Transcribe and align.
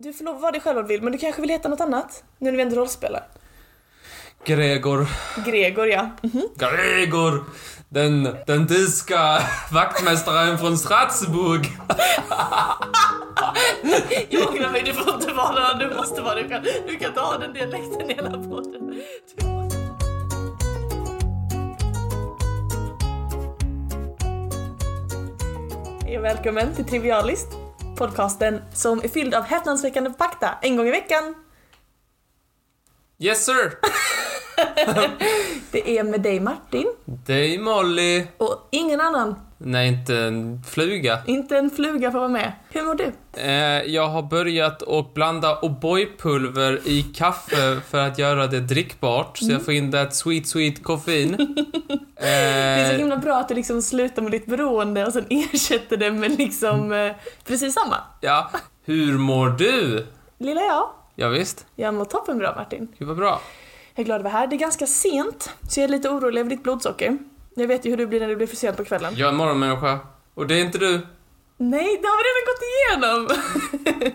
Du 0.00 0.12
får 0.12 0.24
lov 0.24 0.40
vara 0.40 0.52
dig 0.52 0.60
själv 0.60 0.78
om 0.78 0.82
du 0.84 0.88
vill, 0.88 1.02
men 1.02 1.12
du 1.12 1.18
kanske 1.18 1.40
vill 1.40 1.50
heta 1.50 1.68
något 1.68 1.80
annat? 1.80 2.24
Nu 2.38 2.50
när 2.50 2.56
vi 2.56 2.62
ändå 2.62 2.76
rollspelar. 2.76 3.26
Gregor. 4.44 5.06
Gregor, 5.46 5.88
ja. 5.88 6.10
Mhm. 6.22 6.48
Gregor! 6.56 7.44
Den, 7.88 8.36
den 8.46 8.66
tyska 8.66 9.38
vaktmästaren 9.72 10.58
från 10.58 10.78
Strasbourg. 10.78 11.66
Jag 14.28 14.48
ångrar 14.48 14.72
mig, 14.72 14.82
du 14.82 14.92
får 14.92 15.14
inte 15.14 15.32
vara 15.32 15.74
det, 15.74 15.88
du 15.88 15.94
måste 15.94 16.22
vara 16.22 16.34
dig 16.34 16.48
själv. 16.48 16.64
Du 16.86 16.96
kan 16.96 17.08
inte 17.08 17.20
ha 17.20 17.38
den 17.38 17.52
dialekten 17.52 18.08
hela 18.08 18.30
podden. 18.30 19.00
Hej 26.04 26.18
och 26.18 26.24
välkommen 26.24 26.74
till 26.74 26.84
Trivialist, 26.84 27.48
podcasten 27.98 28.60
som 28.74 28.98
är 29.04 29.08
fylld 29.08 29.34
av 29.34 29.42
häpnadsväckande 29.44 30.10
fakta 30.18 30.50
en 30.62 30.76
gång 30.76 30.86
i 30.86 30.90
veckan. 30.90 31.34
Yes 33.18 33.44
sir! 33.44 33.72
Det 35.70 35.98
är 35.98 36.04
med 36.04 36.20
dig 36.22 36.40
Martin 36.40 36.86
Dig 37.04 37.58
Molly. 37.58 38.26
och 38.38 38.68
ingen 38.72 39.00
annan, 39.00 39.34
Nej, 39.58 39.88
inte 39.88 40.16
en 40.18 40.62
fluga. 40.68 41.18
inte 41.26 41.58
en 41.58 41.70
fluga 41.70 42.10
får 42.12 42.18
vara 42.18 42.28
med. 42.28 42.52
Hur 42.70 42.82
mår 42.82 42.94
du? 42.94 43.12
Eh, 43.42 43.82
jag 43.94 44.08
har 44.08 44.22
börjat 44.22 44.82
att 44.82 45.14
blanda 45.14 45.58
O'boy-pulver 45.62 46.80
i 46.88 47.02
kaffe 47.02 47.80
för 47.88 47.98
att 47.98 48.18
göra 48.18 48.46
det 48.46 48.60
drickbart, 48.60 49.38
så 49.38 49.52
jag 49.52 49.64
får 49.64 49.74
in 49.74 49.90
det 49.90 50.10
sweet, 50.14 50.46
sweet 50.46 50.82
koffein. 50.82 51.56
Det 52.20 52.26
är 52.28 52.86
så 52.88 52.92
Eh, 52.92 52.98
himla 52.98 53.16
bra 53.16 53.36
att 53.36 53.48
du 53.48 53.54
liksom 53.54 53.82
slutar 53.82 54.22
med 54.22 54.30
ditt 54.32 54.46
beroende 54.46 55.06
och 55.06 55.12
sen 55.12 55.26
ersätter 55.30 55.96
det 55.96 56.10
med 56.10 56.38
liksom 56.38 56.92
eh, 56.92 57.12
precis 57.44 57.74
samma. 57.74 57.96
ja, 58.20 58.50
hur 58.84 59.18
mår 59.18 59.48
du? 59.48 60.06
Lilla 60.38 60.60
jag, 60.60 60.90
Ja, 61.14 61.28
visst. 61.28 61.66
jag 61.74 61.94
mår 61.94 62.04
toppen 62.04 62.38
bra 62.38 62.54
Martin. 62.56 62.88
Gud 62.98 63.08
vad 63.08 63.16
bra. 63.16 63.40
Jag 63.94 64.02
är 64.02 64.04
glad 64.04 64.16
att 64.16 64.22
vara 64.24 64.32
här. 64.32 64.46
Det 64.46 64.56
är 64.56 64.58
ganska 64.58 64.86
sent, 64.86 65.50
så 65.68 65.80
jag 65.80 65.84
är 65.84 65.88
lite 65.88 66.08
orolig 66.08 66.40
över 66.40 66.50
ditt 66.50 66.62
blodsocker. 66.62 67.18
Jag 67.54 67.66
vet 67.68 67.84
ju 67.86 67.90
hur 67.90 67.96
du 67.96 68.06
blir 68.06 68.20
när 68.20 68.28
det 68.28 68.36
blir 68.36 68.46
för 68.46 68.56
sent 68.56 68.76
på 68.76 68.84
kvällen. 68.84 69.14
Jag 69.16 69.26
är 69.26 69.30
en 69.32 69.36
morgonmänniska. 69.36 69.98
Och 70.34 70.46
det 70.46 70.54
är 70.54 70.60
inte 70.60 70.78
du. 70.78 71.06
Nej, 71.56 72.00
det 72.02 72.08
har 72.08 72.18
vi 72.18 72.24
redan 72.28 72.44
gått 72.46 72.62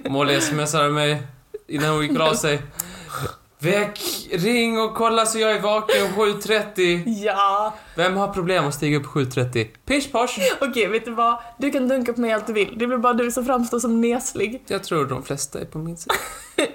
igenom! 0.01 0.13
Molly 0.13 0.41
smsade 0.41 0.89
mig 0.89 1.21
innan 1.67 1.89
hon 1.89 2.01
gick 2.01 2.11
och 2.11 2.17
la 2.17 2.35
sig. 2.35 2.61
Väck, 3.63 3.99
ring 4.31 4.79
och 4.79 4.95
kolla 4.95 5.25
så 5.25 5.39
jag 5.39 5.51
är 5.51 5.61
vaken 5.61 6.07
7.30. 6.07 7.03
ja, 7.25 7.73
Vem 7.95 8.17
har 8.17 8.27
problem 8.27 8.65
att 8.65 8.73
stiga 8.73 8.97
upp 8.97 9.05
7.30? 9.05 9.67
Pish 9.85 10.11
posh. 10.11 10.39
okej 10.61 10.87
vet 10.87 11.05
du 11.05 11.11
vad? 11.11 11.37
Du 11.57 11.71
kan 11.71 11.87
dunka 11.87 12.13
på 12.13 12.21
mig 12.21 12.33
allt 12.33 12.47
du 12.47 12.53
vill. 12.53 12.75
Det 12.77 12.87
blir 12.87 12.97
bara 12.97 13.13
du 13.13 13.31
som 13.31 13.45
framstår 13.45 13.79
som 13.79 14.01
neslig. 14.01 14.63
Jag 14.67 14.83
tror 14.83 15.05
de 15.05 15.23
flesta 15.23 15.59
är 15.59 15.65
på 15.65 15.77
min 15.77 15.97
sida. 15.97 16.15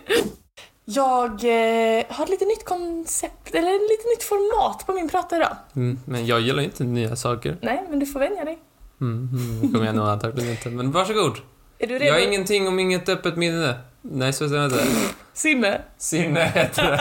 Jag 0.84 1.30
eh, 1.30 2.04
har 2.08 2.24
ett 2.24 2.30
lite 2.30 2.44
nytt 2.44 2.64
koncept, 2.64 3.54
eller 3.54 3.74
ett 3.74 3.90
lite 3.90 4.08
nytt 4.08 4.22
format 4.22 4.86
på 4.86 4.92
min 4.92 5.08
prata 5.08 5.36
idag. 5.36 5.56
Mm, 5.76 5.98
men 6.04 6.26
jag 6.26 6.40
gillar 6.40 6.62
inte 6.62 6.84
nya 6.84 7.16
saker. 7.16 7.56
Nej, 7.62 7.86
men 7.90 7.98
du 7.98 8.06
får 8.06 8.20
vänja 8.20 8.44
dig. 8.44 8.58
Mm, 9.00 9.28
mm, 9.32 9.60
det 9.60 9.68
kommer 9.72 9.86
jag 9.86 9.94
nog 9.94 10.08
antagligen 10.08 10.50
inte. 10.50 10.70
Men 10.70 10.92
varsågod. 10.92 11.36
Är 11.78 11.86
du 11.86 11.94
redo? 11.94 12.04
Jag 12.04 12.12
har 12.12 12.20
ingenting 12.20 12.68
om 12.68 12.78
inget 12.78 13.08
öppet 13.08 13.36
minne. 13.36 13.78
Nej, 14.02 14.32
så 14.32 14.48
säger 14.48 14.62
jag 14.62 14.72
inte. 14.72 14.84
Sinne. 15.34 15.80
Sinne 15.98 16.40
heter 16.44 16.82
det. 16.82 16.98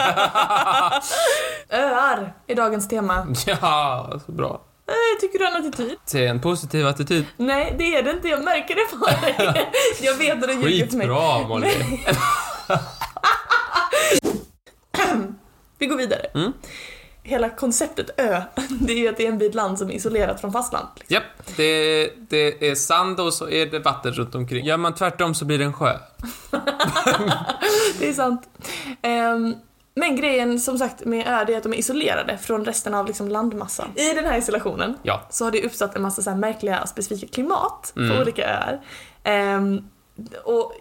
Öar 1.76 2.32
är 2.46 2.54
dagens 2.54 2.88
tema. 2.88 3.26
Ja, 3.46 4.20
så 4.26 4.32
bra. 4.32 4.60
Eh, 4.88 5.20
tycker 5.20 5.38
du 5.38 5.44
har 5.44 5.52
en 5.52 5.66
attityd? 5.66 5.96
Se 6.04 6.26
en 6.26 6.40
positiv 6.40 6.86
attityd. 6.86 7.26
Nej, 7.36 7.74
det 7.78 7.96
är 7.96 8.02
det 8.02 8.10
inte. 8.10 8.28
Jag 8.28 8.44
märker 8.44 8.74
det 8.74 8.96
på 8.98 9.06
dig. 9.06 9.66
Jag 10.00 10.14
vet 10.14 10.42
att 10.42 10.48
du 10.48 10.54
ljuger 10.54 10.86
för 10.86 10.96
mig. 10.96 11.06
Skitbra, 11.06 11.38
Molly. 11.48 11.70
Vi 15.78 15.86
går 15.86 15.96
vidare. 15.96 16.26
Mm. 16.34 16.52
Hela 17.28 17.50
konceptet 17.50 18.10
ö, 18.16 18.40
det 18.80 18.92
är 18.92 18.96
ju 18.96 19.08
att 19.08 19.16
det 19.16 19.24
är 19.26 19.28
en 19.28 19.38
bit 19.38 19.54
land 19.54 19.78
som 19.78 19.90
är 19.90 19.94
isolerat 19.94 20.40
från 20.40 20.52
fastland. 20.52 20.86
liksom. 20.96 21.14
Japp, 21.14 21.56
det, 21.56 22.10
det 22.28 22.68
är 22.70 22.74
sand 22.74 23.20
och 23.20 23.34
så 23.34 23.48
är 23.50 23.66
det 23.66 23.78
vatten 23.78 24.12
runt 24.12 24.34
omkring. 24.34 24.64
Gör 24.66 24.76
man 24.76 24.94
tvärtom 24.94 25.34
så 25.34 25.44
blir 25.44 25.58
det 25.58 25.64
en 25.64 25.72
sjö. 25.72 25.92
Det 27.98 28.08
är 28.08 28.12
sant. 28.12 28.48
Ehm, 29.02 29.54
men 29.94 30.16
grejen 30.16 30.60
som 30.60 30.78
sagt 30.78 31.04
med 31.04 31.26
ö, 31.28 31.44
det 31.46 31.52
är 31.54 31.56
att 31.56 31.62
de 31.62 31.72
är 31.72 31.76
isolerade 31.78 32.38
från 32.38 32.64
resten 32.64 32.94
av 32.94 33.06
liksom 33.06 33.28
landmassan. 33.28 33.88
I 33.96 34.14
den 34.14 34.24
här 34.24 34.38
isolationen 34.38 34.94
Ja. 35.02 35.22
så 35.30 35.44
har 35.44 35.50
det 35.50 35.62
uppstått 35.64 35.96
en 35.96 36.02
massa 36.02 36.22
så 36.22 36.34
märkliga 36.34 36.86
specifika 36.86 37.26
klimat 37.26 37.90
på 37.94 38.00
Mm. 38.00 38.20
olika 38.20 38.44
öar. 38.48 38.80
Ehm, 39.24 39.84
och 40.44 40.72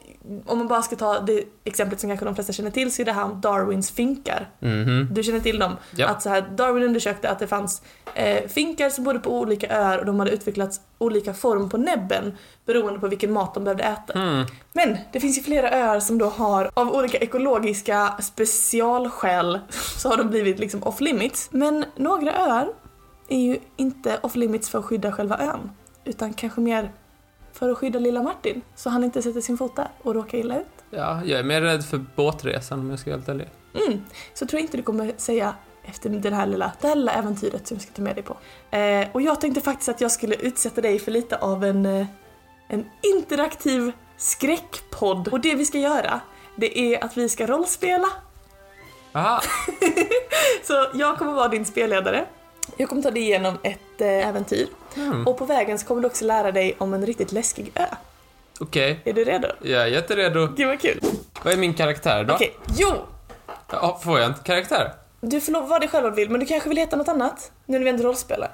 om 0.46 0.58
man 0.58 0.68
bara 0.68 0.82
ska 0.82 0.96
ta 0.96 1.20
det 1.20 1.44
exemplet 1.64 2.00
som 2.00 2.10
kanske 2.10 2.26
de 2.26 2.36
flesta 2.36 2.54
känner 2.54 2.72
till 2.72 2.94
så 2.94 3.02
är 3.02 3.06
det 3.06 3.12
här 3.12 3.24
om 3.24 3.42
Darwins 3.42 3.92
finkar. 3.92 4.50
Mhm. 4.60 5.08
Du 5.12 5.24
känner 5.24 5.40
till 5.40 5.60
dem? 5.60 5.76
Ja. 5.96 6.08
Att 6.08 6.22
så 6.22 6.30
här, 6.30 6.42
Darwin 6.42 6.84
undersökte 6.84 7.30
att 7.30 7.40
det 7.40 7.48
fanns 7.48 7.82
eh, 8.14 8.48
finkar 8.48 8.90
som 8.90 9.04
bodde 9.04 9.20
på 9.20 9.40
olika 9.40 9.68
öar 9.68 9.98
och 9.98 10.06
de 10.06 10.20
hade 10.20 10.32
utvecklats 10.32 10.82
olika 10.98 11.34
form 11.34 11.70
på 11.70 11.78
näbben 11.78 12.38
beroende 12.66 13.00
på 13.00 13.08
vilken 13.08 13.32
mat 13.32 13.54
de 13.54 13.64
behövde 13.64 13.84
äta. 13.84 14.14
Mm. 14.14 14.46
Men 14.74 14.98
det 15.12 15.20
finns 15.20 15.38
ju 15.38 15.42
flera 15.42 15.72
öar 15.72 16.00
som 16.00 16.18
då 16.18 16.26
har, 16.26 16.72
av 16.74 16.96
olika 16.96 17.18
ekologiska 17.18 18.14
specialskäl, 18.22 19.60
så 19.98 20.10
har 20.10 20.18
de 20.18 20.30
blivit 20.30 20.60
liksom 20.60 20.84
off 20.84 21.02
limits. 21.02 21.50
Men 21.52 21.86
några 21.96 22.34
öar 22.34 22.68
är 23.30 23.40
ju 23.40 23.60
inte 23.76 24.20
off 24.22 24.36
limits 24.36 24.70
för 24.70 24.80
att 24.80 24.86
skydda 24.86 25.12
själva 25.12 25.38
ön, 25.38 25.72
utan 26.06 26.34
kanske 26.34 26.62
mer 26.62 26.92
för 27.58 27.70
att 27.70 27.78
skydda 27.78 28.00
lilla 28.00 28.24
Martin, 28.24 28.62
så 28.76 28.90
han 28.90 29.04
inte 29.04 29.22
sätter 29.22 29.42
sin 29.42 29.58
fot 29.58 29.76
där 29.76 29.88
och 30.02 30.16
råkar 30.16 30.38
illa 30.38 30.60
ut. 30.60 30.68
Ja, 30.90 31.22
jag 31.26 31.40
är 31.40 31.44
mer 31.44 31.62
rädd 31.62 31.86
för 31.86 32.06
båtresan 32.16 32.80
om 32.80 32.90
jag 32.90 33.00
ska 33.00 33.10
vara 33.10 33.18
helt 33.18 33.30
ärlig. 33.30 33.48
Mm, 33.88 34.02
så 34.34 34.46
tror 34.46 34.60
jag 34.60 34.66
inte 34.66 34.78
du 34.78 34.84
kommer 34.84 35.14
säga 35.18 35.56
efter 35.84 36.10
den 36.10 36.34
här 36.34 36.46
lilla, 36.46 36.72
det 36.82 36.88
här 36.88 36.96
lilla 36.96 37.12
äventyret 37.12 37.68
som 37.68 37.76
jag 37.76 37.82
ska 37.82 37.92
ta 37.92 38.02
med 38.02 38.16
dig 38.16 38.24
på. 38.24 38.38
Eh, 38.78 39.08
och 39.12 39.22
jag 39.22 39.42
tänkte 39.42 39.62
faktiskt 39.62 39.90
att 39.90 40.02
jag 40.02 40.12
skulle 40.12 40.36
utsätta 40.36 40.82
dig 40.82 41.00
för 41.00 41.12
lite 41.12 41.38
av 41.38 41.64
en, 41.64 41.86
eh, 41.86 42.08
en 42.68 42.86
interaktiv 43.16 43.92
skräckpodd. 44.18 45.28
Och 45.28 45.40
det 45.42 45.56
vi 45.56 45.66
ska 45.66 45.78
göra, 45.78 46.20
det 46.56 46.80
är 46.80 47.04
att 47.04 47.18
vi 47.18 47.30
ska 47.30 47.48
rollspela. 47.48 48.08
Aha, 49.12 49.42
Så 50.64 50.88
jag 50.94 51.18
kommer 51.18 51.34
vara 51.34 51.48
din 51.48 51.66
spelledare. 51.66 52.26
Jag 52.78 52.90
kommer 52.90 53.02
ta 53.02 53.12
dig 53.12 53.24
igenom 53.24 53.58
ett 53.64 54.02
eh, 54.02 54.28
äventyr. 54.28 54.68
Mm. 54.98 55.28
Och 55.28 55.38
på 55.38 55.46
vägen 55.46 55.80
så 55.80 55.86
kommer 55.86 56.02
du 56.02 56.08
också 56.08 56.26
lära 56.26 56.52
dig 56.52 56.76
om 56.78 56.94
en 56.94 57.06
riktigt 57.06 57.32
läskig 57.32 57.72
ö. 57.76 57.86
okej. 58.60 59.00
Är 59.06 59.14
du 59.14 59.24
redo? 59.24 59.48
Jag 59.62 59.82
är 59.82 59.88
jätteredo. 59.88 60.48
Gud 60.58 60.68
vad 60.68 60.82
kul. 60.82 61.00
Vad 61.44 61.54
är 61.54 61.58
min 61.58 61.74
karaktär 61.74 62.24
då? 62.24 62.34
Okej, 62.34 62.56
jo! 62.78 62.94
Ja, 63.72 64.00
får 64.04 64.20
jag 64.20 64.30
inte 64.30 64.42
karaktär? 64.44 64.94
Du 65.22 65.42
får 65.42 65.52
lov 65.52 65.70
vara 65.70 65.80
dig 65.80 65.90
själv 65.90 66.06
om 66.06 66.12
du 66.12 66.16
vill, 66.16 66.30
men 66.30 66.40
du 66.40 66.46
kanske 66.46 66.70
vill 66.70 66.78
heta 66.78 66.96
något 66.96 67.08
annat? 67.08 67.52
Nu 67.66 67.78
när 67.78 67.84
vi 67.84 67.90
ändå 67.90 68.04
rollspelar. 68.04 68.52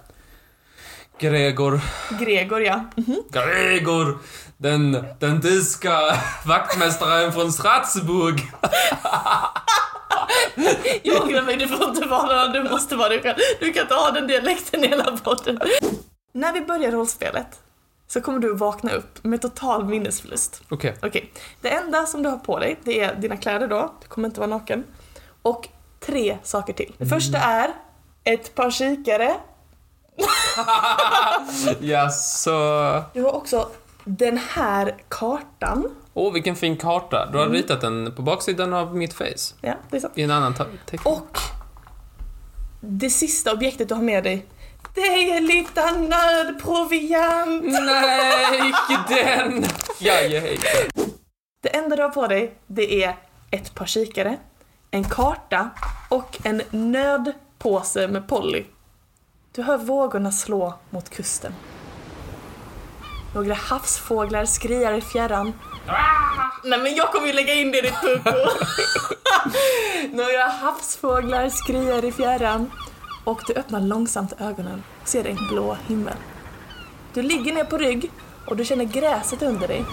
Gregor. 1.20 1.82
Gregor 2.20 2.62
ja. 2.62 2.84
Mhm. 2.96 3.24
Gregor! 3.32 4.18
Den, 4.58 5.06
den 5.20 5.42
tyska 5.42 6.00
vaktmästaren 6.46 7.34
från 7.34 7.52
Strasbourg. 7.52 8.52
Jag 11.04 11.22
ångrar 11.24 11.42
mig, 11.42 11.58
du 11.58 11.68
får 11.68 11.90
inte 11.90 12.08
vara 12.08 12.48
du 12.48 12.64
måste 12.64 12.96
vara 12.96 13.10
dig 13.10 13.22
själv. 13.22 13.38
Du 13.60 13.74
kan 13.74 13.82
inte 13.82 13.94
ha 13.96 14.12
den 14.12 14.28
dialekten 14.28 14.84
i 14.84 14.88
hela 14.88 15.18
podden. 15.18 15.60
När 16.36 16.54
vi 16.54 16.62
börjar 16.62 16.92
rollspelet 16.92 17.62
så 18.08 18.22
kommer 18.22 18.40
du 18.40 18.56
vakna 18.56 18.92
upp 18.92 19.24
med 19.24 19.42
total 19.42 19.86
minnesförlust. 19.86 20.62
Okej. 20.70 20.96
Okej, 21.02 21.32
det 21.62 21.70
enda 21.70 22.06
som 22.06 22.24
du 22.24 22.30
har 22.30 22.38
på 22.38 22.60
dig, 22.60 22.80
det 22.84 23.00
är 23.00 23.16
dina 23.16 23.38
kläder 23.38 23.68
då, 23.68 23.94
du 24.02 24.08
kommer 24.08 24.28
inte 24.28 24.40
vara 24.40 24.50
naken. 24.50 24.84
Och 25.42 25.70
tre 26.00 26.38
saker 26.44 26.74
till. 26.74 26.96
Det 26.98 27.06
första 27.06 27.38
är 27.38 27.74
ett 28.24 28.56
par 28.56 28.72
kikare. 28.72 29.36
Ja, 31.80 32.10
så... 32.10 32.52
Du 33.14 33.22
har 33.22 33.32
också 33.32 33.70
den 34.04 34.38
här 34.38 34.96
kartan. 35.08 35.96
Åh, 36.14 36.34
vilken 36.34 36.56
fin 36.56 36.78
karta. 36.78 37.30
Du 37.32 37.38
har 37.38 37.50
ritat 37.50 37.82
den 37.82 38.16
på 38.16 38.22
baksidan 38.22 38.74
av 38.74 38.96
mitt 38.96 39.14
face. 39.14 39.56
Ja, 39.62 39.74
det 39.90 39.98
är 39.98 40.02
sant. 40.02 40.14
I 40.18 40.22
en 40.22 40.32
annan 40.32 40.54
text. 40.86 41.06
Och 41.06 41.38
det 42.80 43.10
sista 43.10 43.54
objektet 43.54 43.90
du 43.90 43.96
har 43.96 44.02
med 44.02 44.24
dig, 44.24 44.46
det 44.94 45.32
är 45.32 45.42
lite 45.42 45.92
nödproviant. 45.92 47.64
Nej, 47.64 48.70
icke 48.70 49.00
den! 49.08 49.64
Är 49.64 50.30
Det 51.64 51.76
enda 51.76 51.96
du 51.96 52.02
har 52.02 52.10
på 52.10 52.28
dig, 52.28 52.56
det 52.68 53.04
är 53.04 53.16
ett 53.52 53.76
par 53.76 53.86
kikare, 53.86 54.38
en 54.92 55.04
karta 55.04 55.70
och 56.10 56.40
en 56.44 56.62
nödpåse 56.72 58.08
med 58.08 58.28
Polly. 58.28 58.66
Du 59.56 59.62
hör 59.62 59.78
vågorna 59.78 60.32
slå 60.32 60.80
mot 60.90 61.10
kusten. 61.10 61.54
Några 63.36 63.54
havsfåglar 63.54 64.46
skriar 64.46 64.94
i 64.94 65.02
fjärran. 65.02 65.54
Nej 66.64 66.80
men 66.80 66.96
jag 66.96 67.12
kommer 67.12 67.28
ju 67.28 67.34
lägga 67.34 67.54
in 67.54 67.72
det 67.72 67.78
i 67.78 67.82
ditt 67.82 68.02
pucko. 68.02 68.32
Några 70.18 70.44
havsfåglar 70.44 71.50
skriar 71.50 72.06
i 72.06 72.12
fjärran. 72.12 72.72
Och 73.24 73.42
du 73.48 73.54
öppnar 73.54 73.82
långsamt 73.82 74.34
ögonen 74.42 74.84
och 75.02 75.08
ser 75.08 75.26
en 75.28 75.48
blå 75.50 75.78
himmel. 75.88 76.16
Du 77.14 77.22
ligger 77.22 77.54
ner 77.54 77.64
på 77.64 77.78
rygg 77.78 78.12
och 78.48 78.56
du 78.58 78.66
känner 78.66 78.86
gräset 78.86 79.42
under 79.42 79.68
dig. 79.68 79.86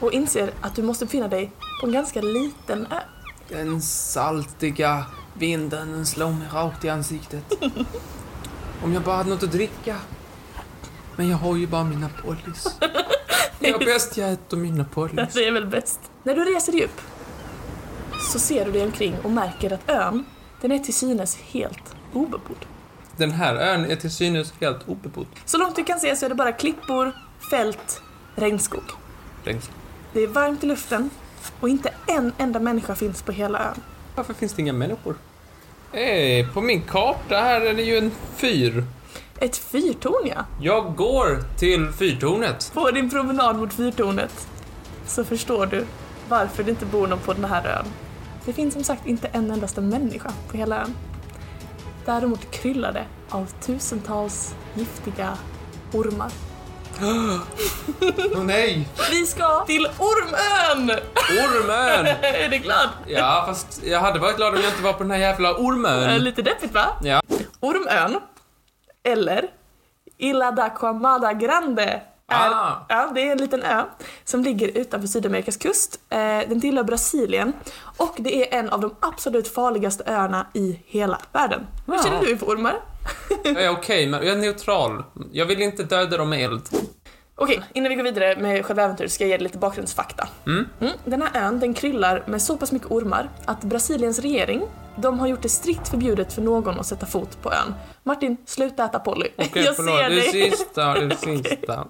och 0.00 0.12
inser 0.12 0.50
att 0.60 0.74
du 0.76 0.82
måste 0.82 1.04
befinna 1.04 1.28
dig 1.28 1.52
på 1.80 1.86
en 1.86 1.92
ganska 1.92 2.20
liten 2.20 2.86
ö. 2.90 3.00
Den 3.48 3.82
saltiga 3.82 5.04
vinden 5.34 5.92
den 5.92 6.06
slår 6.06 6.30
mig 6.30 6.48
rakt 6.52 6.84
i 6.84 6.88
ansiktet. 6.88 7.44
Om 8.84 8.92
jag 8.92 9.02
bara 9.02 9.16
hade 9.16 9.30
något 9.30 9.42
att 9.42 9.52
dricka. 9.52 9.96
Men 11.16 11.28
jag 11.28 11.36
har 11.36 11.56
ju 11.56 11.66
bara 11.66 11.84
mina 11.84 12.08
pollis. 12.24 12.66
Det 13.58 13.70
är 13.70 13.78
bäst 13.78 14.16
jag 14.16 14.32
äter 14.32 14.56
mina 14.56 14.84
pollis. 14.84 15.28
Det 15.34 15.46
är 15.46 15.52
väl 15.52 15.66
bäst. 15.66 16.00
När 16.22 16.34
du 16.34 16.44
reser 16.44 16.72
dig 16.72 16.84
upp 16.84 17.00
så 18.32 18.38
ser 18.38 18.64
du 18.64 18.72
dig 18.72 18.82
omkring 18.84 19.16
och 19.22 19.30
märker 19.30 19.72
att 19.72 19.90
ön, 19.90 20.24
den 20.60 20.72
är 20.72 20.78
till 20.78 20.94
synes 20.94 21.36
helt 21.36 21.94
obebodd. 22.12 22.66
Den 23.16 23.30
här 23.30 23.54
ön 23.54 23.90
är 23.90 23.96
till 23.96 24.10
synes 24.10 24.52
helt 24.60 24.88
obebodd. 24.88 25.26
Så 25.44 25.58
långt 25.58 25.76
du 25.76 25.84
kan 25.84 26.00
se 26.00 26.16
så 26.16 26.24
är 26.24 26.28
det 26.28 26.34
bara 26.34 26.52
klippor, 26.52 27.12
fält, 27.50 28.02
regnskog. 28.34 28.82
Längs. 29.44 29.70
Det 30.12 30.20
är 30.20 30.26
varmt 30.26 30.64
i 30.64 30.66
luften 30.66 31.10
och 31.60 31.68
inte 31.68 31.92
en 32.06 32.32
enda 32.38 32.60
människa 32.60 32.94
finns 32.94 33.22
på 33.22 33.32
hela 33.32 33.58
ön. 33.58 33.80
Varför 34.14 34.34
finns 34.34 34.52
det 34.52 34.62
inga 34.62 34.72
människor? 34.72 35.16
Eh, 35.92 36.52
på 36.52 36.60
min 36.60 36.82
karta 36.82 37.36
här 37.36 37.60
är 37.60 37.74
det 37.74 37.82
ju 37.82 37.98
en 37.98 38.10
fyr. 38.36 38.84
Ett 39.38 39.56
fyrtorn 39.56 40.28
ja. 40.36 40.44
Jag 40.60 40.96
går 40.96 41.58
till 41.58 41.92
fyrtornet. 41.92 42.70
På 42.74 42.90
din 42.90 43.10
promenad 43.10 43.56
mot 43.56 43.72
fyrtornet 43.72 44.48
så 45.06 45.24
förstår 45.24 45.66
du 45.66 45.84
varför 46.28 46.62
det 46.62 46.70
inte 46.70 46.86
bor 46.86 47.06
någon 47.06 47.18
på 47.18 47.32
den 47.32 47.44
här 47.44 47.66
ön. 47.66 47.86
Det 48.44 48.52
finns 48.52 48.74
som 48.74 48.84
sagt 48.84 49.06
inte 49.06 49.28
en 49.28 49.50
endaste 49.50 49.80
människa 49.80 50.32
på 50.50 50.56
hela 50.56 50.80
ön. 50.82 50.94
Däremot 52.10 52.50
kryllar 52.50 52.92
det 52.92 53.04
av 53.28 53.46
tusentals 53.60 54.54
giftiga 54.74 55.38
ormar. 55.92 56.30
Åh 58.36 58.44
nej! 58.44 58.88
Vi 59.10 59.26
ska 59.26 59.64
till 59.66 59.86
Ormön! 59.98 60.90
Ormön! 61.30 62.06
är 62.22 62.48
du 62.48 62.58
glad? 62.58 62.88
Ja, 63.06 63.44
fast 63.46 63.82
jag 63.84 64.00
hade 64.00 64.18
varit 64.18 64.36
glad 64.36 64.54
om 64.54 64.60
jag 64.60 64.70
inte 64.72 64.82
var 64.82 64.92
på 64.92 65.02
den 65.02 65.10
här 65.10 65.18
jävla 65.18 65.48
Eh, 65.50 65.60
ormön. 65.60 66.24
Lite 66.24 66.42
deppigt 66.42 66.74
va? 66.74 66.86
Ja. 67.02 67.22
Ormön, 67.60 68.20
eller 69.02 69.44
Ilha 70.18 70.50
da 70.50 70.68
Quamada 70.68 71.32
Grande, 71.32 72.02
är, 72.30 72.50
Ah. 72.50 72.86
ja, 72.88 73.10
det 73.14 73.28
är 73.28 73.32
en 73.32 73.38
liten 73.38 73.62
ö 73.62 73.82
som 74.24 74.42
ligger 74.42 74.68
utanför 74.78 75.08
Sydamerikas 75.08 75.56
kust. 75.56 76.00
Eh, 76.08 76.18
den 76.18 76.60
tillhör 76.60 76.84
Brasilien 76.84 77.52
och 77.96 78.14
det 78.18 78.54
är 78.54 78.58
en 78.58 78.68
av 78.70 78.80
de 78.80 78.94
absolut 79.00 79.48
farligaste 79.54 80.04
öarna 80.06 80.46
i 80.54 80.80
hela 80.86 81.18
världen. 81.32 81.66
Hur 81.86 81.94
Ja. 81.94 82.02
känner 82.02 82.20
du 82.20 82.36
för 82.36 82.46
ormar? 82.46 82.74
Jag 83.44 83.62
är 83.64 83.70
okej, 83.70 84.06
men 84.06 84.26
jag 84.26 84.36
är 84.36 84.40
neutral. 84.40 85.04
Jag 85.32 85.46
vill 85.46 85.62
inte 85.62 85.82
döda 85.82 86.16
dem 86.16 86.28
med 86.30 86.44
eld. 86.44 86.68
Okej, 87.34 87.62
innan 87.74 87.88
vi 87.88 87.94
går 87.94 88.02
vidare 88.02 88.36
med 88.36 88.66
själva 88.66 88.82
äventyret 88.82 89.12
ska 89.12 89.24
jag 89.24 89.28
ge 89.30 89.36
dig 89.36 89.44
lite 89.44 89.58
bakgrundsfakta. 89.58 90.28
Mm. 90.46 90.66
Mm, 90.80 90.92
den 91.04 91.22
här 91.22 91.42
ön 91.46 91.60
den 91.60 91.74
kryllar 91.74 92.22
med 92.26 92.42
så 92.42 92.56
pass 92.56 92.72
mycket 92.72 92.90
ormar 92.90 93.28
att 93.44 93.60
Brasiliens 93.60 94.18
regering 94.18 94.62
de 94.96 95.20
har 95.20 95.26
gjort 95.26 95.42
det 95.42 95.48
strikt 95.48 95.88
förbjudet 95.88 96.32
för 96.32 96.42
någon 96.42 96.80
att 96.80 96.86
sätta 96.86 97.06
fot 97.06 97.42
på 97.42 97.52
ön. 97.52 97.74
Martin, 98.04 98.36
sluta 98.46 98.84
äta 98.84 98.98
Polly. 98.98 99.28
Okej, 99.38 99.64
jag 99.64 99.76
förlåt. 99.76 99.98
ser 99.98 100.08
Det 100.10 100.14
dig. 100.14 100.50
sista, 100.50 100.94
det 100.94 101.16
sista. 101.44 101.86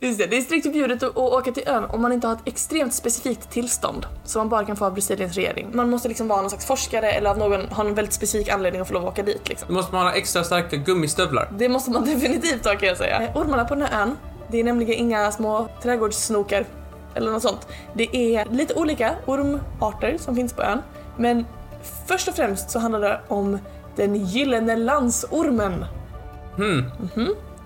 Just 0.00 0.18
det, 0.18 0.26
det 0.26 0.36
är 0.36 0.40
strikt 0.40 0.66
förbjudet 0.66 1.02
att, 1.02 1.10
att 1.10 1.16
åka 1.16 1.52
till 1.52 1.62
ön 1.66 1.84
om 1.84 2.02
man 2.02 2.12
inte 2.12 2.26
har 2.26 2.34
ett 2.34 2.42
extremt 2.44 2.94
specifikt 2.94 3.50
tillstånd 3.50 4.06
som 4.24 4.40
man 4.40 4.48
bara 4.48 4.64
kan 4.64 4.76
få 4.76 4.84
av 4.84 4.94
Brasiliens 4.94 5.34
regering. 5.34 5.68
Man 5.72 5.90
måste 5.90 6.08
liksom 6.08 6.28
vara 6.28 6.40
någon 6.40 6.50
slags 6.50 6.66
forskare 6.66 7.10
eller 7.10 7.30
av 7.30 7.38
någon, 7.38 7.68
ha 7.68 7.84
en 7.84 7.94
väldigt 7.94 8.14
specifik 8.14 8.48
anledning 8.48 8.80
att 8.82 8.88
få 8.88 8.94
lov 8.94 9.02
att 9.06 9.12
åka 9.12 9.22
dit 9.22 9.48
liksom. 9.48 9.68
Då 9.68 9.74
måste 9.74 9.94
man 9.94 10.06
ha 10.06 10.12
extra 10.12 10.44
starka 10.44 10.76
gummistövlar. 10.76 11.52
Det 11.58 11.68
måste 11.68 11.90
man 11.90 12.04
definitivt 12.14 12.66
ha 12.66 12.74
kan 12.76 12.88
jag 12.88 12.96
säga. 12.96 13.32
Ormarna 13.34 13.64
på 13.64 13.74
den 13.74 13.84
här 13.84 14.02
ön, 14.02 14.16
det 14.50 14.60
är 14.60 14.64
nämligen 14.64 14.94
inga 14.94 15.32
små 15.32 15.68
trädgårdssnokar 15.82 16.64
eller 17.14 17.30
något 17.32 17.42
sånt. 17.42 17.68
Det 17.94 18.16
är 18.36 18.44
lite 18.44 18.74
olika 18.74 19.14
ormarter 19.26 20.16
som 20.18 20.36
finns 20.36 20.52
på 20.52 20.62
ön. 20.62 20.82
Men 21.16 21.46
först 22.06 22.28
och 22.28 22.34
främst 22.34 22.70
så 22.70 22.78
handlar 22.78 23.00
det 23.00 23.20
om 23.28 23.58
den 23.96 24.16
gyllene 24.26 24.76
landsormen. 24.76 25.84
Hmm. 26.56 26.84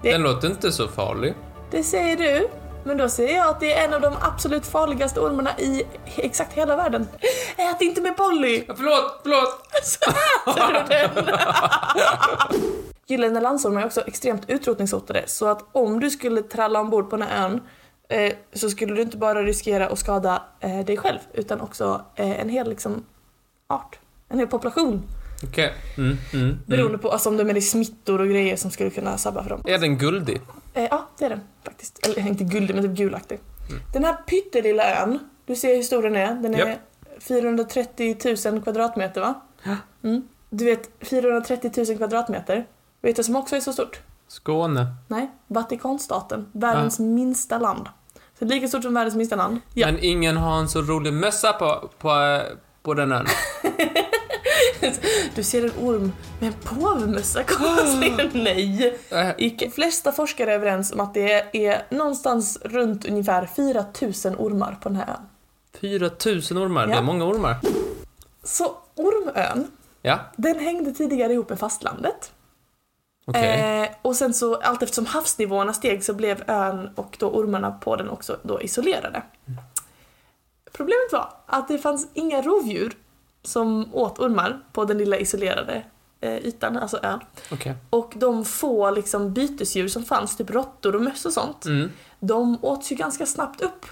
Det- 0.03 0.13
Den 0.13 0.23
låter 0.23 0.49
inte 0.51 0.73
så 0.73 0.89
farlig. 0.89 1.35
Det 1.71 1.83
säger 1.83 2.17
du, 2.17 2.49
men 2.85 2.97
då 2.97 3.09
säger 3.09 3.37
jag 3.37 3.49
att 3.49 3.61
det 3.61 3.73
är 3.75 3.85
en 3.85 3.95
av 3.95 4.01
de 4.01 4.13
absolut 4.21 4.67
farligaste 4.67 5.21
ormarna 5.21 5.51
i 5.59 5.83
exakt 6.17 6.53
hela 6.53 6.77
världen. 6.77 7.09
Ät 7.57 7.81
inte 7.83 8.01
med 8.01 8.17
Polly! 8.17 8.65
Ja, 8.69 8.75
Förlåt, 8.77 9.21
förlåt! 9.23 9.59
Gyllene 13.07 13.41
landsormar 13.41 13.81
är 13.83 13.87
också 13.87 14.01
extremt 14.07 14.51
utrotningshotade 14.51 15.23
så 15.27 15.49
att 15.49 15.65
om 15.73 16.01
du 16.01 16.11
skulle 16.11 16.43
tralla 16.43 16.81
ombord 16.81 17.11
på 17.11 17.17
den 17.17 17.29
här 17.29 17.45
ön 17.47 17.61
eh, 18.09 18.33
så 18.53 18.71
skulle 18.71 18.95
du 18.95 19.03
inte 19.03 19.17
bara 19.17 19.43
riskera 19.43 19.89
att 19.89 19.99
skada 19.99 20.43
eh, 20.61 20.85
dig 20.85 20.97
själv 20.97 21.19
utan 21.33 21.61
också 21.61 22.05
eh, 22.15 22.41
en 22.41 22.49
hel 22.49 22.69
liksom, 22.69 23.05
art, 23.67 23.99
en 24.29 24.39
hel 24.39 24.49
population. 24.49 25.03
Okej. 25.45 25.73
Mm, 25.97 26.19
mm, 26.33 26.45
mm. 26.45 26.59
Beroende 26.67 26.99
på 26.99 27.11
alltså, 27.11 27.29
om 27.29 27.37
det 27.37 27.43
är 27.43 27.45
med 27.45 27.65
smittor 27.65 28.21
och 28.21 28.29
grejer 28.29 28.57
som 28.57 28.71
skulle 28.71 28.91
kunna 28.91 29.19
sabba 29.19 29.43
för 29.43 29.51
dem. 29.51 29.63
Är 29.65 29.79
den 29.79 29.99
guldig? 29.99 30.41
Eh, 30.75 30.85
ja, 30.91 31.09
det 31.19 31.25
är 31.25 31.31
den 31.31 31.41
faktiskt. 31.65 32.07
Eller 32.07 32.29
inte 32.29 32.45
guldig, 32.45 32.75
men 32.75 32.85
typ 32.85 32.97
gulaktig. 32.97 33.39
Mm. 33.71 33.83
Den 33.93 34.05
här 34.05 34.15
pyttelilla 34.15 35.03
ön, 35.03 35.19
du 35.47 35.57
ser 35.57 35.77
hur 35.77 35.83
stor 35.83 36.03
den 36.03 36.17
är. 36.17 36.35
Den 36.35 36.55
är 36.55 36.59
Japp. 36.59 36.79
430 37.21 38.17
000 38.51 38.63
kvadratmeter 38.63 39.21
va? 39.21 39.41
Ja. 39.63 39.77
Mm. 40.05 40.29
Du 40.51 40.65
vet, 40.65 40.91
430 41.01 41.85
000 41.89 41.97
kvadratmeter. 41.97 42.67
Vet 43.01 43.17
du 43.17 43.23
som 43.23 43.37
också 43.37 43.57
är 43.57 43.61
så 43.61 43.73
stort? 43.73 44.01
Skåne. 44.33 44.87
Nej, 45.09 45.31
Vatikanstaten. 45.47 46.47
Världens 46.53 46.99
minsta 46.99 47.59
land. 47.59 47.89
Så 48.39 48.45
lika 48.45 48.69
stort 48.69 48.83
som 48.83 48.95
världens 48.95 49.15
minsta 49.17 49.37
land. 49.37 49.61
Ja. 49.75 49.87
Men 49.87 49.99
ingen 50.05 50.37
har 50.37 50.59
en 50.59 50.69
så 50.69 50.83
rolig 50.83 51.13
mössa 51.13 51.53
på, 51.53 51.89
på, 51.99 52.41
på 52.83 52.95
den 52.95 53.13
ön. 53.13 53.27
Du 55.35 55.43
ser 55.43 55.65
en 55.65 55.87
orm 55.89 56.13
med 56.41 56.47
en 56.49 56.55
påvmössa, 56.81 57.43
konstigt. 57.43 58.35
Nej! 58.35 58.99
Äh, 59.11 59.31
Icke. 59.39 59.65
De 59.65 59.71
flesta 59.71 60.13
forskare 60.13 60.51
är 60.51 60.55
överens 60.55 60.93
om 60.93 61.01
att 61.01 61.15
det 61.15 61.67
är 61.67 61.87
någonstans 61.91 62.59
runt 62.65 63.05
ungefär 63.09 63.47
4000 63.47 64.35
ormar 64.39 64.79
på 64.83 64.89
den 64.89 64.97
här 64.97 65.07
ön. 65.09 65.27
4000 65.81 66.59
ormar, 66.59 66.87
det 66.87 66.93
Ja. 66.93 66.99
är 66.99 67.03
många 67.03 67.25
ormar. 67.25 67.57
Så 68.43 68.73
Ormön, 68.95 69.71
Ja, 70.03 70.19
den 70.37 70.59
hängde 70.59 70.93
tidigare 70.93 71.33
ihop 71.33 71.49
med 71.49 71.59
fastlandet. 71.59 72.33
Okej. 73.25 73.81
Eh, 73.83 73.89
och 74.03 74.17
sen 74.17 74.35
så 74.35 74.55
allt 74.57 74.83
eftersom 74.83 75.07
havsnivåerna 75.07 75.73
steg 75.73 76.05
så 76.05 76.15
blev 76.15 76.51
ön 76.51 76.91
och 76.95 77.17
då 77.19 77.31
ormarna 77.31 77.71
på 77.71 77.97
den 77.97 78.11
också 78.11 78.37
då 78.43 78.63
isolerade. 78.63 79.23
Problemet 80.73 81.13
var 81.13 81.29
att 81.47 81.69
det 81.69 81.79
fanns 81.79 82.09
inga 82.15 82.43
rovdjur 82.43 82.97
som 83.43 83.89
åt 83.95 84.19
ormar 84.19 84.61
på 84.73 84.85
den 84.85 84.99
lilla 84.99 85.17
isolerade 85.19 85.83
eh, 86.21 86.37
ytan, 86.37 86.77
alltså 86.77 86.99
ön. 87.03 87.21
Okej. 87.53 87.75
Och 87.91 88.13
de 88.17 88.45
få 88.45 88.91
liksom 88.91 89.33
bytesdjur 89.35 89.89
som 89.89 90.05
fanns, 90.05 90.37
typ 90.37 90.51
råttor 90.51 90.95
och 90.97 91.03
möss 91.03 91.25
och 91.27 91.33
sånt, 91.33 91.67
Mm. 91.67 91.91
de 92.21 92.59
åts 92.65 92.93
ju 92.93 92.97
ganska 92.97 93.27
snabbt 93.27 93.61
upp. 93.61 93.87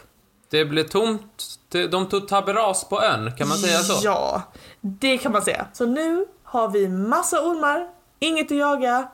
Det 0.51 0.65
blev 0.65 0.89
tomt. 0.89 1.45
De 1.91 2.07
tog 2.09 2.29
taberas 2.29 2.85
på 2.89 3.03
ön, 3.03 3.33
kan 3.37 3.49
man 3.49 3.57
säga 3.59 3.79
så? 3.79 4.01
Ja, 4.07 4.43
det 4.81 5.19
kan 5.19 5.33
man 5.33 5.43
säga. 5.43 5.67
Så 5.73 5.87
nu 5.87 6.27
har 6.43 6.69
vi 6.69 6.89
massa 6.89 7.41
ormar, 7.41 7.89
inget 8.19 8.53
att 8.53 8.59
jaga. 8.59 9.09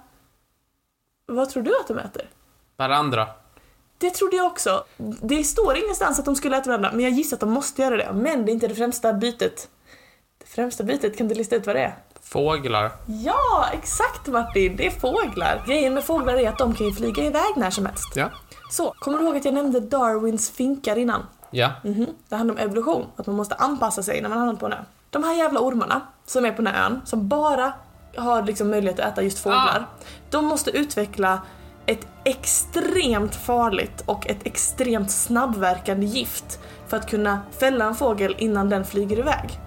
Vad 1.26 1.50
tror 1.50 1.62
du 1.62 1.80
att 1.80 1.88
de 1.88 1.98
äter? 1.98 2.28
Varandra. 2.76 3.28
Det 3.98 4.10
trodde 4.10 4.36
jag 4.36 4.46
också. 4.46 4.84
Det 5.22 5.44
står 5.44 5.76
ingenstans 5.76 6.18
att 6.18 6.24
de 6.24 6.36
skulle 6.36 6.56
äta 6.56 6.68
varandra, 6.70 6.90
men 6.92 7.00
jag 7.00 7.12
gissar 7.12 7.36
att 7.36 7.40
de 7.40 7.50
måste 7.50 7.82
göra 7.82 7.96
det. 7.96 8.12
Men 8.12 8.44
det 8.44 8.50
är 8.50 8.54
inte 8.54 8.68
det 8.68 8.74
främsta 8.74 9.12
bytet. 9.12 9.68
Det 10.38 10.46
främsta 10.46 10.84
bytet, 10.84 11.18
kan 11.18 11.28
du 11.28 11.34
lista 11.34 11.56
ut 11.56 11.66
vad 11.66 11.76
det 11.76 11.82
är? 11.82 11.96
Fåglar. 12.22 12.92
Ja, 13.06 13.66
exakt 13.72 14.26
Martin! 14.26 14.76
Det 14.76 14.86
är 14.86 14.90
fåglar. 14.90 15.64
Grejen 15.66 15.94
med 15.94 16.04
fåglar 16.04 16.34
är 16.34 16.48
att 16.48 16.58
de 16.58 16.74
kan 16.74 16.86
ju 16.86 16.92
flyga 16.92 17.24
iväg 17.24 17.56
när 17.56 17.70
som 17.70 17.86
helst. 17.86 18.16
Ja. 18.16 18.30
Så, 18.70 18.94
kommer 18.98 19.18
du 19.18 19.24
ihåg 19.24 19.36
att 19.36 19.44
jag 19.44 19.54
nämnde 19.54 19.80
Darwins 19.80 20.50
finkar 20.50 20.96
innan? 20.98 21.22
Ja. 21.50 21.70
Mhm. 21.84 22.06
Det 22.28 22.36
handlar 22.36 22.54
om 22.54 22.60
evolution, 22.60 23.06
att 23.16 23.26
man 23.26 23.36
måste 23.36 23.54
anpassa 23.54 24.02
sig 24.02 24.20
när 24.22 24.28
man 24.28 24.38
hamnar 24.38 24.54
på 24.54 24.66
en 24.66 24.72
ö. 24.72 24.76
De 25.10 25.24
här 25.24 25.34
jävla 25.34 25.60
ormarna 25.60 26.00
som 26.26 26.44
är 26.44 26.52
på 26.52 26.62
den 26.62 26.74
här 26.74 26.86
ön, 26.86 27.00
som 27.04 27.28
bara 27.28 27.72
har 28.16 28.42
liksom 28.42 28.70
möjlighet 28.70 29.00
att 29.00 29.12
äta 29.12 29.22
just 29.22 29.38
fåglar, 29.38 29.86
de 30.30 30.44
måste 30.44 30.70
utveckla 30.70 31.40
ett 31.86 32.06
extremt 32.24 33.34
farligt 33.34 34.02
och 34.06 34.30
ett 34.30 34.46
extremt 34.46 35.10
snabbverkande 35.10 36.06
gift 36.06 36.60
för 36.88 36.96
att 36.96 37.10
kunna 37.10 37.40
fälla 37.58 37.84
en 37.84 37.94
fågel 37.94 38.34
innan 38.38 38.68
den 38.68 38.84
flyger 38.84 39.18
iväg. 39.18 39.60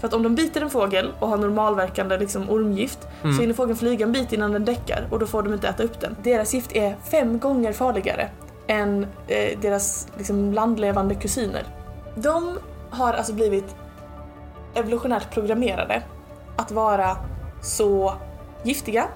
För 0.00 0.08
att 0.08 0.14
om 0.14 0.22
de 0.22 0.34
biter 0.34 0.60
en 0.60 0.70
fågel 0.70 1.12
och 1.18 1.28
har 1.28 1.36
normalverkande 1.36 2.18
liksom 2.18 2.50
ormgift 2.50 2.98
så 3.22 3.28
hinner 3.28 3.54
fågeln 3.54 3.78
flyga 3.78 4.06
en 4.06 4.12
bit 4.12 4.32
innan 4.32 4.52
den 4.52 4.64
däckar 4.64 5.06
och 5.10 5.18
då 5.18 5.26
får 5.26 5.42
de 5.42 5.52
inte 5.52 5.68
äta 5.68 5.82
upp 5.82 6.00
den. 6.00 6.16
Deras 6.22 6.54
gift 6.54 6.76
är 6.76 6.96
fem 7.10 7.38
gånger 7.38 7.72
farligare 7.72 8.28
än 8.66 9.06
eh, 9.28 9.58
deras 9.60 10.08
liksom, 10.16 10.52
landlevande 10.52 11.14
kusiner. 11.14 11.64
De 12.14 12.58
har 12.90 13.12
alltså 13.12 13.32
blivit 13.32 13.76
evolutionärt 14.74 15.30
programmerade 15.30 16.02
att 16.56 16.70
vara 16.70 17.16
så 17.66 18.14
giftiga, 18.62 19.08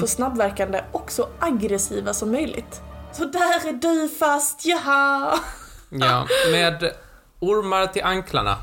så 0.00 0.06
snabbverkande 0.06 0.84
och 0.92 1.10
så 1.12 1.28
aggressiva 1.40 2.14
som 2.14 2.30
möjligt. 2.32 2.80
Så 3.12 3.24
där 3.24 3.68
är 3.68 3.72
du 3.72 4.08
fast, 4.08 4.66
jaha. 4.66 5.38
Ja, 5.90 6.26
med 6.50 6.92
ormar 7.40 7.86
till 7.86 8.02
anklarna. 8.04 8.56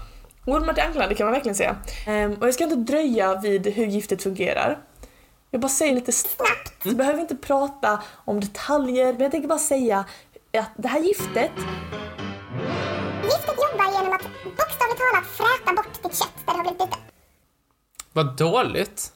Ormar 0.46 0.74
till 0.74 0.84
anklarna, 0.84 1.08
det 1.08 1.16
kan 1.16 1.26
man 1.26 1.34
verkligen 1.34 1.56
säga. 1.56 1.76
Ehm, 2.08 2.34
och 2.34 2.48
jag 2.48 2.54
ska 2.54 2.64
inte 2.64 2.76
dröja 2.76 3.36
vid 3.40 3.68
hur 3.68 3.86
giftet 3.86 4.24
fungerar. 4.24 4.80
Jag 5.52 5.62
bara 5.62 5.70
säger 5.70 5.96
lite 5.96 6.12
snabbt. 6.12 6.74
Vi 6.84 6.96
behöver 6.96 7.20
inte 7.20 7.36
prata 7.36 8.02
om 8.26 8.40
detaljer, 8.40 9.14
men 9.14 9.22
jag 9.22 9.32
tänker 9.32 9.48
bara 9.50 9.60
säga 9.60 10.06
att 10.58 10.70
det 10.78 10.88
här 10.88 11.00
giftet, 11.00 11.52
Giftet 13.24 13.56
jobbar 13.58 13.92
genom 13.94 14.14
att 14.14 14.24
bokstavligt 14.44 15.00
talat 15.00 15.28
fräta 15.28 15.74
bort 15.76 16.04
ditt 16.04 16.20
kött 16.20 16.32
där 16.46 16.54
det 16.54 16.58
har 16.58 16.64
blivit 16.64 16.80
bitet. 16.80 17.00
Vad 18.14 18.38
dåligt. 18.38 19.14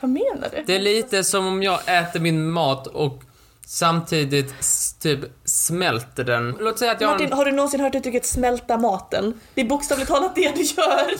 Vad 0.00 0.10
menar 0.10 0.48
du? 0.56 0.62
Det 0.66 0.76
är 0.76 0.80
lite 0.80 1.24
som 1.24 1.46
om 1.46 1.62
jag 1.62 1.80
äter 1.86 2.20
min 2.20 2.50
mat 2.50 2.86
och 2.86 3.22
samtidigt 3.66 4.54
typ 5.00 5.20
smälter 5.44 6.24
den. 6.24 6.56
Låt 6.60 6.78
säga 6.78 6.92
att 6.92 7.00
jag 7.00 7.08
har 7.08 7.14
Martin, 7.14 7.32
har 7.32 7.44
du 7.44 7.52
någonsin 7.52 7.80
hört 7.80 7.94
uttrycket 7.94 8.26
smälta 8.26 8.76
maten? 8.76 9.40
Det 9.54 9.60
är 9.60 9.64
bokstavligt 9.64 10.10
talat 10.10 10.34
det 10.34 10.54
du 10.56 10.62
gör. 10.62 11.10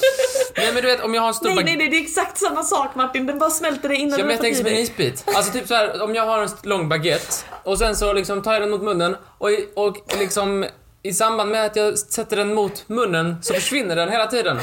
Nej 0.57 0.73
men 0.73 0.83
du 0.83 0.89
vet 0.89 1.01
om 1.01 1.15
jag 1.15 1.23
har 1.23 1.29
en 1.29 1.35
stor 1.35 1.49
nej, 1.49 1.65
nej, 1.65 1.77
nej, 1.77 1.89
det 1.89 1.97
är 1.97 2.03
exakt 2.03 2.39
samma 2.39 2.63
sak 2.63 2.95
Martin. 2.95 3.27
Den 3.27 3.39
bara 3.39 3.51
smälter 3.51 3.89
det 3.89 3.97
innan 3.97 4.19
Ja, 4.19 4.25
men 4.25 4.27
du 4.27 4.33
jag 4.33 4.41
tänker 4.41 4.59
som 4.59 4.67
en 4.67 4.73
dig. 4.73 4.83
isbit. 4.83 5.25
Alltså 5.35 5.53
typ 5.53 5.69
så 5.69 5.75
här, 5.75 6.03
om 6.03 6.15
jag 6.15 6.27
har 6.27 6.43
en 6.43 6.49
lång 6.63 6.89
baguette 6.89 7.35
och 7.63 7.79
sen 7.79 7.97
så 7.97 8.13
liksom 8.13 8.43
tar 8.43 8.53
jag 8.53 8.63
den 8.63 8.71
mot 8.71 8.83
munnen 8.83 9.17
och, 9.39 9.51
och 9.75 9.97
liksom 10.19 10.67
i 11.03 11.13
samband 11.13 11.51
med 11.51 11.65
att 11.67 11.77
jag 11.77 11.99
sätter 11.99 12.37
den 12.37 12.55
mot 12.55 12.89
munnen 12.89 13.37
så 13.43 13.55
försvinner 13.55 13.97
den 13.97 14.09
hela 14.09 14.27
tiden. 14.27 14.61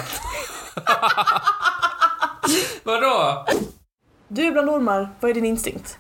Vadå? 2.84 3.46
Du 4.28 4.48
är 4.48 4.52
bland 4.52 4.70
ormar, 4.70 5.10
vad 5.20 5.32
är 5.32 5.36
din 5.36 5.46
instinkt? 5.46 5.98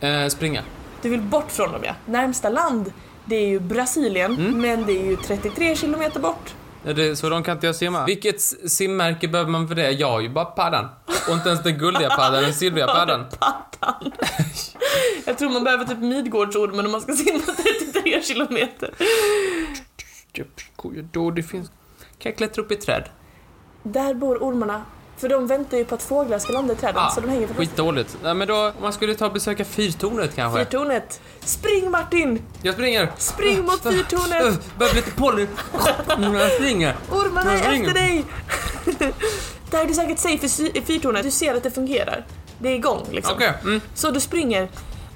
Eh, 0.00 0.26
springa. 0.28 0.62
Du 1.02 1.08
vill 1.08 1.22
bort 1.22 1.50
från 1.50 1.72
dem 1.72 1.80
ja. 1.84 1.94
Närmsta 2.06 2.48
land, 2.48 2.92
det 3.24 3.36
är 3.36 3.46
ju 3.48 3.60
Brasilien, 3.60 4.34
Mm. 4.34 4.60
men 4.60 4.86
det 4.86 4.92
är 4.92 5.04
ju 5.04 5.16
33 5.16 5.76
kilometer 5.76 6.20
bort. 6.20 6.54
Ja, 6.84 6.92
det, 6.92 7.16
så 7.16 7.28
de 7.28 7.42
kan 7.42 7.56
inte 7.56 7.66
jag 7.66 7.76
simma. 7.76 8.04
Vilket 8.04 8.40
simmärke 8.70 9.28
behöver 9.28 9.50
man 9.50 9.68
för 9.68 9.74
det? 9.74 9.90
Jag 9.90 10.10
har 10.10 10.20
ju 10.20 10.28
bara 10.28 10.44
paddan. 10.44 10.88
Och 11.28 11.34
inte 11.34 11.48
ens 11.48 11.62
den 11.62 11.78
guldiga 11.78 12.10
paddan, 12.10 12.42
den 12.42 12.54
silvriga 12.54 12.86
paddan. 12.94 13.24
Paddan. 13.38 14.12
Jag 15.24 15.38
tror 15.38 15.50
man 15.50 15.64
behöver 15.64 15.84
typ 15.84 15.98
Midgårdsormen 15.98 16.86
om 16.86 16.92
man 16.92 17.00
ska 17.00 17.12
simma 17.12 17.38
33 17.92 18.22
kilometer. 18.22 18.90
Då 21.12 21.30
det 21.30 21.42
finns... 21.42 21.68
Kan 22.18 22.30
jag 22.30 22.36
klättra 22.36 22.62
upp 22.62 22.72
i 22.72 22.76
träd? 22.76 23.04
Där 23.82 24.14
bor 24.14 24.36
ormarna, 24.38 24.82
för 25.18 25.28
de 25.28 25.46
väntar 25.46 25.76
ju 25.76 25.84
på 25.84 25.94
att 25.94 26.02
fåglar 26.02 26.38
ska 26.38 26.52
landa 26.52 26.72
i 26.72 26.76
träden, 26.76 27.02
Ah, 27.02 27.10
så 27.10 27.20
de 27.20 27.28
hänger 27.28 27.46
för. 27.46 27.54
Skitdåligt. 27.54 28.16
Nej 28.22 28.34
men 28.34 28.48
då, 28.48 28.56
om 28.66 28.72
man 28.82 28.92
skulle 28.92 29.14
ta 29.14 29.26
och 29.26 29.32
besöka 29.32 29.64
fyrtornet 29.64 30.34
kanske? 30.36 30.64
Fyrtornet. 30.64 31.20
Spring 31.40 31.90
Martin! 31.90 32.42
Jag 32.62 32.74
springer! 32.74 33.12
Spring 33.18 33.62
mot 33.64 33.82
fyrtornet! 33.82 34.60
Börjar 34.78 34.92
bli 34.92 35.00
lite 35.00 35.10
polly. 35.16 35.46
Jag 36.38 36.52
springer. 36.52 36.96
Ormarna 37.10 37.52
är 37.52 37.72
efter 37.72 37.94
dig! 37.94 38.24
Där 39.70 39.80
är 39.82 39.86
du 39.86 39.94
säkert 39.94 40.18
safe 40.18 40.62
i 40.74 40.82
fyrtornet. 40.82 41.22
Du 41.22 41.30
ser 41.30 41.54
att 41.54 41.62
det 41.62 41.70
fungerar. 41.70 42.26
Det 42.58 42.68
är 42.68 42.74
igång 42.74 43.06
liksom. 43.10 43.34
Okej, 43.34 43.52
mm. 43.62 43.80
Så 43.94 44.10
du 44.10 44.20
springer 44.20 44.68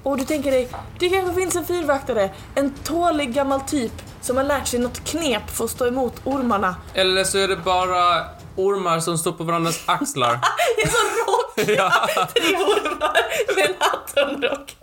och 0.02 0.16
du 0.18 0.24
tänker 0.24 0.50
dig, 0.50 0.68
det 0.98 1.08
kanske 1.08 1.34
finns 1.34 1.56
en 1.56 1.64
fyrvaktare, 1.64 2.30
en 2.54 2.70
tålig 2.84 3.34
gammal 3.34 3.60
typ 3.60 3.92
som 4.20 4.36
har 4.36 4.44
lärt 4.44 4.68
sig 4.68 4.78
något 4.80 5.04
knep 5.04 5.50
för 5.50 5.64
att 5.64 5.70
stå 5.70 5.86
emot 5.86 6.14
ormarna. 6.24 6.74
Eller 6.94 7.24
så 7.24 7.38
är 7.38 7.48
det 7.48 7.56
bara 7.56 8.24
ormar 8.56 9.00
som 9.00 9.18
står 9.18 9.32
på 9.32 9.44
varandras 9.44 9.82
axlar. 9.86 10.38
Det 10.76 10.82
är 10.82 10.88
så 10.88 10.96
rock! 10.96 11.78
ja. 11.78 12.08
Tre 12.34 12.56
ormar 12.56 13.16
med 13.56 13.70
en 13.70 13.74
hattenrock. 13.78 14.76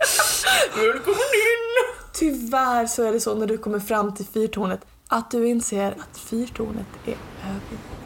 Välkommen 0.74 1.18
in! 1.18 1.94
Tyvärr 2.12 2.86
så 2.86 3.02
är 3.02 3.12
det 3.12 3.20
så 3.20 3.34
när 3.34 3.46
du 3.46 3.58
kommer 3.58 3.80
fram 3.80 4.14
till 4.14 4.26
fyrtornet 4.26 4.80
att 5.08 5.30
du 5.30 5.48
inser 5.48 5.90
att 5.90 6.18
fyrtornet 6.18 6.86
är 7.04 7.16
övergivet. 7.44 7.98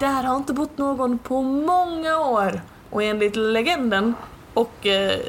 Där 0.00 0.22
har 0.22 0.36
inte 0.36 0.52
bott 0.52 0.78
någon 0.78 1.18
på 1.18 1.42
många 1.42 2.18
år. 2.18 2.60
Och 2.90 3.02
enligt 3.02 3.36
legenden 3.36 4.14
och 4.54 4.86
eh, 4.86 5.20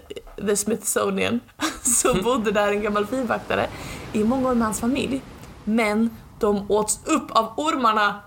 The 0.47 0.55
Smithsonian 0.55 1.39
så 1.83 2.13
bodde 2.13 2.51
där 2.51 2.71
en 2.71 2.81
gammal 2.81 3.05
fyrvaktare 3.05 3.67
i 4.13 4.23
många 4.23 4.49
år 4.49 4.55
med 4.55 4.67
hans 4.67 4.79
familj. 4.79 5.21
Men 5.63 6.17
de 6.41 6.71
åts 6.71 6.99
upp 7.05 7.31
av 7.31 7.53
ormarna 7.57 8.19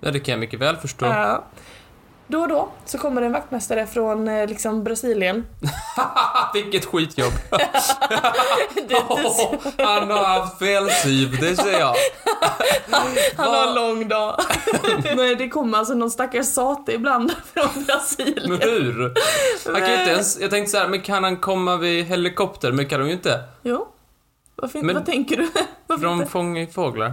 ja, 0.00 0.10
det 0.10 0.20
kan 0.20 0.32
jag 0.32 0.40
mycket 0.40 0.60
väl 0.60 0.76
förstå. 0.76 1.06
Ja. 1.06 1.44
Då 2.26 2.40
och 2.40 2.48
då 2.48 2.68
så 2.84 2.98
kommer 2.98 3.22
en 3.22 3.32
vaktmästare 3.32 3.86
från 3.86 4.28
eh, 4.28 4.46
liksom 4.46 4.84
Brasilien. 4.84 5.46
Vilket 6.54 6.84
skitjobb. 6.84 7.32
Det, 8.74 8.88
det, 8.88 9.02
Han 9.84 10.10
har 10.10 10.24
haft 10.24 10.58
felsyv, 10.58 11.36
det 11.40 11.56
ser 11.56 11.78
jag. 11.78 11.94
han 13.36 13.46
har 13.46 13.66
en 13.68 13.74
lång 13.74 14.08
dag. 14.08 14.40
Men 15.04 15.38
det 15.38 15.48
kommer 15.48 15.78
alltså 15.78 15.94
någon 15.94 16.10
stackars 16.10 16.46
sate 16.46 16.92
ibland 16.92 17.32
från 17.54 17.68
Men 17.74 17.84
Brasilien. 17.84 18.58
hur? 18.62 19.14
Han 19.72 19.80
kan 19.80 19.90
ju 19.90 19.98
inte 19.98 20.10
ens, 20.10 20.40
jag 20.40 20.50
tänkte 20.50 20.70
så 20.70 20.78
här, 20.78 20.88
men 20.88 21.00
kan 21.02 21.24
han 21.24 21.36
komma 21.36 21.76
vid 21.76 22.04
helikopter? 22.04 22.72
Men 22.72 22.88
kan 22.88 23.00
de 23.00 23.06
ju 23.06 23.12
inte. 23.12 23.42
Jo. 23.62 23.88
Varför 24.56 24.78
inte? 24.78 24.86
Men- 24.86 24.94
Vad 24.96 25.06
tänker 25.06 25.36
du? 25.36 25.48
Varför 25.86 26.02
För 26.02 26.08
de 26.08 26.26
fångar 26.26 26.60
ju 26.60 26.66
fåglar. 26.66 27.12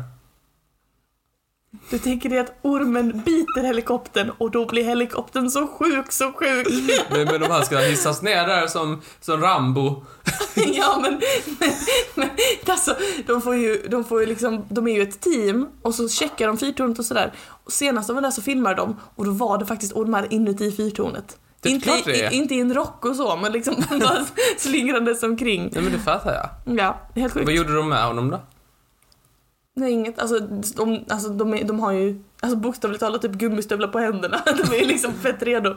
Du 1.90 2.00
tänker 2.00 2.30
dig 2.30 2.40
att 2.40 2.60
ormen 2.62 3.22
biter 3.26 3.64
helikoptern 3.64 4.32
och 4.38 4.52
då 4.52 4.66
blir 4.66 4.84
helikoptern 4.84 5.50
så 5.50 5.68
sjuk, 5.68 6.12
så 6.12 6.32
sjuk. 6.32 6.68
Men, 7.10 7.26
men 7.26 7.42
de 7.42 7.52
här 7.52 7.62
ska 7.62 7.78
hissas 7.78 8.22
ner 8.22 8.48
där 8.48 8.68
som, 8.68 9.02
som 9.22 9.42
Rambo. 9.42 10.04
ja 10.56 11.00
men, 11.02 11.22
men, 11.60 11.70
men 12.16 12.30
alltså, 12.68 12.96
de 13.28 13.42
får 13.42 13.56
ju, 13.56 13.88
de 13.90 14.04
får 14.04 14.22
ju 14.22 14.28
liksom, 14.28 14.66
de 14.70 14.88
är 14.88 14.96
ju 14.96 15.02
ett 15.02 15.22
team 15.22 15.68
och 15.82 15.96
så 15.96 16.10
checkar 16.10 16.48
de 16.48 16.58
fyrtornet 16.58 17.00
och 17.00 17.06
sådär. 17.06 17.34
Och 17.48 17.72
senast 17.72 18.08
de 18.08 18.14
var 18.14 18.22
där 18.22 18.32
så 18.32 18.42
filmade 18.42 18.76
de 18.76 19.00
och 19.16 19.26
då 19.26 19.32
var 19.32 19.58
det 19.58 19.66
faktiskt 19.66 19.94
ormar 19.94 20.28
inuti 20.34 20.72
fyrtornet. 20.72 21.38
Det 21.62 21.70
är 21.70 21.74
inte, 21.74 22.02
det 22.06 22.22
är. 22.22 22.34
i, 22.34 22.36
inte 22.36 22.56
i 22.56 22.60
en 22.60 22.74
rock 22.74 23.06
och 23.06 23.16
så, 23.16 23.36
men 23.36 23.52
liksom 23.52 23.76
bara 23.90 24.26
slingrandes 24.58 25.24
omkring. 25.24 25.70
Nej 25.74 25.84
men 25.84 25.94
det 25.94 26.00
fattar 26.00 26.34
jag. 26.34 26.78
Ja, 26.78 27.02
helt 27.16 27.34
sjukt. 27.34 27.46
Vad 27.46 27.56
gjorde 27.56 27.76
de 27.76 27.90
med 27.90 28.04
honom 28.06 28.30
då? 28.30 28.40
Nej, 29.76 29.92
inget. 29.92 30.20
Alltså, 30.20 30.40
de, 30.76 31.06
alltså 31.10 31.30
de, 31.30 31.54
är, 31.54 31.64
de 31.64 31.80
har 31.80 31.92
ju 31.92 32.24
alltså, 32.40 32.58
bokstavligt 32.58 33.00
talat 33.00 33.22
typ 33.22 33.32
gummistövlar 33.32 33.88
på 33.88 34.00
händerna. 34.00 34.42
De 34.46 34.82
är 34.82 34.86
liksom 34.86 35.14
fett 35.14 35.44
redo. 35.44 35.76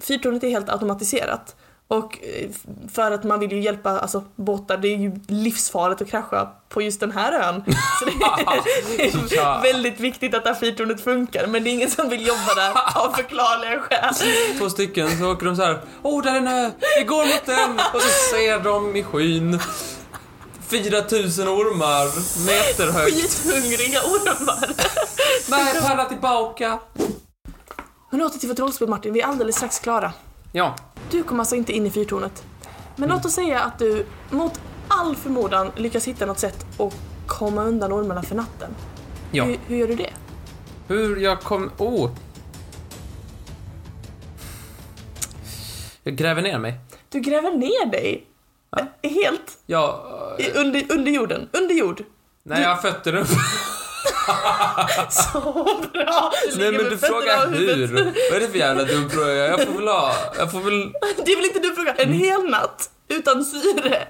Fyrtornet 0.00 0.44
är 0.44 0.48
helt 0.48 0.68
automatiserat. 0.68 1.56
Och 1.88 2.18
eh, 2.22 2.50
för 2.94 3.10
att 3.10 3.24
man 3.24 3.40
vill 3.40 3.52
ju 3.52 3.60
hjälpa 3.60 3.90
alltså, 3.90 4.24
båtar, 4.36 4.76
det 4.76 4.88
är 4.88 4.96
ju 4.96 5.20
livsfarligt 5.28 6.02
att 6.02 6.10
krascha 6.10 6.48
på 6.68 6.82
just 6.82 7.00
den 7.00 7.10
här 7.12 7.32
ön. 7.32 7.64
Så 7.98 8.04
det 8.04 8.10
är, 9.36 9.62
väldigt 9.72 10.00
viktigt 10.00 10.34
att 10.34 10.44
det 10.44 10.50
här 10.50 10.60
fyrtornet 10.60 11.04
funkar, 11.04 11.46
men 11.46 11.64
det 11.64 11.70
är 11.70 11.72
ingen 11.72 11.90
som 11.90 12.08
vill 12.08 12.26
jobba 12.26 12.54
där 12.54 12.70
av 12.94 13.12
förklarliga 13.12 13.80
skäl. 13.80 14.14
Två 14.58 14.70
stycken, 14.70 15.18
så 15.18 15.32
åker 15.32 15.46
de 15.46 15.56
så 15.56 15.62
här. 15.62 15.80
Åh, 16.02 16.22
där 16.22 16.32
är 16.32 16.36
en 16.36 16.48
ö! 16.48 16.70
Vi 16.98 17.04
går 17.04 17.24
mot 17.24 17.46
den! 17.46 17.70
Och 17.94 18.00
så 18.00 18.34
ser 18.36 18.60
de 18.60 18.96
i 18.96 19.02
skyn 19.02 19.60
4000 20.82 21.48
ormar, 21.48 22.06
meterhögt. 22.46 23.14
Skithungriga 23.14 24.00
ormar. 24.00 24.70
Nej, 25.50 25.80
palla 25.82 26.04
tillbaka! 26.04 26.78
Men 28.10 28.22
åter 28.22 28.38
till 28.38 28.48
vårt 28.48 28.58
rollspel 28.58 28.88
Martin, 28.88 29.12
vi 29.12 29.20
är 29.20 29.26
alldeles 29.26 29.56
strax 29.56 29.78
klara. 29.78 30.12
Ja, 30.52 30.74
Du 31.10 31.22
kom 31.22 31.40
alltså 31.40 31.56
inte 31.56 31.72
in 31.72 31.86
i 31.86 31.90
fyrtornet. 31.90 32.44
Men 32.96 33.08
låt 33.08 33.24
oss 33.24 33.32
säga 33.34 33.60
att 33.60 33.78
du 33.78 34.06
mot 34.30 34.60
all 34.88 35.16
förmodan 35.16 35.70
lyckas 35.76 36.04
hitta 36.08 36.26
något 36.26 36.38
sätt 36.38 36.66
att 36.78 36.94
komma 37.26 37.64
undan 37.64 37.92
ormarna 37.92 38.22
för 38.22 38.34
natten. 38.34 38.70
ja. 39.32 39.44
Hur, 39.44 39.58
hur 39.66 39.76
gör 39.76 39.88
du 39.88 39.94
det? 39.94 40.10
Hur 40.88 41.16
jag 41.16 41.40
kom... 41.40 41.70
Oh! 41.78 42.10
Jag 46.02 46.16
gräver 46.16 46.42
ner 46.42 46.58
mig. 46.58 46.74
Du 47.08 47.20
gräver 47.20 47.50
ner 47.50 47.86
dig. 47.90 48.26
Eh, 48.76 49.10
Helt 49.10 49.58
Jag... 49.66 50.13
i, 50.38 50.50
under, 50.50 50.92
under 50.92 51.12
jorden. 51.12 51.48
Under 51.52 51.74
jord. 51.74 52.04
Nej, 52.42 52.62
jag 52.62 52.68
har 52.68 52.76
fötter 52.76 53.14
upp. 53.14 53.28
Så 55.10 55.40
bra! 55.92 56.32
Nej 56.56 56.72
men 56.72 56.84
du 56.84 56.98
fötterna 56.98 57.20
frågar 57.20 57.48
hur. 57.48 58.04
Vad 58.30 58.36
är 58.36 58.40
det 58.40 58.48
för 58.48 58.58
jävla 58.58 58.84
dum 58.84 59.10
fråga? 59.10 59.34
Jag 59.34 59.66
får 59.66 59.72
väl 59.72 59.88
ha... 59.88 60.14
Jag 60.38 60.52
får 60.52 60.60
väl... 60.60 60.92
Det 61.24 61.32
är 61.32 61.36
väl 61.36 61.44
inte 61.44 61.58
du 61.58 61.74
frågar? 61.74 61.94
En 61.98 62.12
hel 62.12 62.50
natt 62.50 62.90
utan 63.08 63.44
syre? 63.44 64.08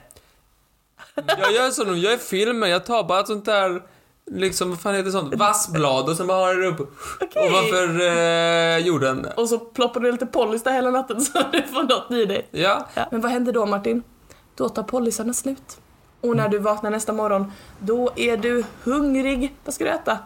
Jag 1.15 1.53
gör 1.53 1.71
som 1.71 1.87
de 1.87 1.99
gör 1.99 2.15
i 2.15 2.19
filmer. 2.19 2.67
Jag 2.67 2.87
tar 2.87 3.05
bara 3.05 3.21
ett 3.21 3.27
sånt 3.27 3.45
där... 3.45 3.83
Liksom, 4.31 4.71
vad 4.71 4.81
fan 4.81 4.95
heter 4.95 5.11
sånt? 5.11 5.35
Vassblad 5.35 6.09
och 6.09 6.17
sen 6.17 6.27
bara 6.27 6.39
har 6.39 6.55
det 6.55 6.67
upp 6.67 6.95
Okej. 7.21 7.51
ovanför 7.51 8.01
eh, 8.01 8.79
jorden. 8.79 9.27
Och 9.37 9.49
så 9.49 9.59
ploppar 9.59 10.01
du 10.01 10.13
lite 10.13 10.27
pollys 10.27 10.63
där 10.63 10.73
hela 10.73 10.91
natten 10.91 11.21
så 11.21 11.43
du 11.53 11.63
får 11.63 11.83
något 11.83 12.11
i 12.11 12.25
dig. 12.25 12.49
Ja. 12.51 12.89
Ja. 12.95 13.09
Men 13.11 13.21
vad 13.21 13.31
händer 13.31 13.53
då 13.53 13.67
Martin? 13.67 14.03
Då 14.55 14.69
tar 14.69 14.83
pollysarna 14.83 15.33
slut. 15.33 15.79
Och 16.25 16.37
när 16.37 16.49
du 16.49 16.59
vaknar 16.59 16.91
nästa 16.91 17.13
morgon, 17.13 17.53
då 17.79 18.13
är 18.17 18.37
du 18.37 18.65
hungrig. 18.85 19.55
Vad 19.65 19.75
ska 19.75 19.85
du 19.85 19.91
äta? 19.91 20.19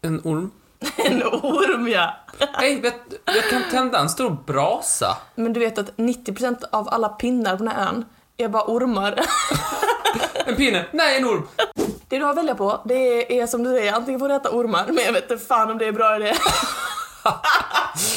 En 0.00 0.20
orm. 0.24 0.50
En 0.96 1.22
orm 1.22 1.88
ja. 1.88 2.16
Hej, 2.52 2.80
vet, 2.80 2.94
jag 3.24 3.44
kan 3.50 3.62
tända 3.70 3.98
en 3.98 4.08
stor 4.08 4.36
brasa. 4.46 5.16
Men 5.34 5.52
du 5.52 5.60
vet 5.60 5.78
att 5.78 5.96
90% 5.96 6.64
av 6.72 6.88
alla 6.88 7.08
pinnar 7.08 7.56
på 7.56 7.64
den 7.64 7.72
här 7.72 7.88
ön 7.88 8.04
är 8.36 8.48
bara 8.48 8.64
ormar. 8.66 9.20
En 10.46 10.56
pinne? 10.56 10.86
Nej, 10.92 11.18
en 11.18 11.24
orm. 11.24 11.48
Det 12.08 12.18
du 12.18 12.24
har 12.24 12.30
att 12.30 12.36
välja 12.36 12.54
på, 12.54 12.80
det 12.84 13.40
är 13.40 13.46
som 13.46 13.62
du 13.62 13.70
säger, 13.70 13.92
antingen 13.92 14.20
får 14.20 14.28
du 14.28 14.34
äta 14.34 14.50
ormar, 14.50 14.86
men 14.86 15.04
jag 15.04 15.12
vet 15.12 15.30
inte 15.30 15.44
fan 15.44 15.70
om 15.70 15.78
det 15.78 15.86
är 15.86 15.92
bra 15.92 16.16
idé. 16.16 16.26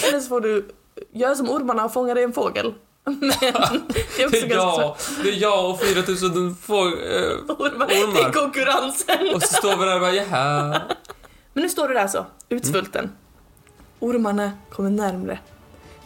Eller 0.08 0.20
så 0.20 0.28
får 0.28 0.42
du 0.42 0.70
göra 1.12 1.36
som 1.36 1.50
ormarna 1.50 1.86
och 1.86 1.94
fånga 1.94 2.14
dig 2.14 2.24
en 2.24 2.34
fågel. 2.34 2.74
Men 3.06 3.20
det 3.30 3.46
är 4.22 4.26
också 4.28 4.46
Det 4.48 4.52
är 4.54 4.56
jag, 4.56 4.96
det 5.24 5.30
är 5.30 5.42
jag 5.42 5.70
och 5.70 5.80
4000 5.80 6.56
få, 6.62 6.86
eh, 6.88 6.92
ormar. 7.48 7.88
Det 7.88 8.20
är 8.22 8.32
konkurrensen. 8.32 9.36
Och 9.36 9.42
så 9.44 9.54
står 9.54 9.78
vi 9.78 9.86
där 9.86 9.96
och 9.96 10.02
bara, 10.02 10.12
jaha. 10.14 10.82
Men 11.54 11.64
nu 11.64 11.70
står 11.70 11.88
du 11.88 11.94
där 11.94 12.08
så, 12.08 12.26
utsvulten. 12.50 13.12
Ormarna 14.00 14.52
kommer 14.72 14.90
närmre. 14.90 15.40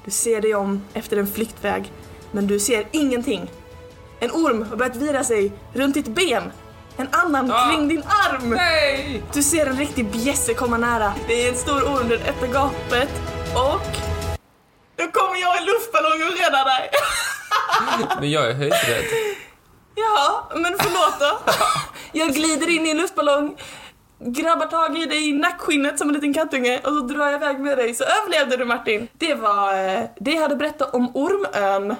Du 0.06 0.12
ser 0.12 0.42
dig 0.42 0.56
om 0.56 0.84
efter 0.94 1.18
en 1.18 1.28
flyktväg, 1.28 1.92
men 2.32 2.48
du 2.48 2.60
ser 2.60 2.88
ingenting. 2.92 3.52
En 4.20 4.32
orm 4.32 4.66
har 4.70 4.78
börjat 4.78 4.96
vira 4.96 5.24
sig 5.24 5.52
runt 5.74 5.94
ditt 5.94 6.08
ben. 6.08 6.44
En 6.98 7.08
annan 7.12 7.52
Ah. 7.52 7.70
kring 7.72 7.88
din 7.88 8.04
arm. 8.08 8.50
Nej! 8.50 9.24
Du 9.34 9.44
ser 9.44 9.66
en 9.66 9.78
riktig 9.78 10.12
bjässe 10.12 10.54
komma 10.54 10.78
nära. 10.78 11.14
Det 11.28 11.46
är 11.46 11.50
en 11.52 11.58
stor 11.58 11.82
orm, 11.82 12.10
den 12.10 12.22
öppnar 12.22 12.48
gapet 12.48 13.10
och... 13.56 14.07
luftballong 16.18 16.34
och 16.34 16.40
räddar 16.40 16.66
dig. 16.66 16.90
Men 18.20 18.32
jag 18.32 18.50
är 18.50 18.54
höjdrädd. 18.54 19.06
Ja, 19.96 20.50
men 20.56 20.76
förlåt 20.80 21.20
då. 21.20 21.52
Jag 22.12 22.34
glider 22.34 22.70
in 22.70 22.86
i 22.86 22.90
en 22.90 22.98
luftballong, 22.98 23.58
grabbar 24.20 24.66
tag 24.66 24.98
i 24.98 25.06
dig 25.06 25.30
i 25.30 25.34
nackskinnet 25.34 26.00
som 26.00 26.10
en 26.10 26.16
liten 26.16 26.34
kattunge 26.34 26.78
och 26.78 26.84
så 26.94 27.00
drar 27.00 27.26
jag 27.26 27.34
iväg 27.34 27.60
med 27.60 27.78
dig 27.78 27.94
så 27.94 28.04
överlevde 28.04 28.58
du 28.58 28.66
Martin. 28.66 29.08
Det 29.14 29.36
var 29.36 29.74
eh, 29.74 30.04
det 30.20 30.32
jag 30.32 30.42
hade 30.42 30.56
berättat 30.56 30.94
om 30.94 31.12
Ormön. 31.16 31.96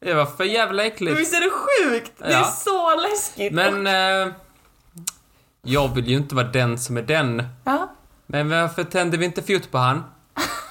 Det 0.00 0.14
var 0.14 0.26
för 0.26 0.44
jävla 0.44 0.84
äckligt. 0.84 1.18
Visst 1.18 1.34
är 1.34 1.40
det 1.40 1.50
sjukt? 1.50 2.12
Det 2.18 2.32
är 2.32 2.44
så 2.44 2.96
läskigt. 2.96 3.52
Men, 3.52 3.86
eh, 3.86 4.32
jag 5.62 5.94
vill 5.94 6.08
ju 6.08 6.16
inte 6.16 6.34
vara 6.34 6.46
den 6.46 6.78
som 6.78 6.96
är 6.96 7.02
den. 7.02 7.42
Ja, 7.64 7.92
Men 8.26 8.50
varför 8.50 8.84
tänder 8.84 9.18
vi 9.18 9.24
inte 9.24 9.42
fjutt 9.42 9.70
på 9.70 9.78
han? 9.78 10.04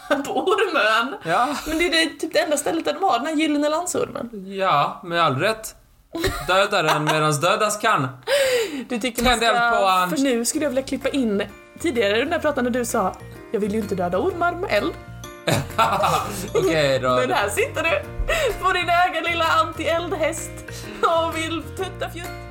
på 0.25 0.56
Ormön. 0.77 1.15
Ja, 1.23 1.47
Men 1.67 1.77
det 1.77 1.85
är 1.87 1.91
det, 1.91 2.19
typ 2.19 2.33
det 2.33 2.39
enda 2.39 2.57
stället 2.57 2.85
där 2.85 2.93
det 2.93 2.99
var, 2.99 3.17
den 3.19 3.27
här 3.27 3.33
gyllene 3.33 3.69
landsormen. 3.69 4.29
ja, 4.47 5.01
med 5.03 5.23
all 5.23 5.35
rätt. 5.35 5.75
Döda 6.47 6.81
den 6.81 7.03
medans 7.03 7.41
dödas 7.41 7.77
kan. 7.77 8.07
Du 8.89 8.99
tycker 8.99 9.23
man 9.23 9.37
ska... 9.37 9.47
på. 9.47 10.15
För 10.15 10.23
nu 10.23 10.45
skulle 10.45 10.65
jag 10.65 10.69
vilja 10.69 10.83
klippa 10.83 11.09
in 11.09 11.43
tidigare 11.79 12.17
den 12.17 12.29
där 12.29 12.39
pratan 12.39 12.63
när 12.63 12.71
du 12.71 12.85
sa 12.85 13.15
jag 13.51 13.59
vill 13.59 13.73
ju 13.73 13.79
inte 13.79 13.95
döda 13.95 14.17
ormar 14.17 14.51
med 14.51 14.69
eld. 14.71 14.93
Okej 16.53 16.99
då. 16.99 17.15
Men 17.15 17.31
här 17.31 17.49
sitter 17.49 17.83
du 17.83 18.01
på 18.63 18.73
din 18.73 18.89
egen 18.89 19.23
lilla 19.23 19.45
anti-eldhäst 19.45 20.51
och 21.01 21.37
vill 21.37 21.63
tutta 21.77 22.09
fjutt. 22.09 22.46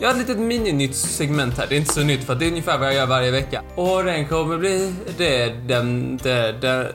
Jag 0.00 0.08
har 0.08 0.14
ett 0.14 0.18
litet 0.28 0.38
mininytt 0.38 0.96
segment 0.96 1.58
här. 1.58 1.66
Det 1.66 1.74
är 1.74 1.78
inte 1.78 1.94
så 1.94 2.00
nytt 2.00 2.26
för 2.26 2.34
det 2.34 2.44
är 2.44 2.50
ungefär 2.50 2.78
vad 2.78 2.88
jag 2.88 2.94
gör 2.94 3.06
varje 3.06 3.30
vecka. 3.30 3.62
Och 3.74 4.04
den 4.04 4.28
kommer 4.28 4.58
bli 4.58 4.94
det, 5.16 5.48
den, 5.48 6.16
det, 6.16 6.52
den, 6.52 6.86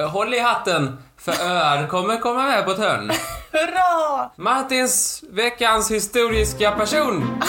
eh, 0.00 0.10
håll 0.10 0.34
i 0.34 0.38
hatten 0.38 0.96
för 1.16 1.32
öar 1.32 1.86
kommer 1.86 2.20
komma 2.20 2.42
med 2.42 2.64
på 2.64 2.70
ett 2.70 2.78
hörn. 2.78 3.10
Hurra! 3.52 4.30
Martins 4.36 5.24
veckans 5.30 5.90
historiska 5.90 6.70
person. 6.70 7.38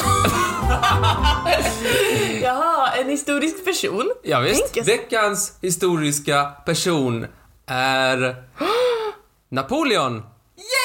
Jaha, 2.42 2.92
en 2.92 3.10
historisk 3.10 3.66
person. 3.66 4.12
Ja, 4.24 4.40
visst. 4.40 4.78
Veckans 4.88 5.58
historiska 5.62 6.52
person 6.66 7.28
är 7.68 8.36
Napoleon. 9.50 10.14
Yay! 10.58 10.85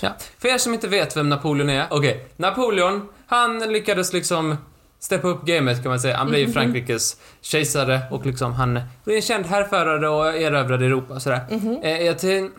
Ja. 0.00 0.10
För 0.38 0.48
er 0.48 0.58
som 0.58 0.74
inte 0.74 0.88
vet 0.88 1.16
vem 1.16 1.28
Napoleon 1.28 1.70
är, 1.70 1.86
okej. 1.90 2.24
Napoleon, 2.36 3.08
han 3.26 3.58
lyckades 3.58 4.12
liksom 4.12 4.56
steppa 4.98 5.28
upp 5.28 5.44
gamet 5.44 5.82
kan 5.82 5.90
man 5.90 6.00
säga. 6.00 6.16
Han 6.16 6.28
blev 6.28 6.44
Mhm. 6.44 6.52
Frankrikes 6.52 7.16
kejsare 7.40 8.00
och 8.10 8.26
liksom 8.26 8.52
han 8.52 8.80
blev 9.04 9.16
en 9.16 9.22
känd 9.22 9.46
härförare 9.46 10.08
och 10.08 10.26
erövrade 10.36 10.84
Europa 10.86 11.14
och 11.14 11.22
sådär. 11.22 11.40
Mhm. 11.50 11.78
Eh, 11.82 12.02
jag 12.02 12.16
tän- 12.16 12.50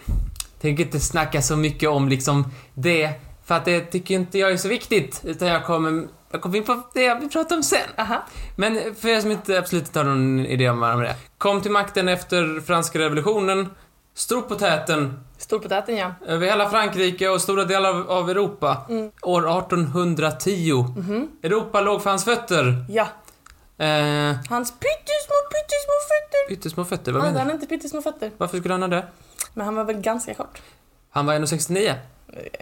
tänker 0.61 0.83
inte 0.83 0.99
snacka 0.99 1.41
så 1.41 1.55
mycket 1.55 1.89
om 1.89 2.09
liksom 2.09 2.47
det, 2.73 3.09
för 3.45 3.55
att 3.55 3.65
det 3.65 3.79
tycker 3.81 4.15
inte 4.15 4.37
jag 4.39 4.51
är 4.51 4.57
så 4.57 4.67
viktigt. 4.67 5.21
Utan 5.23 5.47
jag 5.47 5.65
kommer, 5.65 6.07
jag 6.31 6.41
kommer 6.41 6.57
in 6.57 6.63
på 6.63 6.81
det 6.93 7.01
jag 7.03 7.19
vill 7.19 7.29
prata 7.29 7.55
om 7.55 7.63
sen. 7.63 7.79
Aha. 7.97 8.23
Men 8.55 8.95
för 8.99 9.07
er 9.09 9.21
som 9.21 9.31
inte 9.31 9.57
absolut 9.59 9.85
inte 9.87 9.99
har 9.99 10.03
någon 10.05 10.45
idé 10.45 10.69
om 10.69 10.79
vad 10.79 11.01
det 11.01 11.07
är. 11.07 11.15
Kom 11.37 11.61
till 11.61 11.71
makten 11.71 12.07
efter 12.07 12.61
franska 12.65 12.99
revolutionen, 12.99 13.69
stod 14.13 14.47
på 14.49 14.55
täten 14.55 15.19
Storpotäten 15.37 15.97
ja. 15.97 16.13
över 16.25 16.47
hela 16.47 16.69
Frankrike 16.69 17.29
och 17.29 17.41
stora 17.41 17.65
delar 17.65 18.07
av, 18.09 18.29
Europa. 18.29 18.85
År 19.21 19.41
1810. 19.59 20.85
Europa 21.43 21.81
låg 21.81 22.03
för 22.03 22.09
hans 22.09 22.25
fötter. 22.25 22.85
Ja. 22.89 23.07
Eh, 23.77 24.35
Hans 24.49 24.71
pyttesmå, 24.71 25.35
pyttesmå 25.51 25.97
fötter. 26.07 26.49
pyttesmå 26.49 26.85
fötter, 26.85 27.11
vad 27.11 27.21
Hade 27.21 27.33
menar 27.33 27.39
han 27.45 27.47
du? 27.47 27.53
inte 27.53 27.67
pyttesmå 27.67 28.01
fötter? 28.01 28.31
Varför 28.37 28.57
skulle 28.57 28.73
han 28.73 28.81
ha 28.81 28.87
det? 28.89 29.05
Men 29.53 29.65
han 29.65 29.75
var 29.75 29.83
väl 29.83 29.95
ganska 30.01 30.33
kort? 30.33 30.61
Han 31.09 31.25
var 31.25 31.33
1,69. 31.33 31.87
Eh, 31.87 31.95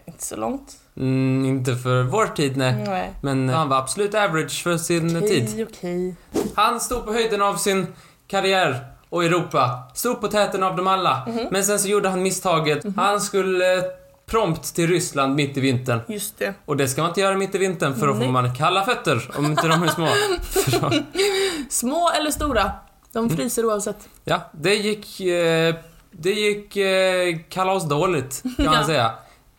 Inte 0.05 0.23
så 0.23 0.35
långt. 0.35 0.77
Mm, 0.97 1.45
inte 1.45 1.75
för 1.75 2.03
vår 2.03 2.25
tid, 2.25 2.57
nej. 2.57 2.83
Nej. 2.87 3.13
Men 3.21 3.49
han 3.49 3.69
var 3.69 3.77
absolut 3.77 4.13
average 4.15 4.63
för 4.63 4.77
sin 4.77 5.21
tid. 5.21 5.43
Okej, 5.53 5.67
okej. 5.69 6.15
Han 6.55 6.79
stod 6.79 7.05
på 7.05 7.13
höjden 7.13 7.41
av 7.41 7.55
sin 7.55 7.87
karriär 8.27 8.87
och 9.09 9.23
Europa. 9.25 9.79
Stod 9.93 10.21
på 10.21 10.27
täten 10.27 10.63
av 10.63 10.75
dem 10.75 10.87
alla. 10.87 11.27
Men 11.51 11.63
sen 11.63 11.79
så 11.79 11.87
gjorde 11.87 12.09
han 12.09 12.23
misstaget. 12.23 12.85
Han 12.97 13.21
skulle 13.21 13.77
eh, 13.77 13.83
prompt 14.25 14.75
till 14.75 14.87
Ryssland 14.87 15.35
mitt 15.35 15.57
i 15.57 15.59
vintern. 15.59 15.99
Just 16.07 16.37
det. 16.39 16.53
Och 16.65 16.77
det 16.77 16.87
ska 16.87 17.01
man 17.01 17.09
inte 17.11 17.21
göra 17.21 17.35
mitt 17.37 17.55
i 17.55 17.57
vintern 17.57 17.95
för 17.95 18.07
då 18.07 18.15
får 18.15 18.27
man 18.27 18.55
kalla 18.55 18.85
fötter 18.85 19.31
om 19.37 19.45
inte 19.45 19.67
de 19.67 19.83
är 19.83 19.87
små. 19.87 20.07
Små 21.69 22.09
eller 22.17 22.31
stora, 22.31 22.71
de 23.11 23.25
Mm. 23.25 23.37
fryser 23.37 23.65
oavsett. 23.65 24.09
ja, 24.23 24.41
det 24.51 24.75
gick, 24.75 25.19
eh, 25.21 25.75
det 26.11 26.31
gick 26.31 26.75
eh, 26.77 27.37
kalasdåligt 27.49 28.41
kan 28.57 28.65
man 28.65 28.73
Ja. 28.75 28.85
säga. 28.85 29.11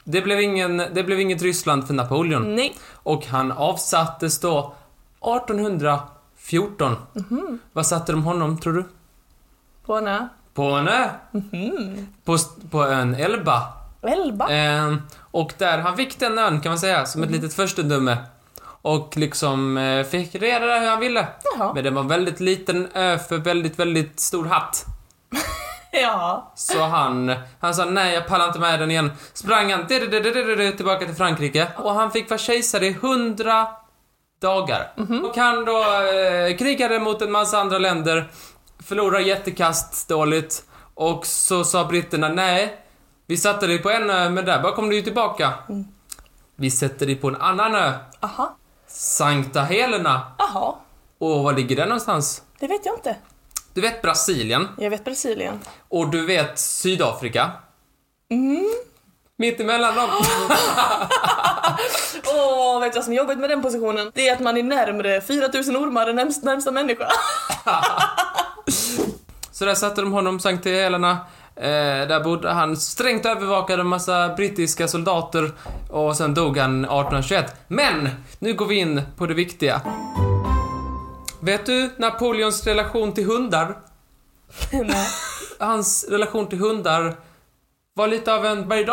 Det 0.05 0.21
blev, 0.23 0.41
ingen, 0.41 0.77
det 0.77 1.03
blev 1.05 1.21
inget 1.21 1.43
Ryssland 1.43 1.87
för 1.87 1.95
Napoleon. 1.95 2.55
Nej. 2.55 2.77
Och 2.93 3.27
han 3.27 3.53
avsattes 3.53 4.39
då 4.41 4.75
1814. 5.21 6.97
Vad 7.73 7.87
satte 7.87 8.13
de 8.13 8.23
honom, 8.25 8.59
tror 8.59 8.73
du? 8.73 8.85
På 9.91 9.97
en 9.97 10.09
ö. 10.09 10.19
På 10.55 10.63
en 10.63 10.89
ö. 10.89 11.09
På, 12.25 12.39
på 12.71 12.85
ön 12.85 13.15
Elba. 13.15 13.63
Elba. 14.03 14.51
Eh, 14.51 14.95
och 15.31 15.53
där, 15.59 15.79
han 15.79 15.97
fick 15.97 16.19
den 16.19 16.39
ön 16.39 16.61
kan 16.61 16.71
man 16.71 16.79
säga, 16.79 17.07
som 17.07 17.23
ett 17.23 17.31
litet 17.31 17.55
förstedöme. 17.55 18.17
Och 18.83 19.17
liksom 19.17 19.77
eh, 19.77 20.05
fick 20.05 20.35
reda 20.35 20.67
där 20.67 20.81
hur 20.81 20.89
han 20.89 21.01
ville. 21.01 21.27
Jaha. 21.45 21.75
Men 21.75 21.85
det 21.85 21.91
var 21.91 22.01
en 22.01 22.09
väldigt 22.09 22.41
liten 22.41 22.89
ö 22.95 23.19
för 23.19 23.39
väldigt, 23.39 23.79
väldigt 23.79 24.21
stor 24.21 24.45
hatt. 24.45 24.85
Ja. 25.93 26.53
Så 26.55 26.83
han, 26.83 27.35
han 27.61 27.75
sa 27.75 27.85
nej, 27.85 28.15
jag 28.15 28.27
pallar 28.27 28.47
inte 28.47 28.59
med 28.59 28.81
den 28.81 28.91
igen. 28.91 29.11
Sprang 29.33 29.73
han 29.73 29.87
tillbaka 29.87 31.07
till 31.07 31.15
Frankrike 31.15 31.69
och 31.77 31.95
han 31.95 32.11
fick 32.11 32.31
vara 32.31 32.39
kejsare 32.39 32.87
i 32.87 32.93
hundra 32.93 33.67
dagar. 34.41 34.93
Och 35.25 35.37
han 35.37 35.65
då 35.65 35.79
eh, 35.83 36.57
krigade 36.57 36.99
mot 36.99 37.23
en 37.23 37.33
massa 37.33 37.59
andra 37.59 37.79
länder, 37.79 38.31
förlorade 38.83 39.23
jättekast 39.25 40.09
dåligt 40.09 40.63
och 40.95 41.27
så 41.27 41.65
sa 41.65 41.85
britterna 41.85 42.29
nej, 42.29 42.77
vi 43.27 43.37
satte 43.37 43.67
dig 43.67 43.79
på 43.79 43.91
en 43.91 44.11
ö 44.11 44.31
men 44.31 44.45
där 44.45 44.63
bara 44.63 44.73
kom 44.75 44.89
du 44.91 44.97
ju 44.97 45.03
tillbaka. 45.03 45.53
Vi 46.57 46.71
sätter 46.71 47.07
dig 47.07 47.17
på 47.17 47.29
en 47.29 47.37
annan 47.37 47.75
ö, 47.75 47.93
Aha. 48.21 48.57
Sankta 48.87 49.61
Helena. 49.63 50.33
Jaha. 50.39 50.75
Och 51.19 51.43
var 51.45 51.53
ligger 51.53 51.77
den 51.77 51.89
någonstans? 51.89 52.43
Det 52.59 52.67
vet 52.67 52.87
jag 52.87 52.95
inte. 52.97 53.17
Du 53.75 53.81
vet 53.81 54.03
Brasilien 54.03 54.69
Jag 54.79 54.91
vet 54.91 55.05
Brasilien. 55.05 55.61
och 55.89 56.09
du 56.11 56.27
vet 56.27 56.59
Sydafrika. 56.59 57.51
Mm. 58.31 58.71
Mitt 59.37 59.61
emellan 59.61 59.95
dem. 59.95 60.11
Åh, 62.27 62.81
vet 62.81 62.93
du 62.93 62.97
vad 62.99 63.05
som 63.05 63.13
är 63.13 63.17
jobbigt 63.17 63.39
med 63.39 63.51
den 63.51 63.63
positionen? 63.63 64.11
Det 64.15 64.29
är 64.29 64.33
att 64.33 64.41
man 64.41 64.57
är 64.57 64.63
närmre 64.63 65.21
4000 65.21 65.77
ormar 65.77 66.07
än 66.07 66.17
närmsta 66.17 66.71
människa. 66.71 67.09
Så 69.53 69.65
där 69.65 69.75
satte 69.75 70.01
de 70.01 70.13
honom, 70.13 70.41
Sankt 70.41 70.65
Helena. 70.65 71.19
Eh, 71.57 72.09
där 72.09 72.25
bodde 72.25 72.51
han 72.51 72.77
strängt 72.77 73.27
övervakad 73.27 73.81
av 73.81 73.87
massa 73.87 74.35
brittiska 74.37 74.89
soldater 74.89 75.53
och 75.91 76.17
sen 76.17 76.35
dog 76.35 76.59
han 76.59 76.85
1821. 76.85 77.55
Men! 77.69 78.09
Nu 78.39 78.55
går 78.55 78.67
vi 78.67 78.75
in 78.75 79.03
på 79.17 79.27
det 79.27 79.35
viktiga. 79.35 79.83
Vet 81.41 81.67
du 81.67 81.91
Napoleons 81.99 82.67
relation 82.67 83.13
till 83.13 83.25
hundar? 83.25 83.79
Nej. 84.73 85.07
Hans 85.59 86.07
relation 86.11 86.47
till 86.47 86.59
hundar 86.59 87.15
var 87.95 88.09
lite 88.09 88.35
av 88.35 88.47
en 88.47 88.69
berg. 88.69 88.87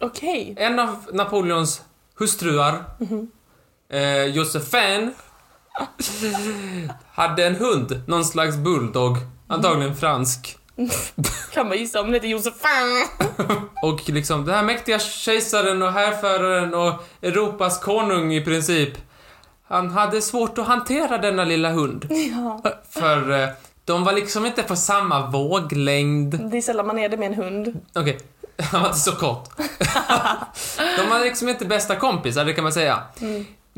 Okej. 0.00 0.54
En 0.58 0.78
av 0.78 1.06
Napoleons 1.12 1.82
hustruar, 2.18 2.84
eh, 3.88 4.24
Josephine, 4.24 5.12
hade 7.12 7.46
en 7.46 7.56
hund, 7.56 8.02
någon 8.06 8.24
slags 8.24 8.56
bulldog, 8.56 9.16
antagligen 9.48 9.96
fransk. 9.96 10.56
Kan 11.52 11.68
man 11.68 11.78
gissa 11.78 12.00
om 12.00 12.06
den 12.06 12.14
heter 12.14 12.28
Josefin? 12.28 13.06
Och 13.82 14.08
liksom 14.08 14.44
den 14.44 14.54
här 14.54 14.62
mäktiga 14.64 14.98
kejsaren 14.98 15.82
och 15.82 15.92
härföraren 15.92 16.74
och 16.74 16.92
Europas 17.22 17.80
konung 17.80 18.32
i 18.32 18.44
princip. 18.44 18.90
Han 19.68 19.90
hade 19.90 20.22
svårt 20.22 20.58
att 20.58 20.66
hantera 20.66 21.18
denna 21.18 21.44
lilla 21.44 21.70
hund. 21.70 22.06
Ja. 22.10 22.62
För 22.90 23.42
eh, 23.42 23.48
de 23.84 24.04
var 24.04 24.12
liksom 24.12 24.46
inte 24.46 24.62
på 24.62 24.76
samma 24.76 25.30
våglängd. 25.30 26.50
Det 26.50 26.56
är 26.56 26.62
sällan 26.62 26.86
man 26.86 26.98
är 26.98 27.08
det 27.08 27.16
med 27.16 27.26
en 27.26 27.34
hund. 27.34 27.80
Okej, 27.94 28.18
han 28.58 28.80
var 28.80 28.88
inte 28.88 29.00
så 29.00 29.12
kort. 29.12 29.48
de 30.96 31.08
var 31.10 31.24
liksom 31.24 31.48
inte 31.48 31.64
bästa 31.64 31.96
kompisar, 31.96 32.44
det 32.44 32.52
kan 32.52 32.64
man 32.64 32.72
säga. 32.72 33.02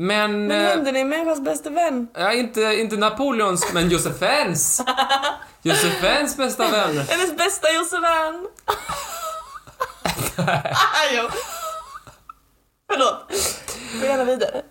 Men... 0.03 0.47
Men 0.47 0.65
eh, 0.65 0.75
hunden 0.75 0.95
är 0.95 1.05
människans 1.05 1.41
bästa 1.41 1.69
vän. 1.69 2.07
Ja, 2.13 2.33
inte, 2.33 2.61
inte 2.61 2.97
Napoleons, 2.97 3.73
men 3.73 3.89
Josefins. 3.89 4.81
Josefins 5.61 6.37
bästa 6.37 6.71
vän. 6.71 6.97
Hennes 6.97 7.37
bästa 7.37 7.67
Josefin. 7.71 8.47
jo. 11.15 11.29
Förlåt. 12.91 13.31
Gå 14.01 14.05
gärna 14.05 14.23
vidare. 14.23 14.61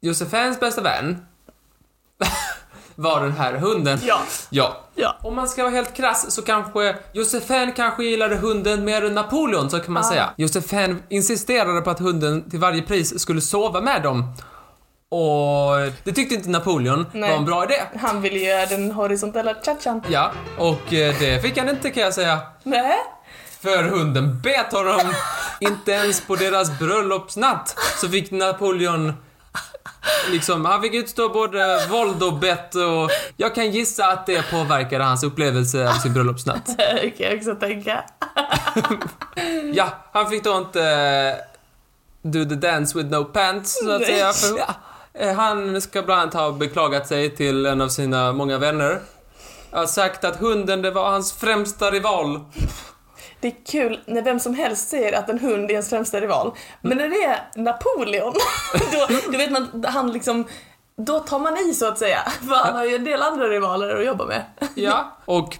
Josefins 0.00 0.60
bästa 0.60 0.80
vän 0.80 1.26
var 3.02 3.20
den 3.20 3.32
här 3.32 3.52
hunden. 3.52 3.98
Ja. 4.02 4.20
Ja. 4.50 4.76
Ja. 4.94 5.16
Om 5.22 5.34
man 5.36 5.48
ska 5.48 5.62
vara 5.62 5.72
helt 5.74 5.94
krass 5.96 6.30
så 6.34 6.42
kanske 6.42 6.96
Josefin 7.12 7.72
kanske 7.76 8.04
gillade 8.04 8.36
hunden 8.36 8.84
mer 8.84 9.04
än 9.04 9.14
Napoleon, 9.14 9.70
så 9.70 9.80
kan 9.80 9.92
man 9.94 10.02
Ah. 10.04 10.08
säga. 10.08 10.30
Josefin 10.36 11.02
insisterade 11.08 11.80
på 11.80 11.90
att 11.90 11.98
hunden 11.98 12.50
till 12.50 12.58
varje 12.58 12.82
pris 12.82 13.20
skulle 13.20 13.40
sova 13.40 13.80
med 13.80 14.02
dem. 14.02 14.24
Och 15.08 15.92
det 16.04 16.12
tyckte 16.12 16.34
inte 16.34 16.48
Napoleon 16.50 17.06
Nej. 17.12 17.30
var 17.30 17.36
en 17.36 17.44
bra 17.44 17.64
idé. 17.64 17.74
Han 18.00 18.22
ville 18.22 18.38
göra 18.38 18.66
den 18.66 18.90
horisontella 18.90 19.54
cha-chan. 19.54 20.02
Ja, 20.08 20.30
och 20.58 20.92
eh, 20.92 21.14
det 21.20 21.42
fick 21.42 21.58
han 21.58 21.68
inte 21.68 21.90
kan 21.90 22.02
jag 22.02 22.14
säga. 22.14 22.38
Nej. 22.62 22.94
För 23.60 23.82
hunden 23.82 24.40
bet 24.40 24.72
honom. 24.72 25.00
Inte 25.60 25.92
ens 25.92 26.20
på 26.20 26.36
deras 26.36 26.78
bröllopsnatt 26.78 27.76
så 28.00 28.08
fick 28.08 28.30
Napoleon 28.30 29.12
Liksom, 30.30 30.64
han 30.64 30.82
fick 30.82 30.94
utstå 30.94 31.28
både 31.28 31.86
våld 31.90 32.22
och 32.22 32.38
bett 32.38 32.74
och 32.74 33.10
jag 33.36 33.54
kan 33.54 33.70
gissa 33.70 34.06
att 34.06 34.26
det 34.26 34.50
påverkade 34.50 35.04
hans 35.04 35.22
upplevelse 35.22 35.88
av 35.88 35.92
sin 35.92 36.12
bröllopsnatt. 36.12 36.66
Det 36.76 37.10
kan 37.10 37.26
jag 37.26 37.36
också 37.36 37.54
tänka. 37.54 38.04
Ja, 39.74 39.88
han 40.12 40.30
fick 40.30 40.44
då 40.44 40.58
inte 40.58 40.82
eh, 40.82 41.34
do 42.22 42.44
the 42.44 42.54
dance 42.54 42.98
with 42.98 43.10
no 43.10 43.24
pants, 43.24 43.78
så 43.84 43.90
att 43.90 44.06
säga. 44.06 44.32
För, 44.32 44.58
ja, 44.58 44.74
eh, 45.14 45.34
han 45.34 45.80
ska 45.80 46.02
bland 46.02 46.20
annat 46.20 46.34
ha 46.34 46.52
beklagat 46.52 47.08
sig 47.08 47.36
till 47.36 47.66
en 47.66 47.80
av 47.80 47.88
sina 47.88 48.32
många 48.32 48.58
vänner. 48.58 49.00
Har 49.72 49.86
sagt 49.86 50.24
att 50.24 50.36
hunden, 50.36 50.82
det 50.82 50.90
var 50.90 51.10
hans 51.10 51.32
främsta 51.32 51.90
rival. 51.90 52.40
Det 53.40 53.48
är 53.48 53.54
kul 53.66 54.00
när 54.06 54.22
vem 54.22 54.40
som 54.40 54.54
helst 54.54 54.88
säger 54.88 55.18
att 55.18 55.28
en 55.28 55.38
hund 55.38 55.64
är 55.64 55.70
ens 55.70 55.90
främsta 55.90 56.20
rival. 56.20 56.52
Men 56.82 56.98
när 56.98 57.08
det 57.08 57.24
är 57.24 57.62
Napoleon, 57.62 58.34
då, 58.92 59.06
då 59.32 59.38
vet 59.38 59.50
man 59.50 59.84
att 59.84 59.92
han 59.92 60.12
liksom 60.12 60.44
då 61.06 61.20
tar 61.20 61.38
man 61.38 61.56
i 61.56 61.74
så 61.74 61.88
att 61.88 61.98
säga. 61.98 62.18
För 62.48 62.54
han 62.54 62.74
har 62.74 62.84
ju 62.84 62.94
en 62.94 63.04
del 63.04 63.22
andra 63.22 63.48
rivaler 63.48 64.00
att 64.00 64.06
jobba 64.06 64.26
med. 64.26 64.44
Ja, 64.74 65.16
och 65.24 65.58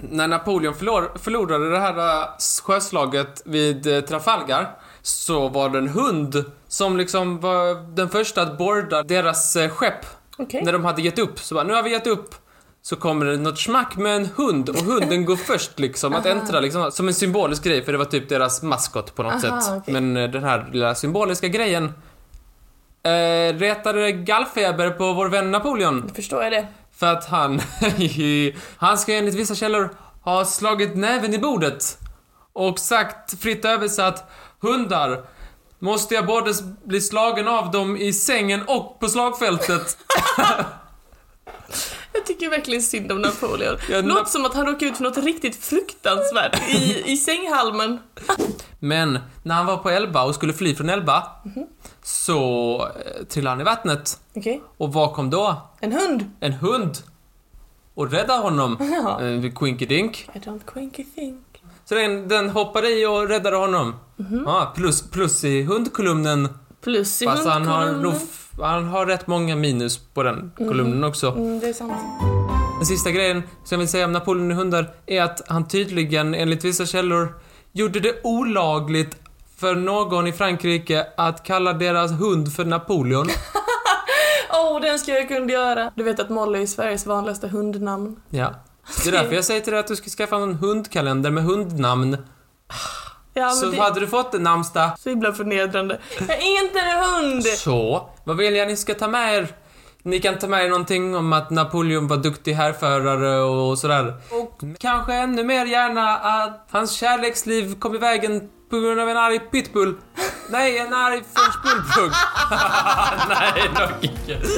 när 0.00 0.28
Napoleon 0.28 0.74
förlor, 0.74 1.12
förlorade 1.18 1.70
det 1.70 1.78
här 1.78 2.22
äh, 2.22 2.28
sjöslaget 2.62 3.42
vid 3.44 3.86
äh, 3.86 4.00
Trafalgar 4.00 4.70
så 5.02 5.48
var 5.48 5.68
det 5.68 5.78
en 5.78 5.88
hund 5.88 6.44
som 6.68 6.96
liksom 6.96 7.40
var 7.40 7.94
den 7.96 8.08
första 8.08 8.42
att 8.42 8.58
boarda 8.58 9.02
deras 9.02 9.56
äh, 9.56 9.70
skepp. 9.70 10.06
Okej. 10.38 10.62
När 10.64 10.72
de 10.72 10.84
hade 10.84 11.02
gett 11.02 11.18
upp, 11.18 11.38
så 11.38 11.54
bara, 11.54 11.64
nu 11.64 11.74
har 11.74 11.82
vi 11.82 11.90
gett 11.90 12.06
upp. 12.06 12.34
Så 12.88 12.96
kommer 12.96 13.26
det 13.26 13.36
något 13.36 13.58
smack 13.58 13.96
med 13.96 14.16
en 14.16 14.26
hund 14.36 14.68
och 14.68 14.76
hunden 14.76 15.24
går 15.24 15.36
först 15.36 15.78
liksom 15.78 16.14
att 16.14 16.26
äntra 16.26 16.60
liksom 16.60 16.92
som 16.92 17.08
en 17.08 17.14
symbolisk 17.14 17.64
grej 17.64 17.84
för 17.84 17.92
det 17.92 17.98
var 17.98 18.04
typ 18.04 18.28
deras 18.28 18.62
maskot 18.62 19.14
på 19.14 19.22
något 19.22 19.44
Aha, 19.44 19.60
sätt. 19.60 19.74
okej. 19.76 19.94
Men 19.94 20.16
äh, 20.16 20.30
den 20.30 20.44
här 20.44 20.68
lilla 20.72 20.94
symboliska 20.94 21.48
grejen 21.48 21.92
äh, 23.02 23.10
retade 23.58 24.12
gallfeber 24.12 24.90
på 24.90 25.12
vår 25.12 25.28
vän 25.28 25.50
Napoleon. 25.50 26.04
Då 26.08 26.14
förstår 26.14 26.42
jag 26.42 26.52
det. 26.52 26.66
För 26.92 27.06
att 27.06 27.24
han, 27.24 27.60
han 28.76 28.98
ska 28.98 29.14
enligt 29.14 29.34
vissa 29.34 29.54
källor 29.54 29.90
ha 30.22 30.44
slagit 30.44 30.96
näven 30.96 31.34
i 31.34 31.38
bordet 31.38 31.98
och 32.52 32.78
sagt 32.78 33.40
fritt 33.40 33.64
översatt 33.64 34.30
hundar 34.60 35.20
måste 35.78 36.14
jag 36.14 36.26
både 36.26 36.52
bli 36.84 37.00
slagen 37.00 37.48
av 37.48 37.70
dem 37.70 37.96
i 37.96 38.12
sängen 38.12 38.60
och 38.66 39.00
på 39.00 39.08
slagfältet. 39.08 39.98
Jag 42.18 42.26
tycker 42.26 42.50
verkligen 42.50 42.82
synd 42.82 43.12
om 43.12 43.20
Napoleon. 43.22 43.76
Ja, 43.90 44.00
Låter 44.00 44.24
som 44.30 44.44
att 44.44 44.54
han 44.54 44.66
råkade 44.66 44.86
ut 44.86 44.96
för 44.96 45.04
något 45.04 45.18
riktigt 45.18 45.56
fruktansvärt 45.56 46.68
i, 46.74 47.02
i 47.12 47.16
sänghalmen. 47.16 47.98
Men 48.78 49.18
när 49.42 49.54
han 49.54 49.66
var 49.66 49.76
på 49.76 49.90
Elba 49.90 50.24
och 50.24 50.34
skulle 50.34 50.52
fly 50.52 50.74
från 50.74 50.88
Elba 50.88 51.26
så 52.02 52.76
eh, 52.86 53.24
trillade 53.24 53.50
han 53.54 53.60
i 53.60 53.64
vattnet. 53.64 54.20
Okej. 54.36 54.62
Och 54.76 54.92
vad 54.92 55.14
kom 55.14 55.30
då? 55.30 55.62
En 55.80 55.92
hund. 55.92 56.30
En 56.40 56.52
hund. 56.52 56.98
Och 57.94 58.10
räddade 58.10 58.42
honom. 58.42 58.76
Ja. 59.04 59.20
En 59.20 59.52
Quinkydink. 59.52 60.28
I 60.34 60.38
don't 60.38 60.60
quinky 60.66 61.04
think. 61.14 61.44
Så 61.84 61.94
den, 61.94 62.28
den 62.28 62.48
hoppade 62.50 62.88
i 62.88 63.06
och 63.06 63.28
räddade 63.28 63.56
honom. 63.56 63.94
Ja, 64.46 64.72
plus, 64.76 65.10
plus 65.10 65.44
i 65.44 65.62
hundkolumnen 65.62 66.48
Plus 66.80 67.22
i 67.22 67.24
Fast 67.24 67.46
han 67.46 67.66
har, 67.66 67.78
hundkolumnen. 67.86 68.02
nog 68.02 68.14
f- 68.30 68.47
han 68.60 68.84
har 68.84 69.06
rätt 69.06 69.26
många 69.26 69.56
minus 69.56 69.98
på 69.98 70.22
den 70.22 70.52
kolumnen 70.56 71.04
också. 71.04 71.30
Mm, 71.30 71.60
det 71.60 71.68
är 71.68 71.72
sant. 71.72 71.92
Den 72.78 72.86
sista 72.86 73.10
grejen 73.10 73.42
som 73.42 73.74
jag 73.74 73.78
vill 73.78 73.88
säga 73.88 74.04
om 74.04 74.12
Napoleon 74.12 74.50
i 74.50 74.54
hundar 74.54 74.90
är 75.06 75.22
att 75.22 75.42
han 75.48 75.68
tydligen, 75.68 76.34
enligt 76.34 76.64
vissa 76.64 76.86
källor, 76.86 77.40
gjorde 77.72 78.00
det 78.00 78.14
olagligt 78.24 79.16
för 79.56 79.74
någon 79.74 80.26
i 80.26 80.32
Frankrike 80.32 81.06
att 81.16 81.44
kalla 81.44 81.72
deras 81.72 82.12
hund 82.12 82.52
för 82.52 82.64
Napoleon. 82.64 83.26
Åh, 84.50 84.76
oh, 84.76 84.80
den 84.80 84.98
ska 84.98 85.12
jag 85.12 85.28
kunna 85.28 85.52
göra. 85.52 85.92
Du 85.94 86.02
vet 86.02 86.20
att 86.20 86.30
Molly 86.30 86.62
är 86.62 86.66
Sveriges 86.66 87.06
vanligaste 87.06 87.48
hundnamn. 87.48 88.16
Ja. 88.30 88.54
Det 89.04 89.08
är 89.08 89.12
därför 89.12 89.34
jag 89.34 89.44
säger 89.44 89.60
till 89.60 89.72
dig 89.72 89.80
att 89.80 89.86
du 89.86 89.96
ska 89.96 90.10
skaffa 90.10 90.36
en 90.36 90.54
hundkalender 90.54 91.30
med 91.30 91.44
hundnamn. 91.44 92.16
Ja, 93.38 93.50
så 93.50 93.66
det 93.66 93.78
hade 93.80 94.00
du 94.00 94.06
fått 94.06 94.34
en 94.34 94.42
namnsdag. 94.42 94.90
så 94.98 95.08
himla 95.10 95.32
förnedrande. 95.32 95.98
Jag 96.18 96.30
är 96.38 96.64
inte 96.64 96.78
en 96.80 97.02
hund! 97.02 97.44
Så, 97.44 98.10
vad 98.24 98.36
vill 98.36 98.56
jag 98.56 98.68
ni 98.68 98.76
ska 98.76 98.94
ta 98.94 99.08
med 99.08 99.34
er? 99.34 99.48
Ni 100.02 100.20
kan 100.20 100.38
ta 100.38 100.46
med 100.46 100.64
er 100.64 100.68
någonting 100.68 101.16
om 101.16 101.32
att 101.32 101.50
Napoleon 101.50 102.06
var 102.08 102.16
duktig 102.16 102.52
härförare 102.52 103.40
och 103.40 103.78
sådär. 103.78 104.14
Och 104.30 104.60
kanske 104.78 105.14
ännu 105.14 105.44
mer 105.44 105.66
gärna 105.66 106.16
att 106.18 106.68
hans 106.70 106.92
kärleksliv 106.92 107.78
kom 107.78 107.94
i 107.94 107.98
vägen 107.98 108.48
på 108.70 108.80
grund 108.80 109.00
av 109.00 109.08
en 109.08 109.16
arg 109.16 109.38
pitbull. 109.38 109.94
Nej, 110.50 110.78
en 110.78 110.94
arg 110.94 111.22
French 111.34 111.62
bulldog. 111.62 112.12
Nej, 113.28 113.70
dock 113.76 114.04
inte. 114.04 114.48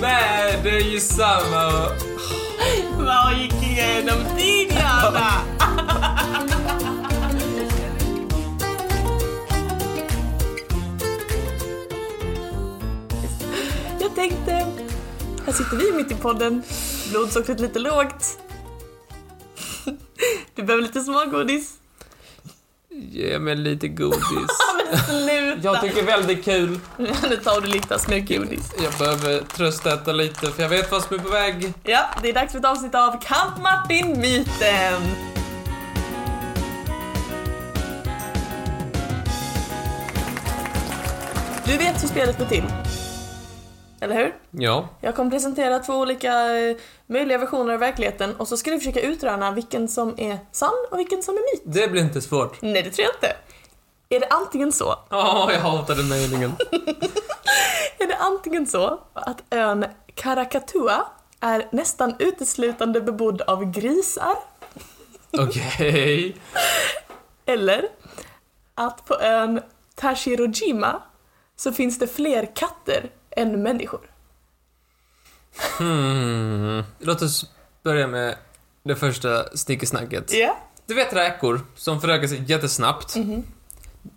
Nej, 0.00 0.60
det 0.62 0.70
är 0.70 0.90
ju 0.92 1.00
samma. 1.00 1.88
Vad 2.98 3.34
gick 3.34 3.62
igenom 3.62 4.18
din 4.36 4.68
hjärna? 4.68 5.30
Jag 14.00 14.14
tänkte, 14.14 14.52
här 15.46 15.52
sitter 15.52 15.76
vi 15.76 15.92
mitt 15.92 16.12
i 16.12 16.14
podden, 16.14 16.62
blodsockret 17.10 17.60
lite 17.60 17.78
lågt. 17.78 18.38
Du 20.54 20.62
behöver 20.62 20.82
lite 20.82 21.00
smågodis. 21.00 21.81
Ge 22.94 23.38
mig 23.38 23.56
lite 23.56 23.88
godis. 23.88 24.22
Men 24.90 24.98
sluta! 24.98 25.60
Jag 25.62 25.80
tycker 25.80 26.02
väldigt 26.02 26.44
kul. 26.44 26.80
Nu 27.30 27.36
tar 27.36 27.60
du 27.60 27.66
lite 27.66 27.98
smågodis. 27.98 28.72
Jag 28.82 28.92
behöver 28.98 29.40
tröstäta 29.40 30.12
lite 30.12 30.46
för 30.46 30.62
jag 30.62 30.68
vet 30.68 30.90
vad 30.90 31.02
som 31.02 31.16
är 31.16 31.20
på 31.20 31.28
väg. 31.28 31.72
Ja, 31.84 32.04
det 32.22 32.28
är 32.28 32.32
dags 32.32 32.52
för 32.52 32.58
ett 32.58 32.64
avsnitt 32.64 32.94
av 32.94 33.10
Kamp 33.10 33.62
Martin-myten. 33.62 35.02
Du 41.64 41.76
vet 41.76 42.02
hur 42.02 42.08
spelet 42.08 42.38
går 42.38 42.46
till. 42.46 42.64
Eller 44.02 44.14
hur? 44.14 44.34
Ja. 44.50 44.88
Jag 45.00 45.16
kommer 45.16 45.30
presentera 45.30 45.78
två 45.78 45.94
olika 45.94 46.56
eh, 46.58 46.76
möjliga 47.06 47.38
versioner 47.38 47.74
av 47.74 47.80
verkligheten 47.80 48.36
och 48.36 48.48
så 48.48 48.56
ska 48.56 48.70
du 48.70 48.78
försöka 48.78 49.00
utröna 49.00 49.50
vilken 49.50 49.88
som 49.88 50.14
är 50.16 50.38
sann 50.52 50.86
och 50.90 50.98
vilken 50.98 51.22
som 51.22 51.34
är 51.34 51.54
myt. 51.54 51.62
Det 51.64 51.88
blir 51.88 52.02
inte 52.02 52.20
svårt. 52.20 52.62
Nej, 52.62 52.82
det 52.82 52.90
tror 52.90 53.06
jag 53.06 53.14
inte. 53.14 53.36
Är 54.08 54.20
det 54.20 54.26
antingen 54.26 54.72
så, 54.72 54.98
Åh, 55.10 55.50
jag 55.52 55.60
hatade 55.60 56.02
meningen. 56.02 56.52
är 57.98 58.06
det 58.06 58.16
antingen 58.16 58.66
så 58.66 59.00
att 59.12 59.42
ön 59.50 59.84
Karakatua 60.14 61.06
är 61.40 61.68
nästan 61.72 62.14
uteslutande 62.18 63.00
bebodd 63.00 63.42
av 63.42 63.70
grisar? 63.70 64.36
Okej. 65.30 66.36
Eller 67.46 67.88
att 68.74 69.04
på 69.04 69.20
ön 69.20 69.60
Tashirojima 69.94 71.02
så 71.56 71.72
finns 71.72 71.98
det 71.98 72.06
fler 72.06 72.54
katter 72.54 73.10
än 73.36 73.62
människor. 73.62 74.00
Hmm. 75.78 76.82
Låt 76.98 77.22
oss 77.22 77.50
börja 77.82 78.06
med 78.06 78.36
det 78.82 78.96
första 78.96 79.56
snickesnacket. 79.56 80.32
Ja. 80.32 80.58
Du 80.86 80.94
vet 80.94 81.12
räkor 81.12 81.60
som 81.76 82.00
förökar 82.00 82.28
sig 82.28 82.44
jättesnabbt. 82.46 83.14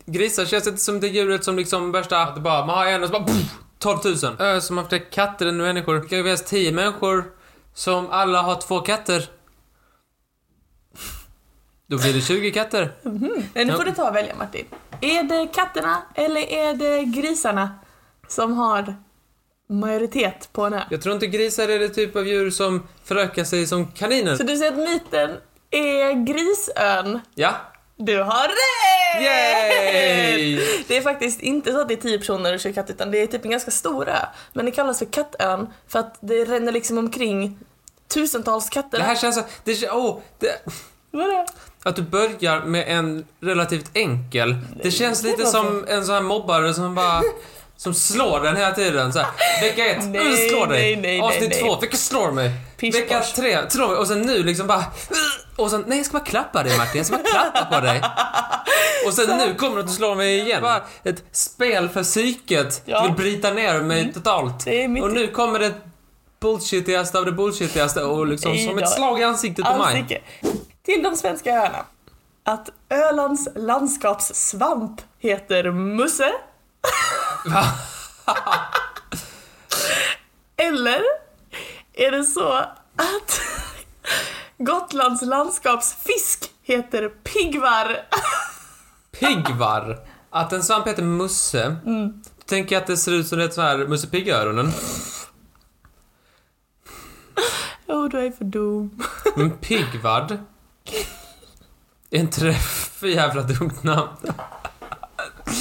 Grisar 0.06 0.46
känns 0.46 0.68
inte 0.68 0.82
som 0.82 1.00
det 1.00 1.08
djuret 1.08 1.44
som 1.44 1.56
liksom 1.56 1.92
värsta, 1.92 2.32
det 2.32 2.42
bara, 2.42 2.66
man 2.66 2.78
har 2.78 2.86
en 2.86 3.04
och 3.04 3.10
så 3.10 3.14
bara 3.14 3.24
pff, 3.24 3.56
12 3.80 4.00
000. 4.24 4.36
Ö, 4.40 4.62
som 4.62 4.78
har 4.78 4.86
fler 4.86 5.12
katter 5.12 5.46
än 5.46 5.58
människor. 5.58 5.96
Det 6.00 6.08
kan 6.08 6.18
ju 6.18 6.24
finnas 6.24 6.44
10 6.46 6.72
människor 6.72 7.24
som 7.74 8.10
alla 8.10 8.42
har 8.42 8.62
två 8.62 8.80
katter. 8.80 9.30
Då 11.88 11.98
blir 11.98 12.14
det 12.14 12.22
20 12.22 12.52
katter. 12.52 12.94
Men 13.04 13.14
nu 13.54 13.64
Ja. 13.68 13.76
får 13.78 13.84
du 13.84 13.92
ta 13.92 14.10
och 14.10 14.16
välja 14.16 14.36
Martin. 14.36 14.66
Är 15.02 15.24
det 15.24 15.48
katterna 15.54 16.02
eller 16.16 16.42
är 16.42 16.74
det 16.74 17.04
grisarna 17.04 17.80
som 18.28 18.54
har 18.54 18.96
majoritet 19.68 20.50
på 20.52 20.62
en 20.62 20.74
ö? 20.74 20.82
Jag 20.90 21.02
tror 21.02 21.16
inte 21.16 21.28
grisar 21.28 21.70
är 21.70 21.80
det 21.80 21.90
typ 21.90 22.16
av 22.16 22.28
djur 22.28 22.50
som 22.52 22.88
förökar 23.04 23.44
sig 23.44 23.68
som 23.68 23.88
kaniner. 23.92 24.36
Så 24.36 24.44
du 24.44 24.58
säger 24.58 24.72
att 24.72 24.78
myten 24.78 25.38
är 25.72 26.26
Grisön? 26.26 27.20
Ja. 27.36 27.56
Du 27.98 28.18
har 28.18 28.48
rätt! 28.48 29.24
Yay! 29.24 30.60
Det 30.88 30.98
är 30.98 31.02
faktiskt 31.02 31.42
inte 31.42 31.72
så 31.72 31.82
att 31.82 31.88
det 31.88 31.94
är 31.94 32.02
10 32.02 32.20
personer 32.20 32.54
och 32.54 32.60
kör 32.60 32.72
katt 32.72 32.90
utan 32.90 33.12
det 33.12 33.22
är 33.22 33.28
typ 33.28 33.46
en 33.46 33.52
ganska 33.52 33.72
stor 33.72 34.10
ö. 34.10 34.26
Men 34.54 34.66
det 34.66 34.72
kallas 34.72 35.00
för 35.00 35.06
Kattön 35.06 35.68
för 35.88 36.00
att 36.00 36.18
det 36.22 36.46
ränner 36.46 36.72
liksom 36.72 36.98
omkring 36.98 37.60
tusentals 38.14 38.70
katter. 38.70 38.98
Det 38.98 39.04
här 39.04 39.16
känns 39.16 39.36
så, 39.36 39.42
det, 39.64 39.90
åh, 39.92 40.20
det, 40.40 40.66
Vadå? 41.12 41.46
Att 41.84 41.96
du 41.96 42.02
börjar 42.02 42.66
med 42.66 42.86
en 42.88 43.26
relativt 43.40 43.92
enkel. 43.94 44.56
Det 44.84 44.92
känns 44.92 45.24
lite 45.24 45.46
som 45.46 45.86
en 45.88 46.06
sån 46.06 46.16
här 46.16 46.22
mobbare 46.22 46.74
som 46.74 46.96
bara... 46.96 47.22
Som 47.78 47.94
slår 47.94 48.40
den 48.40 48.56
hela 48.56 48.72
tiden. 48.72 49.14
Så 49.14 49.20
här, 49.20 49.28
vecka 49.62 49.86
ett, 49.86 50.06
Nej, 50.06 50.28
"Uh, 50.32 50.50
slår 50.50 50.68
dig. 50.68 50.96
nej, 50.96 50.96
nej, 50.96 51.22
Avsnitt 51.22 51.50
nej, 51.50 51.62
två, 51.62 51.80
vilka 51.80 51.98
slår 51.98 52.32
mig? 52.32 52.52
Pish 52.78 52.94
vecka 52.96 53.20
posh. 53.20 53.36
tre, 53.36 53.70
slår 53.70 53.88
mig. 53.88 53.98
Och 53.98 54.08
sen 54.08 54.22
nu 54.22 54.44
liksom 54.44 54.68
bara... 54.68 54.84
Och 55.56 55.70
sen, 55.72 55.84
nej 55.88 55.98
jag 55.98 56.06
ska 56.06 56.18
bara 56.18 56.26
klappa 56.26 56.64
dig 56.64 56.78
Martin, 56.78 56.98
jag 56.98 57.06
ska 57.06 57.18
bara 57.18 57.24
klappa 57.52 57.66
på 57.66 57.80
dig. 57.86 58.02
Och 59.08 59.14
sen 59.14 59.38
nu 59.38 59.56
kommer 59.56 59.76
du 59.76 59.82
att 59.82 59.88
du 59.88 59.94
slår 59.94 60.16
mig 60.16 60.40
igen. 60.40 60.62
Bara 60.62 60.82
ett 61.04 61.24
spel 61.32 61.90
för 61.90 62.04
psyket. 62.04 62.82
Ja. 62.86 63.02
Du 63.02 63.08
vill 63.08 63.16
bryta 63.18 63.52
ner 63.54 63.82
mig 63.82 64.14
totalt. 64.14 64.68
Är 64.68 64.88
mitt- 64.88 65.04
Och 65.04 65.12
nu 65.12 65.28
kommer 65.28 65.60
det 65.60 65.74
bullshitigaste 66.40 67.18
av 67.18 67.26
det 67.26 67.32
bullshitigaste 67.32 68.04
och 68.04 68.28
liksom 68.28 68.52
Nej 68.52 68.68
som 68.68 68.78
ett 68.78 68.90
slag 68.90 69.20
i 69.20 69.24
ansiktet 69.24 69.66
på 69.66 69.78
mig. 69.78 70.24
Till 70.86 71.04
de 71.04 71.16
svenska 71.16 71.52
öarna. 71.52 71.86
Att 72.44 72.70
Ölands 72.90 73.48
landskapssvamp 73.56 75.02
heter 75.20 75.72
musse. 75.72 76.32
Eller 80.58 81.02
är 81.94 82.12
det 82.12 82.24
så 82.24 82.54
att 82.96 83.42
Gotlands 84.58 85.22
landskapsfisk 85.22 86.52
heter 86.64 87.10
piggvar? 87.10 87.98
Piggvar. 89.20 90.00
Att 90.30 90.54
en 90.54 90.64
svamp 90.64 90.88
heter 90.88 91.04
musse. 91.04 91.76
Mm. 91.86 92.24
Tänker 92.46 92.76
jag 92.76 92.82
att 92.82 92.88
det 92.88 92.98
ser 92.98 93.12
ut 93.12 93.28
som 93.28 93.40
ett 93.40 93.54
så 93.54 93.62
här 93.62 93.78
Musse 93.78 94.08
Pigg-öronen. 94.08 94.72
Åh, 97.88 98.10
du 98.10 98.20
är 98.20 98.32
för 98.32 98.46
dum. 98.46 99.04
Men 99.36 99.52
Piggvard. 99.52 100.32
Är 102.10 102.20
inte 102.20 102.44
det 102.46 102.54
för 102.94 103.08
jävla 103.08 103.42
dumt 103.42 103.82
namn? 103.82 104.10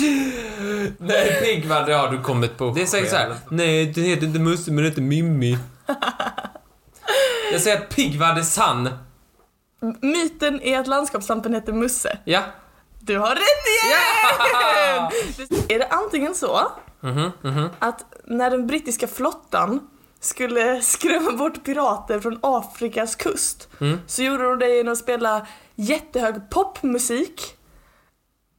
Nej, 0.98 1.40
Piggvard, 1.42 1.86
det 1.86 1.94
har 1.94 2.08
du 2.08 2.20
kommit 2.22 2.56
på 2.58 2.70
Det 2.70 2.82
är 2.82 2.86
säkert 2.86 3.10
så 3.10 3.16
här. 3.16 3.36
Nej, 3.50 3.86
det 3.86 4.00
heter 4.00 4.26
inte 4.26 4.38
Musse, 4.38 4.70
men 4.72 4.84
det 4.84 4.90
heter 4.90 5.02
Mimmi. 5.02 5.58
Jag 7.52 7.60
säger 7.60 7.76
att 7.80 7.88
Piggvard 7.96 8.38
är 8.38 8.42
sann. 8.42 8.88
Myten 10.00 10.62
är 10.62 10.78
att 10.78 10.86
landskapssvampen 10.86 11.54
heter 11.54 11.72
musse. 11.72 12.18
Ja. 12.24 12.42
Du 13.00 13.18
har 13.18 13.30
rätt 13.34 13.66
igen! 13.84 15.64
Är 15.68 15.78
det 15.78 15.86
antingen 15.86 16.34
så 16.34 16.60
Mhm, 17.00 17.30
mhm. 17.42 17.68
att 17.78 18.04
när 18.24 18.50
den 18.50 18.66
brittiska 18.66 19.08
flottan 19.08 19.80
skulle 20.20 20.82
skrämma 20.82 21.32
bort 21.32 21.64
pirater 21.64 22.20
från 22.20 22.38
Afrikas 22.42 23.14
kust 23.16 23.68
Mm. 23.80 23.98
så 24.06 24.22
gjorde 24.22 24.44
de 24.44 24.58
det 24.58 24.76
genom 24.76 24.92
att 24.92 24.98
spela 24.98 25.46
jättehög 25.74 26.50
popmusik. 26.50 27.40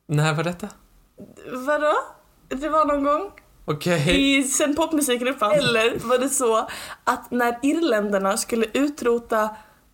När 0.07 0.33
var 0.33 0.43
detta? 0.43 0.67
Vadå? 1.51 1.93
Det 2.49 2.69
var 2.69 2.85
någon 2.85 3.03
gång 3.03 3.31
i, 4.07 4.43
sen 4.43 4.75
popmusiken 4.75 5.27
uppfanns. 5.27 5.55
Eller 5.55 5.99
var 5.99 6.17
det 6.17 6.29
så 6.29 6.67
att 7.03 7.31
när 7.31 7.59
irländarna 7.61 8.37
skulle 8.37 8.65
utrota 8.73 9.49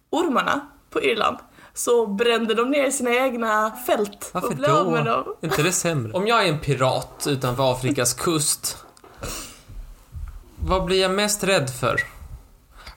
ormarna 0.09 0.61
på 0.89 1.01
Irland 1.01 1.37
så 1.73 2.07
brände 2.07 2.53
de 2.53 2.69
ner 2.69 2.91
sina 2.91 3.11
egna 3.11 3.71
fält 3.71 4.29
Varför 4.33 4.47
och 4.47 4.55
blev 4.55 4.71
av 4.75 4.91
med 4.91 5.05
då? 5.05 5.11
dem. 5.11 5.35
Inte 5.41 5.63
det 5.63 5.71
sämre? 5.71 6.13
Om 6.13 6.27
jag 6.27 6.45
är 6.45 6.49
en 6.49 6.59
pirat 6.59 7.25
utanför 7.29 7.71
Afrikas 7.71 8.13
kust, 8.13 8.77
vad 10.65 10.85
blir 10.85 11.01
jag 11.01 11.11
mest 11.11 11.43
rädd 11.43 11.69
för? 11.69 12.01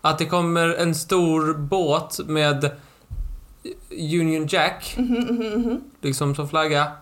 Att 0.01 0.19
det 0.19 0.27
kommer 0.27 0.69
en 0.69 0.95
stor 0.95 1.55
båt 1.55 2.21
med 2.27 2.71
Union 3.91 4.47
Jack, 4.47 4.97
liksom 6.01 6.35
som 6.35 6.49
flagga? 6.49 6.93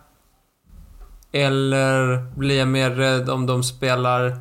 Eller 1.33 2.27
blir 2.37 2.59
jag 2.59 2.69
mer 2.69 2.91
rädd 2.91 3.31
om 3.31 3.47
de 3.47 3.63
spelar 3.63 4.41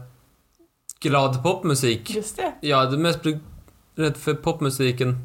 glad 1.00 1.44
popmusik? 1.44 2.10
Just 2.10 2.36
det. 2.36 2.54
Ja, 2.62 2.86
det 2.86 2.98
mest 2.98 3.22
blir 3.22 3.40
rädd 3.96 4.18
för 4.18 4.34
popmusiken. 4.34 5.18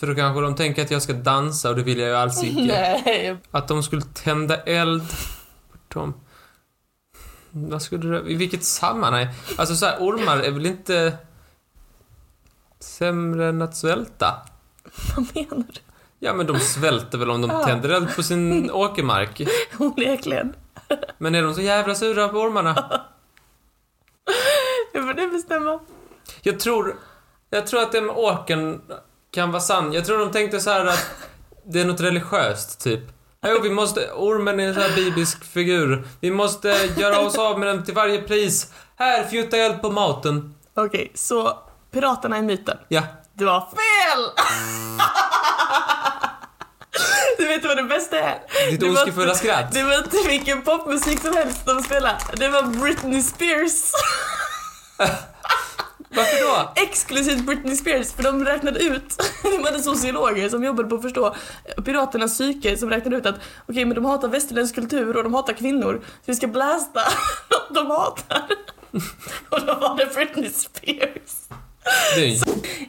För 0.00 0.06
då 0.06 0.14
kanske 0.14 0.40
de 0.40 0.54
tänker 0.54 0.82
att 0.82 0.90
jag 0.90 1.02
ska 1.02 1.12
dansa 1.12 1.70
och 1.70 1.76
det 1.76 1.82
vill 1.82 1.98
jag 1.98 2.08
ju 2.08 2.14
alls 2.14 2.44
inte. 2.44 2.62
Nej. 2.62 3.36
Att 3.50 3.68
de 3.68 3.82
skulle 3.82 4.02
tända 4.02 4.56
eld 4.56 5.04
dem. 5.88 6.14
Vad 7.50 7.82
skulle 7.82 8.18
det... 8.18 8.30
I 8.30 8.34
vilket 8.34 8.64
sammanhang? 8.64 9.26
Alltså 9.56 9.74
så 9.74 9.86
här, 9.86 9.98
ormar 9.98 10.38
är 10.38 10.50
väl 10.50 10.66
inte 10.66 11.12
sämre 12.80 13.48
än 13.48 13.62
att 13.62 13.76
svälta? 13.76 14.34
Vad 15.16 15.26
menar 15.34 15.64
du? 15.72 15.80
Ja, 16.18 16.34
men 16.34 16.46
de 16.46 16.60
svälter 16.60 17.18
väl 17.18 17.30
om 17.30 17.40
de 17.40 17.64
tänder 17.64 17.88
eld 17.88 18.16
på 18.16 18.22
sin 18.22 18.70
åkermark. 18.70 19.42
Onekligen. 19.78 20.54
Men 21.18 21.34
är 21.34 21.42
de 21.42 21.54
så 21.54 21.60
jävla 21.60 21.94
sura 21.94 22.28
på 22.28 22.38
ormarna? 22.38 22.74
Det 24.92 25.02
får 25.02 25.14
du 25.14 25.30
bestämma. 25.30 25.80
Jag 26.42 26.60
tror... 26.60 26.96
Jag 27.50 27.66
tror 27.66 27.82
att 27.82 27.92
det 27.92 28.00
med 28.00 28.16
åkern 28.16 28.80
kan 29.30 29.50
vara 29.52 29.60
sann. 29.60 29.92
Jag 29.92 30.04
tror 30.04 30.18
de 30.18 30.30
tänkte 30.30 30.60
så 30.60 30.70
här 30.70 30.86
att 30.86 31.10
det 31.64 31.80
är 31.80 31.84
något 31.84 32.00
religiöst, 32.00 32.80
typ. 32.80 33.00
Jo, 33.46 33.60
vi 33.62 33.70
måste... 33.70 34.12
Ormen 34.12 34.60
är 34.60 34.68
en 34.68 34.74
sån 34.74 34.82
här 34.82 34.94
biblisk 34.96 35.44
figur. 35.44 36.08
Vi 36.20 36.30
måste 36.30 36.68
göra 36.96 37.20
oss 37.20 37.38
av 37.38 37.58
med 37.58 37.68
den 37.68 37.84
till 37.84 37.94
varje 37.94 38.22
pris. 38.22 38.72
Här, 38.96 39.24
fjutta 39.24 39.56
eld 39.56 39.82
på 39.82 39.90
maten. 39.90 40.54
Okej, 40.74 41.12
så 41.14 41.58
piraterna 41.90 42.38
i 42.38 42.42
myten. 42.42 42.78
Ja. 42.88 43.02
Du 43.34 43.46
har 43.46 43.60
fel! 43.60 44.30
Du 47.38 47.48
vet 47.48 47.64
vad 47.64 47.76
det 47.76 47.82
bästa 47.82 48.18
är? 48.18 48.38
Ditt 48.70 48.82
ondskefulla 48.82 49.34
skratt. 49.34 49.72
Det 49.72 49.82
var 49.82 49.98
inte 49.98 50.16
vilken 50.28 50.62
popmusik 50.62 51.20
som 51.20 51.36
helst 51.36 51.66
de 51.66 51.82
spelade. 51.82 52.18
Det 52.36 52.48
var 52.48 52.62
Britney 52.62 53.22
Spears. 53.22 53.92
Varför 56.14 56.46
då? 56.46 56.82
Exklusivt 56.82 57.46
Britney 57.46 57.76
Spears, 57.76 58.12
för 58.12 58.22
de 58.22 58.44
räknade 58.44 58.80
ut, 58.80 59.16
de 59.42 59.64
hade 59.64 59.82
sociologer 59.82 60.48
som 60.48 60.64
jobbade 60.64 60.88
på 60.88 60.94
att 60.94 61.02
förstå 61.02 61.34
piraternas 61.84 62.32
psyke 62.32 62.76
som 62.76 62.90
räknade 62.90 63.16
ut 63.16 63.26
att 63.26 63.40
okej, 63.68 63.84
men 63.84 63.94
de 63.94 64.04
hatar 64.04 64.28
västerländsk 64.28 64.74
kultur 64.74 65.16
och 65.16 65.22
de 65.22 65.34
hatar 65.34 65.52
kvinnor, 65.52 66.00
så 66.04 66.22
vi 66.24 66.34
ska 66.34 66.46
blästa 66.46 67.00
något 67.50 67.68
de 67.74 67.86
hatar. 67.86 68.42
Och 69.48 69.60
då 69.66 69.74
var 69.74 69.96
det 69.96 70.14
Britney 70.14 70.50
Spears. 70.50 71.48
Det 72.14 72.20
är 72.20 72.26
ju... 72.26 72.36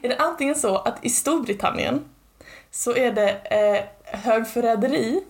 Är 0.01 0.09
det 0.09 0.17
antingen 0.17 0.55
så 0.55 0.77
att 0.77 1.05
i 1.05 1.09
Storbritannien 1.09 2.01
så 2.71 2.95
är 2.95 3.11
det 3.11 3.29
eh, 3.29 3.83
högförräderi 4.13 5.21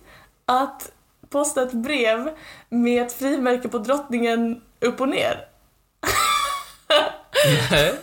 att 0.46 0.90
posta 1.30 1.62
ett 1.62 1.72
brev 1.72 2.30
med 2.68 3.06
ett 3.06 3.12
frimärke 3.12 3.68
på 3.68 3.78
drottningen 3.78 4.60
upp 4.80 5.00
och 5.00 5.08
ner? 5.08 5.44
Nej. 7.70 7.94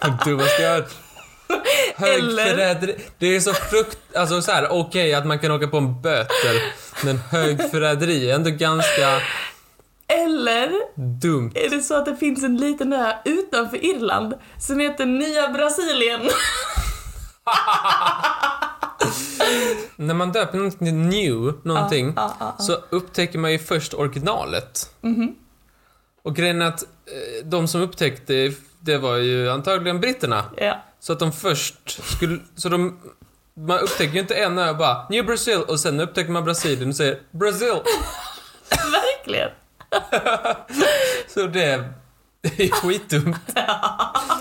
Vad 0.00 0.24
dummaste 0.24 0.62
jag 0.62 0.70
hört. 0.74 0.90
Högförräderi. 1.96 2.96
Det 3.18 3.26
är 3.36 3.40
så 3.40 3.54
frukt... 3.54 3.98
Alltså 4.16 4.42
så 4.42 4.52
här, 4.52 4.68
okej 4.72 5.14
att 5.14 5.26
man 5.26 5.38
kan 5.38 5.50
åka 5.50 5.68
på 5.68 5.76
en 5.76 6.02
böter. 6.02 6.62
Men 7.04 7.18
högförräderi 7.18 8.30
är 8.30 8.34
ändå 8.34 8.50
ganska 8.50 9.20
Eller 10.08 10.70
dumt. 11.20 11.52
är 11.54 11.70
det 11.70 11.80
så 11.80 11.94
att 11.94 12.04
det 12.04 12.16
finns 12.16 12.44
en 12.44 12.56
liten 12.56 12.92
ö 12.92 13.12
utanför 13.24 13.84
Irland 13.84 14.34
som 14.60 14.80
heter 14.80 15.06
Nya 15.06 15.48
Brasilien? 15.48 16.20
När 19.96 20.14
man 20.14 20.32
döper 20.32 20.56
någonting 20.58 20.78
till 20.86 20.94
new, 20.94 21.54
någonting, 21.62 22.12
Ja, 22.16 22.36
ja, 22.40 22.54
ja. 22.58 22.64
så 22.64 22.78
upptäcker 22.90 23.38
man 23.38 23.52
ju 23.52 23.58
först 23.58 23.94
originalet. 23.94 24.90
Och 26.22 26.36
grejen 26.36 26.62
är 26.62 26.66
att 26.66 26.82
eh, 26.82 27.46
de 27.46 27.68
som 27.68 27.80
upptäckte 27.80 28.52
det 28.80 28.98
var 28.98 29.16
ju 29.16 29.50
antagligen 29.50 30.00
britterna. 30.00 30.44
Ja. 30.56 30.82
Så 31.00 31.12
att 31.12 31.18
de 31.18 31.32
först 31.32 32.04
skulle, 32.16 32.38
så 32.56 32.68
de, 32.68 32.98
man 33.54 33.78
upptäcker 33.78 34.14
ju 34.14 34.20
inte 34.20 34.34
en 34.34 34.58
ö 34.58 34.74
bara 34.74 35.08
New 35.08 35.26
Brazil 35.26 35.58
och 35.68 35.80
sen 35.80 36.00
upptäcker 36.00 36.30
man 36.30 36.44
Brasilien 36.44 36.88
och 36.88 36.96
säger 36.96 37.18
Brazil. 37.30 37.74
Verkligen. 38.70 39.50
Så 41.28 41.46
det, 41.46 41.84
det 42.56 42.64
är 42.64 42.70
skitdumt. 42.70 43.36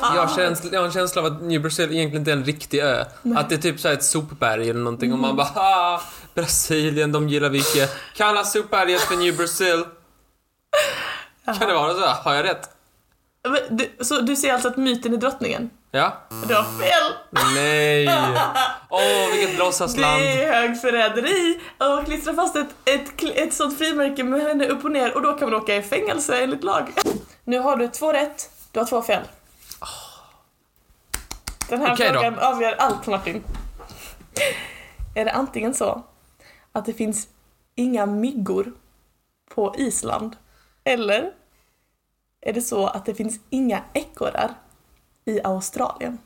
Jag 0.01 0.25
har, 0.25 0.35
känsla, 0.35 0.69
jag 0.73 0.79
har 0.79 0.85
en 0.85 0.91
känsla 0.91 1.21
av 1.21 1.25
att 1.27 1.41
New 1.41 1.61
Brazil 1.61 1.91
egentligen 1.91 2.21
inte 2.21 2.31
är 2.31 2.35
en 2.35 2.45
riktig 2.45 2.79
ö. 2.79 3.05
Att 3.35 3.49
det 3.49 3.55
är 3.55 3.59
typ 3.59 3.79
så 3.79 3.87
ett 3.87 4.03
sopberg 4.03 4.69
eller 4.69 4.79
någonting 4.79 5.13
och 5.13 5.19
man 5.19 5.35
bara 5.35 5.47
ah, 5.55 6.01
Brasilien, 6.33 7.11
de 7.11 7.29
gillar 7.29 7.49
vilket. 7.49 7.95
Kalla 8.15 8.43
sopberget 8.43 9.01
för 9.01 9.15
New 9.15 9.37
Brazil. 9.37 9.83
Kan 11.45 11.67
det 11.67 11.73
vara 11.73 11.93
så? 11.93 12.05
Har 12.07 12.33
jag 12.33 12.45
rätt? 12.45 12.69
Men 13.43 13.77
Du, 13.77 13.91
så 14.05 14.21
du 14.21 14.35
ser 14.35 14.53
alltså 14.53 14.67
att 14.67 14.77
myten 14.77 15.13
är 15.13 15.17
drottningen? 15.17 15.69
Ja? 15.95 16.13
Du 16.47 16.55
har 16.55 16.63
fel! 16.63 17.13
Nej! 17.55 18.09
Åh, 18.89 19.31
vilket 19.31 19.57
låtsasland. 19.57 20.21
Det 20.21 20.43
är 20.43 20.53
högförräderi 20.53 21.59
och 21.77 22.05
klistra 22.05 22.33
fast 22.33 22.55
ett, 22.55 22.67
ett, 22.85 23.23
ett 23.35 23.53
sånt 23.53 23.77
frimärke 23.77 24.23
med 24.23 24.41
henne 24.41 24.67
upp 24.67 24.85
och 24.85 24.91
ner 24.91 25.15
och 25.15 25.21
då 25.21 25.33
kan 25.33 25.49
man 25.49 25.61
åka 25.61 25.75
i 25.75 25.81
fängelse 25.81 26.43
enligt 26.43 26.63
lag. 26.63 26.93
Nu 27.43 27.59
har 27.59 27.77
du 27.77 27.87
två 27.87 28.13
rätt, 28.13 28.49
du 28.71 28.79
har 28.79 28.85
två 28.85 29.01
fel. 29.01 29.21
Den 31.69 31.81
här 31.81 31.89
då. 31.89 31.95
frågan 31.95 32.39
avgör 32.39 32.75
allt 32.77 33.07
Martin. 33.07 33.43
Är 35.15 35.25
det 35.25 35.31
antingen 35.31 35.73
så 35.73 36.03
att 36.71 36.85
det 36.85 36.93
finns 36.93 37.27
inga 37.75 38.05
myggor 38.05 38.73
på 39.49 39.75
Island 39.77 40.35
eller 40.83 41.31
är 42.41 42.53
det 42.53 42.61
så 42.61 42.87
att 42.87 43.05
det 43.05 43.15
finns 43.15 43.39
inga 43.49 43.83
ekorrar 43.93 44.53
i 45.25 45.41
Australien? 45.43 46.17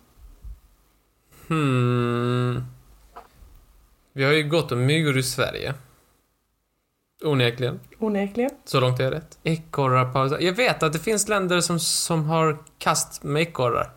Hmm. 1.47 2.65
Vi 4.13 4.23
har 4.23 4.31
ju 4.31 4.43
gått 4.49 4.71
om 4.71 4.85
myggor 4.85 5.17
i 5.17 5.23
Sverige. 5.23 5.73
Onekligen. 7.23 7.79
Onekligen. 7.99 8.51
Så 8.65 8.79
långt 8.79 8.99
är 8.99 9.03
jag 9.03 9.13
rätt. 9.13 9.39
Ekorrar 9.43 10.13
på... 10.13 10.37
Jag 10.43 10.53
vet 10.53 10.83
att 10.83 10.93
det 10.93 10.99
finns 10.99 11.27
länder 11.27 11.61
som, 11.61 11.79
som 11.79 12.25
har 12.25 12.57
kast 12.77 13.23
med 13.23 13.41
ekorrar. 13.41 13.91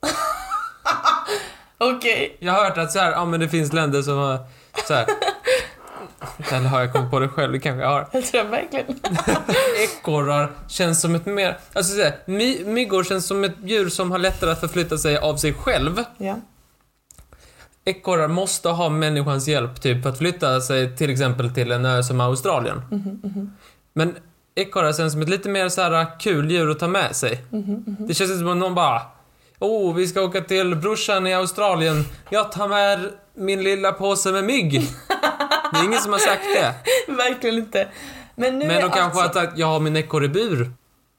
Okej. 1.78 2.36
Jag 2.40 2.52
har 2.52 2.64
hört 2.64 2.78
att 2.78 2.92
så 2.92 2.98
här, 2.98 3.12
ja 3.12 3.24
men 3.24 3.40
det 3.40 3.48
finns 3.48 3.72
länder 3.72 4.02
som 4.02 4.18
har 4.18 4.38
så 4.86 4.94
här. 4.94 5.06
Eller 6.52 6.68
har 6.68 6.80
jag 6.80 6.92
kommit 6.92 7.10
på 7.10 7.18
det 7.18 7.28
själv? 7.28 7.52
Det 7.52 7.58
kanske 7.58 7.82
jag 7.82 7.88
har. 7.88 8.08
Jag 8.12 8.24
tror 8.24 8.44
verkligen. 8.44 8.86
Ekorrar 9.82 10.50
känns 10.68 11.00
som 11.00 11.14
ett 11.14 11.26
mer... 11.26 11.58
Alltså 11.72 11.94
så 11.96 12.02
här, 12.02 12.14
my, 12.26 12.64
myggor 12.64 13.04
känns 13.04 13.26
som 13.26 13.44
ett 13.44 13.56
djur 13.64 13.88
som 13.88 14.10
har 14.10 14.18
lättare 14.18 14.50
att 14.50 14.60
förflytta 14.60 14.98
sig 14.98 15.16
av 15.16 15.36
sig 15.36 15.54
själv. 15.54 16.04
Ja. 16.18 16.36
Ekorrar 17.84 18.28
måste 18.28 18.68
ha 18.68 18.88
människans 18.88 19.48
hjälp, 19.48 19.82
typ 19.82 20.06
att 20.06 20.18
flytta 20.18 20.60
sig 20.60 20.96
till 20.96 21.10
exempel 21.10 21.54
till 21.54 21.72
en 21.72 21.84
ö 21.84 22.02
som 22.02 22.20
Australien. 22.20 22.82
Men 23.92 24.14
ekorrar 24.54 24.92
känns 24.92 25.12
som 25.12 25.22
ett 25.22 25.28
lite 25.28 25.48
mer 25.48 25.68
så 25.68 25.82
här 25.82 26.20
kul 26.20 26.50
djur 26.50 26.70
att 26.70 26.78
ta 26.78 26.88
med 26.88 27.16
sig. 27.16 27.44
Det 27.98 28.14
känns 28.14 28.30
inte 28.30 28.38
som 28.38 28.48
att 28.48 28.56
någon 28.56 28.74
bara 28.74 29.02
Oh, 29.58 29.94
vi 29.94 30.06
ska 30.06 30.20
åka 30.20 30.40
till 30.40 30.76
brorsan 30.76 31.26
i 31.26 31.34
Australien. 31.34 32.04
Jag 32.30 32.52
tar 32.52 32.68
med 32.68 33.10
min 33.34 33.62
lilla 33.62 33.92
påse 33.92 34.32
med 34.32 34.44
mygg. 34.44 34.88
Det 35.72 35.78
är 35.78 35.84
ingen 35.84 36.00
som 36.00 36.12
har 36.12 36.18
sagt 36.18 36.44
det. 36.54 36.74
Verkligen 37.12 37.56
inte. 37.56 37.88
Men 38.34 38.58
nu 38.58 38.66
Men 38.66 38.76
är 38.76 38.82
de 38.82 38.90
kanske 38.90 39.18
har 39.18 39.24
alltså, 39.24 39.40
sagt 39.40 39.58
jag 39.58 39.66
har 39.66 39.80
min 39.80 39.96
ekorre 39.96 40.24
i 40.24 40.28
bur. 40.28 40.70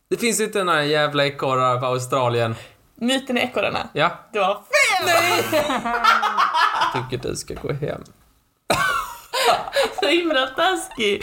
Det 0.10 0.18
finns 0.18 0.40
inte 0.40 0.64
några 0.64 0.86
jävla 0.86 1.26
ekorrar 1.26 1.80
på 1.80 1.86
Australien. 1.86 2.56
myten 2.96 3.38
är 3.38 3.42
ekorrarna. 3.42 3.90
Ja, 3.94 4.12
Du 4.34 4.40
har 4.40 4.54
fel! 4.54 5.10
tycker 7.10 7.30
du 7.30 7.36
ska 7.36 7.54
gå 7.54 7.74
hem. 7.74 8.04
Så 10.00 10.08
himla 10.08 10.48
taskig. 10.48 11.22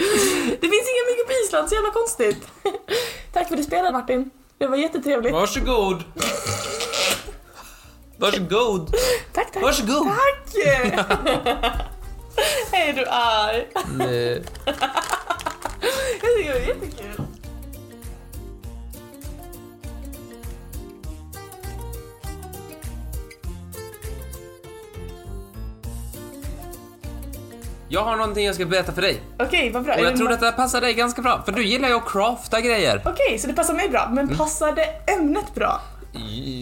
Det 0.60 0.68
finns 0.68 0.88
inga 0.92 1.04
myggor 1.10 1.26
på 1.26 1.32
Island, 1.46 1.68
så 1.68 1.74
jävla 1.74 1.90
konstigt. 1.90 2.48
Tack 3.32 3.48
för 3.48 3.54
att 3.54 3.60
du 3.60 3.64
spelade 3.64 3.92
Martin. 3.92 4.30
Det 4.58 4.66
var 4.66 4.76
jättetrevligt. 4.76 5.32
Varsågod. 5.32 6.04
Varsågod. 8.16 8.94
Tack, 9.32 9.52
tack. 9.52 9.62
Varsågod. 9.62 10.06
Tack! 10.06 11.86
Är 12.72 12.92
du 12.92 13.06
arg? 13.06 13.66
Nej. 13.98 14.42
Jag 16.22 16.38
tycker 16.38 16.52
det 16.52 16.60
var 16.60 16.66
jättekul. 16.66 17.26
Jag 27.88 28.04
har 28.04 28.16
någonting 28.16 28.46
jag 28.46 28.54
ska 28.54 28.66
berätta 28.66 28.92
för 28.92 29.02
dig. 29.02 29.22
Okej, 29.38 29.70
vad 29.70 29.82
bra. 29.84 29.94
Och 29.94 30.00
Är 30.00 30.04
jag 30.04 30.16
tror 30.16 30.32
att 30.32 30.40
det 30.40 30.46
här 30.46 30.52
passar 30.52 30.80
dig 30.80 30.94
ganska 30.94 31.22
bra, 31.22 31.42
för 31.44 31.52
du 31.52 31.64
gillar 31.64 31.88
ju 31.88 31.94
att 31.94 32.08
crafta 32.08 32.60
grejer. 32.60 33.02
Okej, 33.04 33.38
så 33.38 33.46
det 33.46 33.52
passar 33.52 33.74
mig 33.74 33.88
bra. 33.88 34.08
Men 34.12 34.36
passar 34.36 34.72
det 34.72 35.12
ämnet 35.12 35.54
bra? 35.54 35.80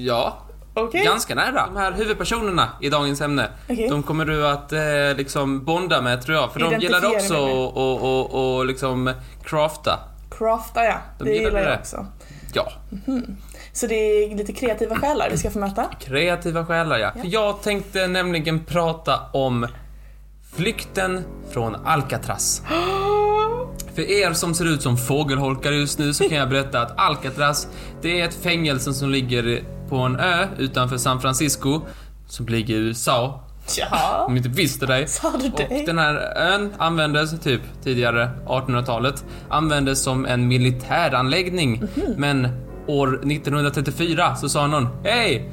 Ja, 0.06 0.38
Okej? 0.84 1.04
ganska 1.04 1.34
nära. 1.34 1.66
De 1.66 1.76
här 1.76 1.92
huvudpersonerna 1.92 2.68
i 2.80 2.88
dagens 2.90 3.20
ämne, 3.20 3.48
Okej. 3.68 3.88
de 3.88 4.02
kommer 4.02 4.24
du 4.24 4.46
att 4.46 4.72
eh, 4.72 4.80
liksom 5.16 5.64
bonda 5.64 6.02
med 6.02 6.22
tror 6.22 6.36
jag. 6.36 6.52
För 6.52 6.60
de 6.60 6.78
gillar 6.80 7.06
också 7.06 7.34
att 7.34 7.50
och, 7.76 8.02
och, 8.02 8.56
och 8.58 8.66
liksom 8.66 9.12
crafta. 9.44 9.98
Crafta, 10.38 10.84
ja. 10.84 10.94
De 11.18 11.24
Det 11.24 11.30
gillar 11.30 11.44
gillar 11.44 11.60
jag 11.60 11.70
det. 11.70 11.78
också. 11.80 12.06
Ja, 12.54 12.72
Så 13.72 13.86
det 13.86 13.94
är 13.94 14.34
lite 14.36 14.52
kreativa 14.52 14.96
själar 14.96 15.28
vi 15.30 15.36
ska 15.38 15.50
få 15.50 15.58
möta? 15.58 15.84
kreativa 16.00 16.66
själar 16.66 16.98
ja. 16.98 17.12
För 17.20 17.28
jag 17.32 17.62
tänkte 17.62 18.06
nämligen 18.06 18.64
prata 18.64 19.20
om 19.32 19.66
flykten 20.56 21.24
från 21.50 21.76
Alcatraz. 21.84 22.62
För 23.94 24.02
er 24.02 24.32
som 24.32 24.54
ser 24.54 24.64
ut 24.64 24.82
som 24.82 24.96
fågelholkar 24.96 25.72
just 25.72 25.98
nu 25.98 26.14
så 26.14 26.28
kan 26.28 26.38
jag 26.38 26.48
berätta 26.48 26.80
att 26.82 26.98
Alcatraz, 27.00 27.68
det 28.02 28.20
är 28.20 28.24
ett 28.24 28.34
fängelse 28.34 28.92
som 28.94 29.10
ligger 29.10 29.62
på 29.90 29.96
en 29.96 30.16
ö 30.20 30.46
utanför 30.58 30.96
San 30.98 31.20
Francisco, 31.20 31.80
som 32.26 32.46
ligger 32.46 32.74
i 32.74 32.78
USA, 32.78 33.44
Ja. 33.78 34.24
om 34.28 34.36
inte 34.36 34.48
visste 34.48 34.86
det. 34.86 35.06
Sa 35.10 35.30
du 35.40 35.46
Och 35.50 35.56
det? 35.68 35.86
den 35.86 35.98
här 35.98 36.14
ön 36.36 36.72
användes 36.78 37.40
typ 37.40 37.60
tidigare, 37.84 38.30
1800-talet, 38.46 39.24
användes 39.48 40.02
som 40.02 40.26
en 40.26 40.48
militäranläggning. 40.48 41.72
Mhm. 41.96 42.14
Men 42.16 42.48
år 42.86 43.14
1934 43.14 44.36
så 44.36 44.48
sa 44.48 44.66
någon, 44.66 44.88
hej! 45.04 45.50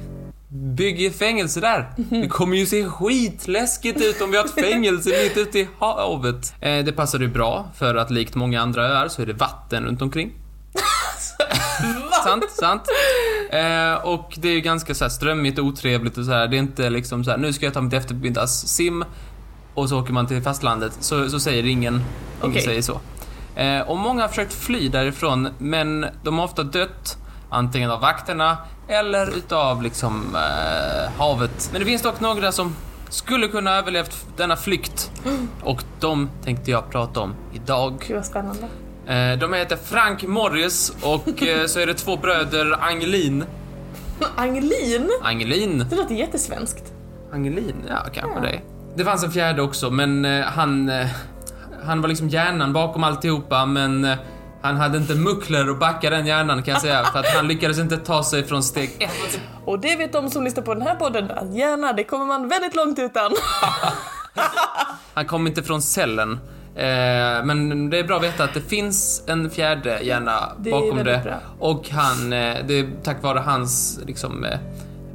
Bygg 0.50 1.06
ett 1.06 1.15
fängelse 1.19 1.60
där. 1.60 1.91
Mhm. 1.97 2.21
Det 2.21 2.28
kommer 2.28 2.58
ju 2.58 2.65
se 2.65 2.86
skitläskigt 2.86 4.02
ut 4.02 4.21
om 4.21 4.32
vi 4.32 4.38
har 4.38 4.45
ett 4.45 4.54
fängelse 4.54 5.10
mitt 5.23 5.38
ute 5.38 5.60
i 5.60 5.67
havet. 5.80 6.54
Eh, 6.62 6.86
det 6.86 6.91
passade 6.91 7.23
ju 7.26 7.30
bra 7.32 7.71
för 7.76 7.95
att 7.95 8.12
likt 8.12 8.36
många 8.36 8.62
andra 8.62 8.88
öar 8.88 9.08
så 9.08 9.21
är 9.21 9.26
det 9.26 9.34
vatten 9.34 9.86
runt 9.86 10.02
omkring. 10.02 10.32
sant, 12.30 12.52
sant. 12.52 12.82
Eh, 13.50 14.06
och 14.06 14.34
det 14.38 14.50
är 14.50 14.54
ju 14.54 14.62
ganska 14.62 14.96
så 14.96 15.04
här 15.04 15.10
strömmigt 15.10 15.60
och 15.60 15.66
otrevligt 15.66 16.18
och 16.18 16.26
så 16.26 16.32
här. 16.32 16.48
Det 16.48 16.58
är 16.58 16.60
inte 16.60 16.90
liksom 16.90 17.24
så 17.24 17.32
här, 17.32 17.38
nu 17.38 17.54
ska 17.54 17.66
jag 17.66 17.74
ta 17.74 17.82
mitt 17.82 17.94
eftermiddagssim 17.94 19.06
och 19.74 19.90
så 19.90 20.00
åker 20.00 20.13
man 20.13 20.28
till 20.28 20.42
fastlandet. 20.42 20.98
Så, 21.00 21.30
så 21.30 21.40
säger 21.40 21.66
ingen, 21.66 21.94
ingen 21.94 22.04
Okej. 22.42 22.62
säger 22.62 22.82
så. 22.82 23.00
Eh, 23.56 23.82
och 23.82 23.98
många 23.98 24.22
har 24.22 24.30
försökt 24.30 24.54
fly 24.54 24.90
därifrån, 24.90 25.50
men 25.58 26.06
de 26.24 26.38
har 26.38 26.46
ofta 26.46 26.63
dött 26.63 27.18
antingen 27.50 27.92
av 27.92 28.02
vakterna 28.02 28.58
eller 28.88 29.38
utav 29.38 29.82
liksom 29.84 30.36
eh, 30.36 31.12
havet. 31.18 31.70
Men 31.72 31.82
det 31.82 31.86
finns 31.86 32.02
dock 32.02 32.20
några 32.20 32.52
som 32.52 32.76
skulle 33.10 33.48
kunna 33.48 33.70
ha 33.70 33.78
överlevt 33.78 34.28
denna 34.38 34.56
flykt 34.56 35.12
och 35.63 35.84
de 36.00 36.30
tänkte 36.44 36.72
jag 36.72 36.89
prata 36.89 37.20
om 37.20 37.36
idag. 37.54 38.04
Gud 38.08 38.16
vad 38.16 38.26
spännande. 38.26 38.68
Eh, 39.08 39.39
De 39.39 39.53
heter 39.53 39.76
Frank 39.84 40.24
Morris 40.24 40.91
och 41.01 41.43
eh, 41.43 41.66
så 41.68 41.80
är 41.80 41.86
det 41.88 41.93
två 41.93 42.18
bröder 42.18 42.78
Angelin. 42.82 43.43
Angelin? 44.36 45.10
Angelin? 45.24 45.86
Det 45.89 45.95
låter 45.95 46.16
jättesvenskt. 46.16 46.93
Angelin? 47.34 47.76
Ja, 47.89 47.95
kanske 48.14 48.32
Ja. 48.36 48.41
det. 48.41 48.62
Det 48.95 49.05
fanns 49.05 49.24
en 49.24 49.32
fjärde 49.32 49.62
också, 49.62 49.89
men 49.91 50.26
eh, 50.26 50.45
han... 50.45 50.91
Han 51.86 52.01
var 52.01 52.08
liksom 52.10 52.30
hjärnan 52.30 52.74
bakom 52.74 53.03
alltihopa, 53.03 53.66
men 53.66 54.08
han 54.62 54.76
hade 54.78 54.97
inte 54.97 55.16
muckler 55.16 55.68
att 55.72 55.80
backa 55.80 56.10
den 56.10 56.26
hjärnan 56.26 56.64
kan 56.64 56.72
jag 56.74 56.82
säga, 56.82 57.03
för 57.03 57.20
att 57.20 57.26
han 57.36 57.47
lyckades 57.47 57.80
inte 57.80 57.97
ta 57.97 58.24
sig 58.24 58.43
från 58.47 58.64
steg 58.64 58.95
ett. 58.99 59.39
Och 59.66 59.80
det 59.80 59.95
vet 59.95 60.14
de 60.14 60.30
som 60.30 60.43
lyssnar 60.43 60.64
på 60.64 60.74
den 60.74 60.84
här 60.84 60.95
podden 60.95 61.32
att 61.32 61.55
gärna, 61.55 61.93
det 61.93 62.03
kommer 62.03 62.26
man 62.26 62.47
väldigt 62.49 62.76
långt 62.76 62.99
utan. 62.99 63.32
Han 65.14 65.26
kom 65.26 65.47
inte 65.47 65.64
från 65.64 65.82
cellen. 65.82 66.39
Eh, 66.78 67.45
men 67.45 67.89
det 67.89 67.99
är 67.99 68.03
bra 68.03 68.17
att 68.17 68.23
veta 68.23 68.43
att 68.43 68.53
det 68.53 68.61
finns 68.61 69.23
en 69.28 69.49
fjärde 69.49 69.99
hjärna 70.01 70.51
Det 70.59 70.71
bakom 70.71 70.97
det. 70.97 71.21
bra. 71.23 71.36
Och 71.59 71.89
han, 71.89 72.34
eh, 72.34 72.55
det 72.67 72.80
är 72.80 72.89
tack 73.03 73.23
vare 73.23 73.39
hans 73.39 73.99
liksom, 74.05 74.45
eh, 74.45 74.59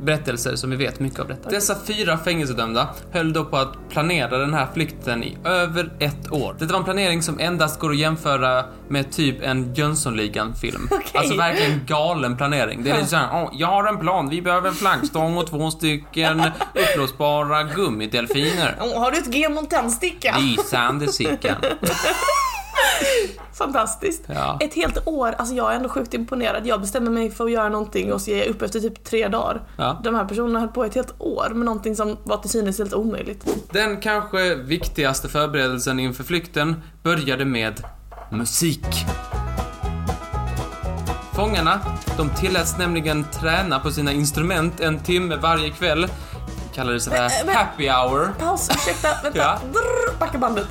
berättelser 0.02 0.56
som 0.56 0.70
vi 0.70 0.76
vet 0.76 1.00
mycket 1.00 1.20
av 1.20 1.28
detta. 1.28 1.50
Dessa 1.50 1.76
fyra 1.86 2.18
fängelsedömda 2.18 2.88
höll 3.12 3.32
då 3.32 3.44
på 3.44 3.56
att 3.56 3.88
planera 3.90 4.38
den 4.38 4.54
här 4.54 4.66
flykten 4.74 5.24
i 5.24 5.36
över 5.44 5.92
ett 5.98 6.32
år. 6.32 6.56
Det 6.58 6.64
var 6.66 6.78
en 6.78 6.84
planering 6.84 7.22
som 7.22 7.38
endast 7.40 7.80
går 7.80 7.90
att 7.90 7.96
jämföra 7.96 8.64
med 8.88 9.12
typ 9.12 9.42
en 9.42 9.74
Jönssonligan-film. 9.74 10.88
Okej. 10.90 11.10
Alltså 11.14 11.36
verkligen 11.36 11.80
galen 11.86 12.36
planering. 12.36 12.82
Det 12.84 12.90
är 12.90 12.94
lite 12.96 13.08
såhär, 13.08 13.28
"Åh, 13.32 13.50
jag 13.52 13.66
har 13.68 13.84
en 13.86 13.98
plan, 13.98 14.28
vi 14.28 14.42
behöver 14.42 14.68
en 14.68 14.74
flaggstång 14.74 15.36
och 15.36 15.46
två 15.46 15.70
stycken 15.70 16.42
uppblåsbara 16.74 17.62
gummidelfiner. 17.62 18.76
Åh, 18.80 18.98
har 19.00 19.10
du 19.10 19.18
ett 19.18 19.26
G-mont 19.32 19.70
tändsticka? 19.70 20.36
Lysande 20.38 21.12
Sickan. 21.12 21.56
Fantastiskt. 23.58 24.22
Ja. 24.26 24.58
Ett 24.60 24.74
helt 24.74 25.06
år, 25.08 25.34
alltså 25.38 25.54
jag 25.54 25.72
är 25.72 25.76
ändå 25.76 25.88
sjukt 25.88 26.14
imponerad. 26.14 26.66
Jag 26.66 26.80
bestämmer 26.80 27.10
mig 27.10 27.30
för 27.30 27.44
att 27.44 27.50
göra 27.50 27.68
någonting 27.68 28.12
och 28.12 28.20
så 28.20 28.30
ger 28.30 28.38
jag 28.38 28.46
upp 28.46 28.62
efter 28.62 28.80
typ 28.80 29.04
tre 29.04 29.28
dagar. 29.28 29.60
Ja. 29.76 30.00
De 30.04 30.14
här 30.14 30.24
personerna 30.24 30.60
höll 30.60 30.68
på 30.68 30.84
ett 30.84 30.94
helt 30.94 31.14
år 31.18 31.48
med 31.48 31.64
någonting 31.64 31.96
som 31.96 32.16
var 32.24 32.36
till 32.36 32.50
synes 32.50 32.78
helt 32.78 32.94
omöjligt. 32.94 33.46
Den 33.70 34.00
kanske 34.00 34.54
viktigaste 34.54 35.28
förberedelsen 35.28 36.00
inför 36.00 36.24
flykten 36.24 36.82
började 37.02 37.44
med 37.44 37.82
musik. 38.30 38.86
Fångarna, 41.34 41.80
de 42.16 42.30
tilläts 42.30 42.78
nämligen 42.78 43.24
träna 43.24 43.78
på 43.80 43.90
sina 43.90 44.12
instrument 44.12 44.80
en 44.80 44.98
timme 45.00 45.36
varje 45.36 45.70
kväll. 45.70 46.02
Det 46.02 46.74
kallades 46.74 47.04
det 47.04 47.30
men- 47.46 47.54
happy 47.56 47.88
hour. 47.88 48.32
Paus, 48.38 48.70
ursäkta, 48.74 49.08
vänta. 49.22 49.38
Ja. 49.38 49.58
Drrr, 49.72 50.18
backa 50.18 50.38
bandet. 50.38 50.66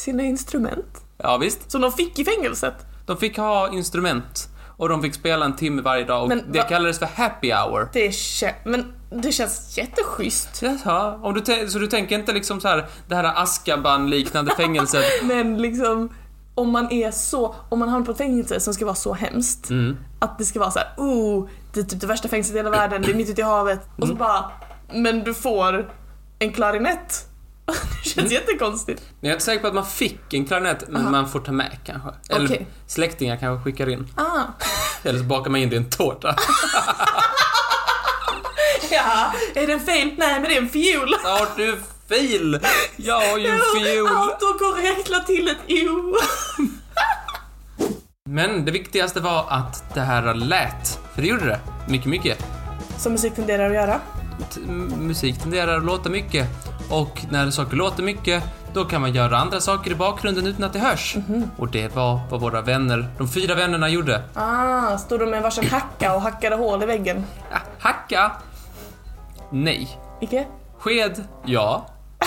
Sina 0.00 0.22
instrument. 0.22 1.04
Ja, 1.18 1.36
visst. 1.36 1.70
Som 1.70 1.80
de 1.80 1.92
fick 1.92 2.18
i 2.18 2.24
fängelset. 2.24 2.74
De 3.06 3.16
fick 3.16 3.36
ha 3.38 3.72
instrument 3.72 4.48
och 4.76 4.88
de 4.88 5.02
fick 5.02 5.14
spela 5.14 5.44
en 5.44 5.56
timme 5.56 5.82
varje 5.82 6.04
dag 6.04 6.22
och 6.22 6.28
Men 6.28 6.42
det 6.52 6.58
va- 6.58 6.64
kallades 6.68 6.98
för 6.98 7.06
happy 7.06 7.52
hour. 7.52 7.88
Det 7.92 8.06
är 8.06 8.10
kä- 8.10 8.54
men 8.64 8.92
det 9.22 9.32
känns 9.32 9.78
jätteschysst. 9.78 10.62
Jaha, 10.62 11.18
om 11.22 11.34
du 11.34 11.68
så 11.68 11.78
du 11.78 11.86
tänker 11.86 12.18
inte 12.18 12.32
liksom 12.32 12.60
så 12.60 12.68
här 12.68 12.86
det 13.08 13.14
här 13.14 13.42
Azkaban-liknande 13.42 14.54
fängelset? 14.56 15.04
Men 15.22 15.58
liksom, 15.62 16.08
om 16.54 16.70
man 16.70 16.92
är 16.92 17.10
så, 17.10 17.54
om 17.68 17.78
man 17.78 17.88
hamnar 17.88 18.06
på 18.06 18.12
ett 18.12 18.18
fängelse 18.18 18.60
som 18.60 18.74
ska 18.74 18.84
vara 18.84 18.94
så 18.94 19.12
hemskt. 19.14 19.70
Mm. 19.70 19.96
Att 20.18 20.38
det 20.38 20.44
ska 20.44 20.58
vara 20.60 20.70
så 20.70 20.78
här, 20.78 20.88
oh, 20.96 21.48
det 21.72 21.80
är 21.80 21.84
typ 21.84 22.00
det 22.00 22.06
värsta 22.06 22.28
fängelset 22.28 22.54
i 22.54 22.58
hela 22.58 22.70
världen, 22.70 23.02
det 23.02 23.10
är 23.10 23.14
mitt 23.14 23.30
ute 23.30 23.40
i 23.40 23.44
havet. 23.44 23.80
Och 23.96 24.04
Mm. 24.04 24.08
så 24.08 24.14
bara, 24.14 24.50
men 24.92 25.24
du 25.24 25.34
får 25.34 25.92
en 26.38 26.52
klarinett. 26.52 27.26
Det 28.14 28.14
känns 28.20 28.32
jättekonstigt. 28.32 29.02
Men 29.20 29.28
jag 29.28 29.30
är 29.30 29.34
inte 29.34 29.44
säker 29.44 29.60
på 29.60 29.66
att 29.66 29.74
man 29.74 29.86
fick 29.86 30.34
en 30.34 30.44
klarinett, 30.46 30.84
men 30.88 31.10
man 31.10 31.28
får 31.28 31.40
ta 31.40 31.52
med 31.52 31.78
kanske. 31.84 32.08
Eller 32.28 32.46
Okej. 32.46 32.66
släktingar 32.86 33.36
kanske 33.36 33.64
skickar 33.64 33.88
in. 33.88 34.08
Ah, 34.16 34.42
Eller 35.08 35.18
så 35.18 35.24
bakar 35.24 35.50
man 35.50 35.60
in 35.60 35.68
det 35.70 35.74
i 35.74 35.78
en 35.78 35.90
tårta. 35.90 36.36
ja, 38.90 39.32
är 39.54 39.66
det 39.66 39.72
en 39.72 39.80
fail? 39.80 40.14
Nej, 40.18 40.40
men 40.40 40.42
det 40.42 40.56
är 40.56 40.62
en 40.62 40.68
fiol. 40.68 41.14
Har 41.22 41.48
du 41.56 41.80
fil? 42.08 42.60
Jag 42.96 43.20
har 43.20 43.38
ju 43.38 43.46
en 43.46 43.60
fiol. 43.76 44.08
Autokorrekt 44.08 45.08
la 45.08 45.18
till 45.20 45.48
ett 45.48 45.88
o. 45.88 46.16
Men 48.28 48.64
det 48.64 48.72
viktigaste 48.72 49.20
var 49.20 49.44
att 49.48 49.94
det 49.94 50.00
här 50.00 50.34
lät. 50.34 50.98
För 51.14 51.22
det 51.22 51.28
gjorde 51.28 51.44
det. 51.46 51.60
Mycket, 51.88 52.06
mycket. 52.06 52.46
Som 52.98 53.12
musik 53.12 53.34
tenderar 53.34 53.68
att 53.68 53.74
göra. 53.74 54.00
T- 54.54 54.60
musik 54.98 55.38
tenderar 55.42 55.76
att 55.76 55.84
låta 55.84 56.08
mycket. 56.10 56.48
Och 56.90 57.20
när 57.30 57.50
saker 57.50 57.76
låter 57.76 58.02
mycket, 58.02 58.44
då 58.74 58.84
kan 58.84 59.00
man 59.00 59.14
göra 59.14 59.38
andra 59.38 59.60
saker 59.60 59.90
i 59.90 59.94
bakgrunden 59.94 60.46
utan 60.46 60.64
att 60.64 60.72
det 60.72 60.78
hörs. 60.78 61.16
Och 61.56 61.70
det 61.70 61.94
var 61.94 62.20
vad 62.30 62.40
våra 62.40 62.62
vänner, 62.62 63.08
de 63.18 63.28
fyra 63.28 63.54
vännerna 63.54 63.88
gjorde. 63.88 64.22
Ah, 64.34 64.98
stod 64.98 65.20
de 65.20 65.30
med 65.30 65.42
varsin 65.42 65.68
hacka 65.68 66.14
och 66.14 66.22
hackade 66.22 66.56
hål 66.56 66.82
i 66.82 66.86
väggen? 66.86 67.24
Ja, 67.50 67.58
hacka. 67.78 68.32
Nej. 69.50 69.98
Icke? 70.20 70.46
Sked. 70.78 71.24
Ja. 71.44 71.86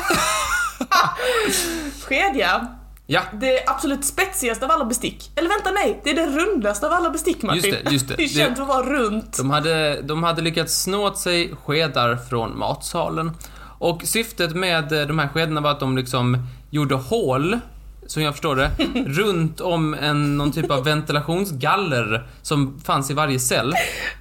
Skedja. 2.07 2.67
Ja. 3.05 3.21
Det 3.33 3.63
absolut 3.67 4.05
spetsigaste 4.05 4.65
av 4.65 4.71
alla 4.71 4.85
bestick. 4.85 5.31
Eller 5.35 5.49
vänta, 5.49 5.71
nej. 5.71 6.01
Det 6.03 6.09
är 6.09 6.15
det 6.15 6.25
rundaste 6.25 6.87
av 6.87 6.93
alla 6.93 7.09
bestick, 7.09 7.43
Martin. 7.43 7.71
Just 7.73 7.85
det, 7.85 7.91
just 7.91 8.07
det. 8.07 8.15
Det 8.17 8.23
är 8.23 8.27
känt 8.27 8.55
för 8.55 8.63
att 8.63 8.69
vara 8.69 8.83
runt. 8.83 9.37
De 9.37 9.49
hade, 9.49 10.01
de 10.01 10.23
hade 10.23 10.41
lyckats 10.41 10.81
snå 10.81 11.07
åt 11.07 11.17
sig 11.17 11.53
skedar 11.63 12.15
från 12.15 12.57
matsalen. 12.57 13.31
Och 13.83 14.01
syftet 14.03 14.55
med 14.55 14.91
eh, 14.91 15.07
de 15.07 15.19
här 15.19 15.27
skedarna 15.27 15.61
var 15.61 15.71
att 15.71 15.79
de 15.79 15.97
liksom 15.97 16.47
gjorde 16.69 16.95
hål, 16.95 17.59
som 18.07 18.23
jag 18.23 18.33
förstår 18.33 18.55
det, 18.55 18.71
runt 19.07 19.61
om 19.61 19.93
en, 19.93 20.37
någon 20.37 20.51
typ 20.51 20.71
av 20.71 20.83
ventilationsgaller 20.83 22.27
som 22.41 22.79
fanns 22.79 23.11
i 23.11 23.13
varje 23.13 23.39
cell. 23.39 23.73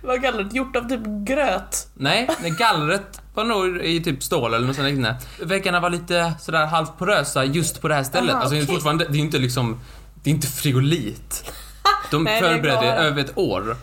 Vad 0.02 0.22
kallar 0.22 0.42
det? 0.42 0.56
Gjort 0.56 0.76
av 0.76 0.88
typ 0.88 1.00
gröt. 1.04 1.88
Nej, 1.94 2.28
nej, 2.42 2.50
gallret 2.50 3.20
var 3.34 3.44
nog 3.44 3.76
i 3.76 4.02
typ 4.02 4.22
stål 4.22 4.54
eller 4.54 4.66
något 4.66 4.76
sånt 4.76 4.88
liknande. 4.88 5.16
Väggarna 5.42 5.80
var 5.80 5.90
lite 5.90 6.32
sådär 6.40 6.66
halvt 6.66 6.98
porösa 6.98 7.44
just 7.44 7.80
på 7.80 7.88
det 7.88 7.94
här 7.94 8.02
stället. 8.02 8.30
Aha, 8.34 8.40
alltså 8.40 8.54
det 8.54 8.60
är 8.60 8.64
okej. 8.64 8.74
fortfarande, 8.74 9.06
det 9.08 9.18
är 9.18 9.20
inte 9.20 9.38
liksom, 9.38 9.80
det 10.22 10.30
är 10.30 10.34
inte 10.34 10.46
frigolit. 10.46 11.52
De 12.10 12.24
Nej, 12.24 12.40
förberedde 12.40 12.92
över 12.92 13.20
ett 13.20 13.38
år. 13.38 13.76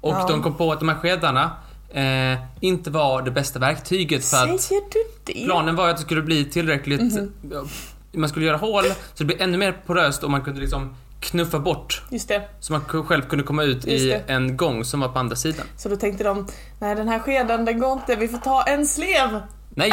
Och 0.00 0.14
Ja. 0.14 0.26
de 0.28 0.42
kom 0.42 0.54
på 0.54 0.72
att 0.72 0.80
de 0.80 0.88
här 0.88 0.96
skedarna 0.96 1.50
eh, 1.90 2.38
inte 2.60 2.90
var 2.90 3.22
det 3.22 3.30
bästa 3.30 3.58
verktyget 3.58 4.24
för 4.24 4.36
att 4.36 4.60
Säger 4.60 4.82
du 4.92 5.15
det? 5.26 5.44
planen 5.44 5.76
var 5.76 5.88
att 5.88 5.96
det 5.96 6.02
skulle 6.02 6.22
bli 6.22 6.44
tillräckligt, 6.44 7.00
Mhm. 7.00 7.32
ja, 7.52 7.64
man 8.12 8.28
skulle 8.28 8.46
göra 8.46 8.56
hål 8.56 8.84
så 8.84 8.92
det 9.18 9.24
blev 9.24 9.42
ännu 9.42 9.58
mer 9.58 9.72
poröst 9.86 10.22
och 10.24 10.30
man 10.30 10.42
kunde 10.42 10.60
liksom 10.60 10.94
knuffa 11.20 11.58
bort 11.58 12.02
Just 12.10 12.28
det. 12.28 12.42
så 12.60 12.72
man 12.72 12.80
själv 12.84 13.22
kunde 13.22 13.44
komma 13.44 13.62
ut 13.62 13.86
i 13.86 14.20
en 14.26 14.56
gång 14.56 14.84
som 14.84 15.00
var 15.00 15.08
på 15.08 15.18
andra 15.18 15.36
sidan. 15.36 15.66
Så 15.76 15.88
då 15.88 15.96
tänkte 15.96 16.24
de, 16.24 16.46
nej 16.80 16.94
den 16.94 17.08
här 17.08 17.18
skeden 17.18 17.64
den 17.64 17.80
går 17.80 17.92
inte, 17.92 18.16
vi 18.16 18.28
får 18.28 18.38
ta 18.38 18.62
en 18.62 18.86
slev. 18.86 19.40
Nej! 19.70 19.92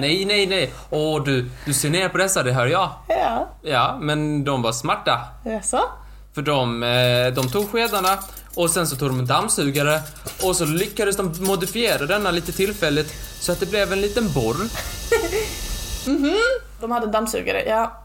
Nej, 0.00 0.24
nej, 0.24 0.46
nej. 0.46 0.72
Åh, 0.90 1.24
du, 1.24 1.50
du 1.66 1.72
ser 1.74 1.90
ner 1.90 2.08
på 2.08 2.18
dessa, 2.18 2.42
det 2.42 2.52
hör 2.52 2.66
jag. 2.66 2.90
Ja, 3.08 3.48
Ja, 3.62 3.98
men 4.00 4.44
de 4.44 4.62
var 4.62 4.72
smarta. 4.72 5.18
jaså? 5.44 5.80
För 6.34 6.42
de, 6.42 6.82
eh, 6.82 7.34
de 7.34 7.48
tog 7.48 7.68
skedarna 7.70 8.18
och 8.54 8.70
sen 8.70 8.86
så 8.86 8.96
tog 8.96 9.08
de 9.08 9.18
en 9.18 9.26
dammsugare 9.26 10.00
och 10.42 10.56
så 10.56 10.64
lyckades 10.64 11.16
de 11.16 11.32
modifiera 11.40 12.06
denna 12.06 12.30
lite 12.30 12.52
tillfälligt 12.52 13.14
så 13.40 13.52
att 13.52 13.60
det 13.60 13.70
blev 13.70 13.92
en 13.92 14.00
liten 14.00 14.32
borr. 14.32 14.56
De 16.80 16.90
hade 16.90 17.06
dammsugare, 17.06 17.64
ja. 17.68 18.02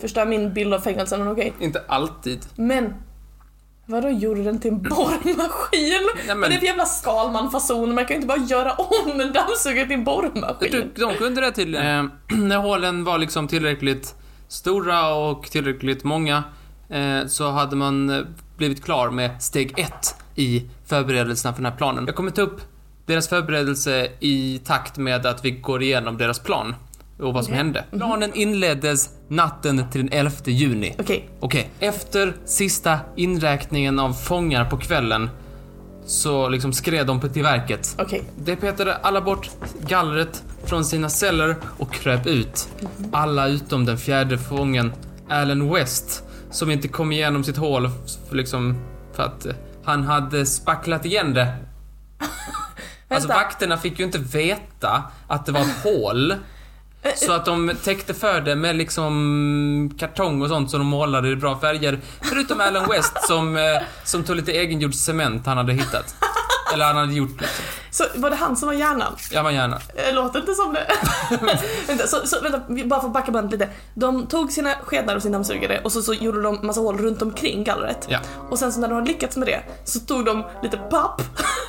Förstör 0.00 0.26
min 0.26 0.52
bild 0.54 0.74
av 0.74 0.80
fängelsen, 0.80 1.18
men 1.24 1.28
okej. 1.32 1.52
Inte 1.60 1.82
alltid. 1.88 2.46
Men, 2.56 2.94
vadå 3.86 4.08
gjorde 4.08 4.42
den 4.42 4.60
till 4.60 4.70
en 4.70 4.82
borrmaskin? 4.82 6.08
men- 6.26 6.40
Vad 6.40 6.50
är 6.50 6.54
det 6.54 6.58
för 6.58 6.66
jävla 6.66 6.84
Skalman-fason? 6.84 7.94
Man 7.94 8.04
kan 8.06 8.08
ju 8.08 8.14
inte 8.14 8.26
bara 8.26 8.38
göra 8.46 8.72
om 8.72 9.20
en 9.20 9.32
dammsugare 9.32 9.86
till 9.86 9.94
en 9.94 10.04
borrmaskin. 10.04 10.70
Du, 10.94 11.02
de 11.04 11.14
kunde 11.14 11.40
det 11.40 11.52
tydligen. 11.52 11.86
Eh, 12.30 12.36
när 12.38 12.56
hålen 12.56 13.04
var 13.04 13.18
liksom 13.18 13.48
tillräckligt 13.48 14.14
stora 14.48 15.14
och 15.14 15.50
tillräckligt 15.50 16.04
många 16.04 16.44
så 17.26 17.50
hade 17.50 17.76
man 17.76 18.10
eh, 18.10 18.20
blivit 18.56 18.84
klar 18.84 19.10
med 19.10 19.42
steg 19.42 19.78
ett 19.78 20.14
i 20.34 20.64
förberedelserna 20.86 21.54
för 21.54 21.62
den 21.62 21.72
här 21.72 21.78
planen. 21.78 22.06
Jag 22.06 22.14
kommer 22.14 22.30
ta 22.30 22.42
upp 22.42 22.60
deras 23.06 23.28
förberedelse 23.28 24.08
i 24.20 24.60
takt 24.64 24.96
med 24.96 25.26
att 25.26 25.44
vi 25.44 25.50
går 25.50 25.82
igenom 25.82 26.18
deras 26.18 26.38
plan 26.38 26.74
och 27.18 27.34
vad 27.34 27.44
som 27.44 27.52
Okej. 27.52 27.64
hände. 27.64 27.84
Planen 27.90 28.34
inleddes 28.34 29.10
natten 29.28 29.90
till 29.90 30.00
den 30.00 30.12
11 30.12 30.32
juni. 30.44 30.94
Okej, 30.98 31.28
Okej, 31.40 31.70
efter 31.80 32.36
sista 32.44 32.98
inräkningen 33.16 33.98
av 33.98 34.12
fångar 34.12 34.64
på 34.64 34.76
kvällen 34.76 35.30
så 36.06 36.48
liksom 36.48 36.72
skred 36.72 37.06
de 37.06 37.20
på 37.20 37.28
till 37.28 37.42
verket. 37.42 37.96
okej. 37.98 38.22
De 38.44 38.56
petade 38.56 38.94
alla 38.96 39.20
bort 39.20 39.50
gallret 39.88 40.42
från 40.64 40.84
sina 40.84 41.08
celler 41.08 41.56
och 41.78 41.92
kröp 41.92 42.26
ut. 42.26 42.68
Alla 43.12 43.48
utom 43.48 43.84
den 43.84 43.98
fjärde 43.98 44.38
fången, 44.38 44.92
Alan 45.28 45.74
West, 45.74 46.22
som 46.50 46.70
inte 46.70 46.88
kom 46.88 47.12
igenom 47.12 47.44
sitt 47.44 47.56
hål 47.56 47.90
för, 48.28 48.36
liksom, 48.36 48.80
för 49.12 49.22
att 49.22 49.46
eh, 49.46 49.54
han 49.84 50.04
hade 50.04 50.46
spacklat 50.46 51.04
igen 51.04 51.34
det. 51.34 51.54
Alltså 53.12 53.28
vakterna 53.28 53.76
fick 53.76 53.98
ju 53.98 54.04
inte 54.04 54.18
veta 54.18 55.02
att 55.26 55.46
det 55.46 55.52
var 55.52 55.60
ett 55.60 55.84
hål. 55.84 56.34
Så 57.16 57.32
att 57.32 57.44
de 57.44 57.72
täckte 57.84 58.14
för 58.14 58.40
det 58.40 58.56
med 58.56 58.76
liksom 58.76 59.90
kartong 59.98 60.42
och 60.42 60.48
sånt 60.48 60.70
som 60.70 60.80
de 60.80 60.86
målade 60.86 61.28
i 61.28 61.36
bra 61.36 61.60
färger. 61.60 61.98
Förutom 62.20 62.60
Alan 62.60 62.88
West 62.90 63.26
som, 63.28 63.56
eh, 63.56 63.62
som 64.04 64.24
tog 64.24 64.36
lite 64.36 64.52
egengjord 64.52 64.94
cement 64.94 65.46
han 65.46 65.56
hade 65.56 65.72
hittat. 65.72 66.14
Eller 66.74 66.84
han 66.84 66.96
hade 66.96 67.14
gjort 67.14 67.40
liksom. 67.40 67.64
Så 67.90 68.04
var 68.14 68.30
det 68.30 68.36
han 68.36 68.56
som 68.56 68.66
var 68.66 68.74
hjärnan? 68.74 69.12
Ja, 69.32 69.42
man 69.42 69.54
gärna. 69.54 69.80
Eh, 69.94 70.14
Låter 70.14 70.38
inte 70.40 70.54
som 70.54 70.72
det. 70.74 70.86
vänta, 71.86 72.06
så, 72.06 72.26
så, 72.26 72.40
vänta, 72.40 72.60
vi- 72.68 72.84
bara 72.84 73.00
för 73.00 73.06
att 73.06 73.12
backa 73.14 73.32
bandet 73.32 73.60
lite. 73.60 73.72
De 73.94 74.26
tog 74.26 74.52
sina 74.52 74.74
skedar 74.84 75.16
och 75.16 75.22
sin 75.22 75.32
dammsugare 75.32 75.80
och 75.84 75.92
så, 75.92 76.02
så 76.02 76.14
gjorde 76.14 76.42
de 76.42 76.66
massa 76.66 76.80
hål 76.80 76.98
runt 76.98 77.22
omkring 77.22 77.64
gallret. 77.64 78.06
Ja. 78.10 78.18
Och 78.50 78.58
sen 78.58 78.72
så 78.72 78.80
när 78.80 78.88
de 78.88 78.94
hade 78.94 79.06
lyckats 79.06 79.36
med 79.36 79.48
det 79.48 79.60
så 79.84 80.00
tog 80.00 80.24
de 80.24 80.44
lite 80.62 80.76
papp 80.76 81.22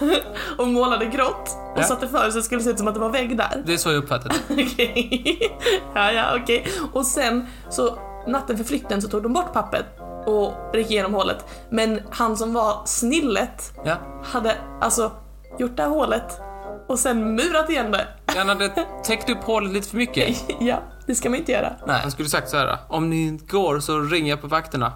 och 0.58 0.68
målade 0.68 1.06
grått 1.06 1.50
och 1.76 1.80
Ja. 1.82 1.84
satte 1.84 2.08
för 2.08 2.30
så 2.32 2.38
det 2.38 2.44
skulle 2.44 2.62
se 2.62 2.70
ut 2.70 2.78
som 2.78 2.88
att 2.88 2.94
det 2.94 3.00
var 3.00 3.10
vägg 3.10 3.38
där. 3.38 3.64
Det 3.66 3.74
är 3.74 3.78
så 3.78 3.90
jag 3.90 3.98
uppfattat 3.98 4.32
det. 4.48 4.54
Okej. 4.64 5.60
ja, 5.96 6.12
ja, 6.12 6.26
okej. 6.44 6.68
Och 6.94 7.06
sen 7.06 7.48
så 7.70 7.98
natten 8.28 8.58
för 8.58 8.64
flykten 8.64 9.02
så 9.02 9.08
tog 9.08 9.24
de 9.24 9.34
bort 9.34 9.54
pappret 9.54 9.86
och 10.26 10.54
gick 10.76 10.92
igenom 10.92 11.14
hålet. 11.14 11.46
Men 11.70 12.00
han 12.10 12.38
som 12.38 12.54
var 12.54 12.82
snillet 12.86 13.74
Ja. 13.86 13.98
hade 14.24 14.58
alltså 14.82 15.12
gjort 15.60 15.78
det 15.78 15.84
här 15.84 15.90
hålet 15.90 16.40
och 16.88 17.00
sen 17.00 17.36
murat 17.36 17.70
igen 17.70 17.92
det. 17.92 18.08
Han 18.26 18.50
hade 18.50 18.70
täckt 19.06 19.30
upp 19.30 19.44
hålet 19.44 19.72
lite 19.74 19.88
för 19.90 19.98
mycket. 19.98 20.44
Ja, 20.60 20.80
det 21.08 21.16
ska 21.16 21.30
man 21.30 21.40
inte 21.40 21.52
göra. 21.52 21.74
Nej. 21.88 22.00
Han 22.02 22.12
skulle 22.12 22.30
sagt 22.30 22.50
så 22.50 22.58
här. 22.58 22.78
om 22.90 23.10
ni 23.10 23.40
går 23.48 23.80
så 23.80 24.00
ringer 24.00 24.30
jag 24.30 24.42
på 24.42 24.48
vakterna. 24.48 24.94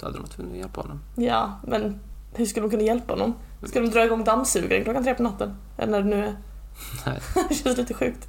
Då 0.00 0.06
hade 0.06 0.16
de 0.18 0.22
varit 0.22 0.32
tvungna 0.32 0.52
att 0.52 0.58
hjälpa 0.58 0.80
honom. 0.80 1.00
Ja, 1.16 1.60
men 1.66 2.00
hur 2.34 2.46
ska 2.46 2.60
de 2.60 2.70
kunna 2.70 2.82
hjälpa 2.82 3.12
honom? 3.12 3.34
Ska 3.64 3.80
de 3.80 3.90
dra 3.90 4.04
igång 4.04 4.24
dammsugaren 4.24 4.84
klockan 4.84 5.04
tre 5.04 5.14
på 5.14 5.22
natten? 5.22 5.56
Eller 5.78 5.92
när 5.92 5.98
det 6.02 6.16
nu 6.16 6.24
är. 6.24 6.36
Nej. 7.06 7.20
det 7.48 7.54
känns 7.54 7.76
lite 7.78 7.94
sjukt. 7.94 8.28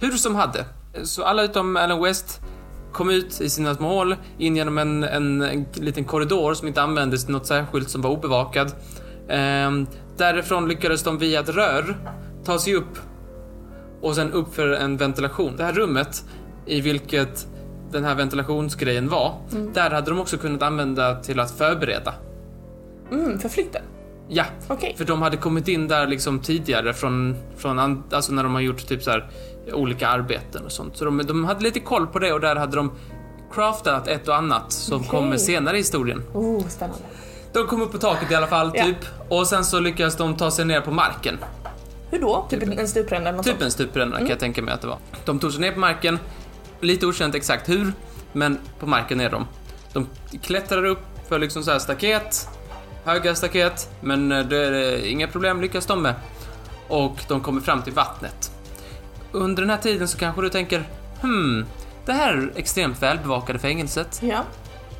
Hur 0.00 0.10
som 0.10 0.34
hade, 0.34 0.64
så 1.04 1.24
alla 1.24 1.42
utom 1.42 1.76
Alan 1.76 2.02
West 2.02 2.40
kom 2.92 3.10
ut 3.10 3.40
i 3.40 3.50
sina 3.50 3.74
små 3.74 3.88
hål, 3.88 4.16
in 4.38 4.56
genom 4.56 4.78
en, 4.78 5.04
en, 5.04 5.42
en 5.42 5.66
liten 5.72 6.04
korridor 6.04 6.54
som 6.54 6.68
inte 6.68 6.82
användes 6.82 7.24
till 7.24 7.32
något 7.32 7.46
särskilt 7.46 7.90
som 7.90 8.02
var 8.02 8.10
obevakad. 8.10 8.72
Ehm, 9.28 9.86
därifrån 10.16 10.68
lyckades 10.68 11.02
de 11.02 11.18
via 11.18 11.40
ett 11.40 11.48
rör 11.48 11.96
ta 12.44 12.58
sig 12.58 12.74
upp 12.74 12.98
och 14.00 14.14
sen 14.14 14.32
upp 14.32 14.54
för 14.54 14.68
en 14.68 14.96
ventilation. 14.96 15.56
Det 15.56 15.64
här 15.64 15.72
rummet 15.72 16.24
i 16.66 16.80
vilket 16.80 17.46
den 17.92 18.04
här 18.04 18.14
ventilationsgrejen 18.14 19.08
var, 19.08 19.34
där 19.74 19.90
hade 19.90 20.10
de 20.10 20.20
också 20.20 20.38
kunnat 20.38 20.62
använda 20.62 21.14
till 21.14 21.40
att 21.40 21.50
förbereda. 21.50 22.14
Mm, 23.12 23.38
för 23.38 23.48
flykten. 23.48 23.82
Ja, 24.32 24.44
Okej. 24.68 24.94
för 24.98 25.04
de 25.04 25.22
hade 25.22 25.36
kommit 25.36 25.68
in 25.68 25.88
där 25.88 26.06
liksom 26.06 26.40
tidigare 26.40 26.94
från, 26.94 27.36
från 27.56 28.02
alltså 28.12 28.32
när 28.32 28.42
de 28.42 28.54
har 28.54 28.60
gjort 28.60 28.86
typ 28.86 29.02
så 29.02 29.10
här 29.10 29.30
olika 29.72 30.08
arbeten 30.08 30.64
och 30.64 30.72
sånt. 30.72 30.96
Så 30.96 31.04
de, 31.04 31.18
de 31.26 31.44
hade 31.44 31.62
lite 31.64 31.80
koll 31.80 32.06
på 32.06 32.18
det 32.18 32.32
och 32.32 32.40
där 32.40 32.56
hade 32.56 32.76
de 32.76 32.92
craftat 33.54 34.08
ett 34.08 34.28
och 34.28 34.36
annat 34.36 34.72
som 34.72 34.96
Okej. 34.96 35.08
kommer 35.10 35.36
senare 35.36 35.76
i 35.76 35.78
historien. 35.80 36.22
Oh, 36.34 36.68
spännande. 36.68 37.02
De 37.52 37.66
kom 37.66 37.82
upp 37.82 37.92
på 37.92 37.98
taket 37.98 38.30
i 38.30 38.34
alla 38.34 38.46
fall, 38.46 38.70
Ja. 38.74 38.84
typ. 38.84 38.96
Och 39.28 39.46
sen 39.46 39.64
så 39.64 39.80
lyckades 39.80 40.16
de 40.16 40.36
ta 40.36 40.50
sig 40.50 40.64
ner 40.64 40.80
på 40.80 40.90
marken. 40.90 41.38
Hur 42.10 42.20
då? 42.20 42.46
Typ 42.50 42.62
en 42.62 42.88
stupränna 42.88 43.28
eller 43.28 43.36
något 43.36 43.44
Typ 43.46 43.52
sånt? 43.52 43.62
en 43.64 43.70
stupränna 43.70 44.18
kan 44.18 44.26
jag 44.28 44.38
tänka 44.38 44.62
mig 44.62 44.74
att 44.74 44.80
det 44.80 44.86
var. 44.86 44.98
De 45.24 45.38
tog 45.38 45.52
sig 45.52 45.60
ner 45.60 45.72
på 45.72 45.78
marken, 45.80 46.18
lite 46.80 47.06
okänt 47.06 47.34
exakt 47.34 47.68
hur, 47.68 47.92
men 48.32 48.58
på 48.80 48.86
marken 48.86 49.20
är 49.20 49.30
de. 49.30 49.46
De 49.92 50.06
klättrar 50.42 50.84
upp 50.84 51.02
för 51.28 51.38
liksom 51.38 51.62
så 51.62 51.70
här 51.70 51.78
staket, 51.78 52.48
höga 53.04 53.34
staket, 53.34 53.88
men 54.00 54.32
eh, 54.32 54.44
det 54.46 54.56
är 54.56 55.06
inga 55.06 55.26
problem 55.28 55.60
lyckas 55.60 55.86
de 55.86 56.02
med. 56.02 56.14
Och 56.88 57.16
de 57.28 57.40
kommer 57.40 57.60
fram 57.60 57.82
till 57.82 57.92
vattnet. 57.92 58.50
Under 59.32 59.62
den 59.62 59.70
här 59.70 59.76
tiden 59.78 60.08
så 60.08 60.18
kanske 60.18 60.42
du 60.42 60.48
tänker, 60.48 60.84
hmm, 61.22 61.64
det 62.06 62.12
här 62.12 62.52
extremt 62.56 63.02
välbevakade 63.02 63.58
fängelset, 63.58 64.18
Ja. 64.22 64.42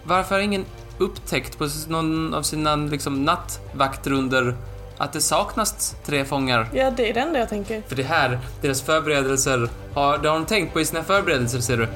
varför 0.05 0.35
har 0.35 0.43
ingen 0.43 0.65
upptäckt 0.99 1.59
på 1.59 1.69
någon 1.89 2.35
av 2.35 2.43
sina 2.43 2.77
liksom, 2.77 3.25
nattvaktrundor 3.25 4.57
att 4.99 5.13
det 5.13 5.21
saknas 5.21 5.97
tre 6.07 6.25
fångar 6.25 6.69
ja, 6.75 6.91
det 6.91 7.11
är 7.11 7.15
det 7.15 7.21
enda 7.21 7.39
jag 7.39 7.49
tänker. 7.49 7.83
för 7.89 7.97
det 7.97 8.03
här, 8.03 8.39
deras 8.63 8.83
förberedelser, 8.83 9.69
har, 9.95 10.19
det 10.19 10.29
har 10.29 10.37
de 10.37 10.47
tänkt 10.47 10.73
på 10.73 10.81
i 10.81 10.85
sina 10.85 11.03
förberedelser 11.03 11.61
ser 11.61 11.77
du? 11.77 11.89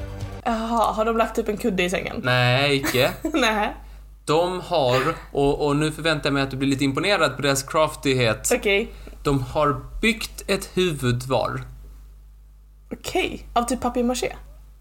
Jaha, 0.43 0.91
har 0.93 1.05
de 1.05 1.17
lagt 1.17 1.37
upp 1.37 1.49
en 1.49 1.57
kudde 1.57 1.83
i 1.83 1.89
sängen? 1.89 2.21
Nej, 2.23 2.75
icke. 2.75 3.11
Nej. 3.33 3.73
De 4.25 4.61
har, 4.61 5.01
och, 5.31 5.65
och 5.67 5.75
nu 5.75 5.91
förväntar 5.91 6.27
jag 6.27 6.33
mig 6.33 6.43
att 6.43 6.51
du 6.51 6.57
blir 6.57 6.69
lite 6.69 6.83
imponerad 6.83 7.35
på 7.35 7.41
deras 7.41 7.63
craftighet. 7.63 8.51
Okej. 8.55 8.91
De 9.23 9.41
har 9.41 9.81
byggt 10.01 10.43
ett 10.47 10.69
huvud 10.73 11.23
var. 11.23 11.61
Okej. 12.91 13.47
Av 13.53 13.63
typ 13.63 13.81
papier-maché? 13.81 14.33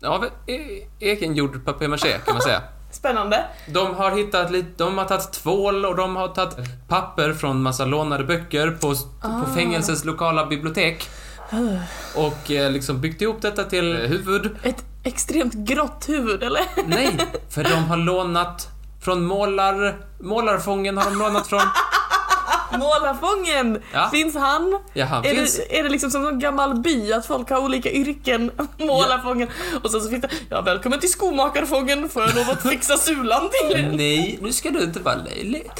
Av 0.05 0.25
e- 0.25 0.87
egengjord 1.01 1.65
papier-maché 1.65 2.19
kan 2.25 2.35
man 2.35 2.43
säga. 2.43 2.63
Spännande. 2.91 3.45
De 3.69 3.95
har 3.95 4.11
hittat 4.17 4.51
lite, 4.51 4.69
de 4.77 4.99
har 4.99 5.05
tagit 5.05 5.33
tvål 5.33 5.85
och 5.85 5.97
de 5.97 6.17
har 6.17 6.29
tagit 6.29 6.57
papper 6.89 7.33
från 7.33 7.63
massa 7.63 7.85
lånade 7.85 8.25
böcker 8.25 8.71
på, 8.71 8.95
på 9.23 9.55
fängelsets 9.55 10.05
lokala 10.05 10.47
bibliotek. 10.47 11.09
Och 12.17 12.51
eh, 12.51 12.71
liksom 12.71 13.01
byggt 13.01 13.23
ihop 13.23 13.43
detta 13.43 13.65
till 13.65 13.97
huvud. 13.97 14.57
Ett 14.63 14.85
extremt 15.05 15.55
grått 15.55 16.09
huvud, 16.09 16.43
eller? 16.43 16.63
Nej, 16.87 17.19
för 17.49 17.65
de 17.65 17.75
har 17.75 17.97
lånat 17.97 18.69
från 19.05 19.25
målar... 19.25 19.97
Målarfången 20.21 20.99
har 20.99 21.05
de 21.05 21.19
lånat 21.19 21.47
från. 21.47 21.61
Målarfången! 22.79 23.83
Ja. 23.93 24.09
Finns 24.11 24.35
han? 24.35 24.81
Ja, 24.93 25.05
han 25.05 25.25
är, 25.25 25.35
finns. 25.35 25.57
det, 25.57 25.79
är 25.79 25.83
det 25.83 25.89
liksom 25.89 26.11
som 26.11 26.27
en 26.27 26.39
gammal 26.39 26.75
by, 26.81 27.13
att 27.13 27.27
folk 27.27 27.51
har 27.51 27.59
olika 27.59 27.91
yrken? 27.91 28.51
Målarfången. 28.79 29.49
Och 29.83 29.91
sen 29.91 30.01
så 30.01 30.09
finns 30.11 30.23
det, 30.23 30.29
ja 30.49 30.61
välkommen 30.61 31.01
till 31.01 31.13
skomakarfången, 31.13 32.09
får 32.09 32.23
jag 32.23 32.35
lov 32.35 32.51
att 32.51 32.63
fixa 32.63 32.97
sulan 32.97 33.51
till 33.51 33.77
er? 33.77 33.93
Nej, 33.97 34.39
nu 34.43 34.53
ska 34.53 34.71
du 34.71 34.83
inte 34.83 35.01
vara 35.01 35.17
löjlig. 35.17 35.71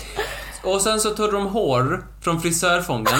Och 0.63 0.81
sen 0.81 1.01
så 1.01 1.11
tog 1.11 1.33
de 1.33 1.47
hår 1.47 2.05
från 2.21 2.41
frisörfången. 2.41 3.19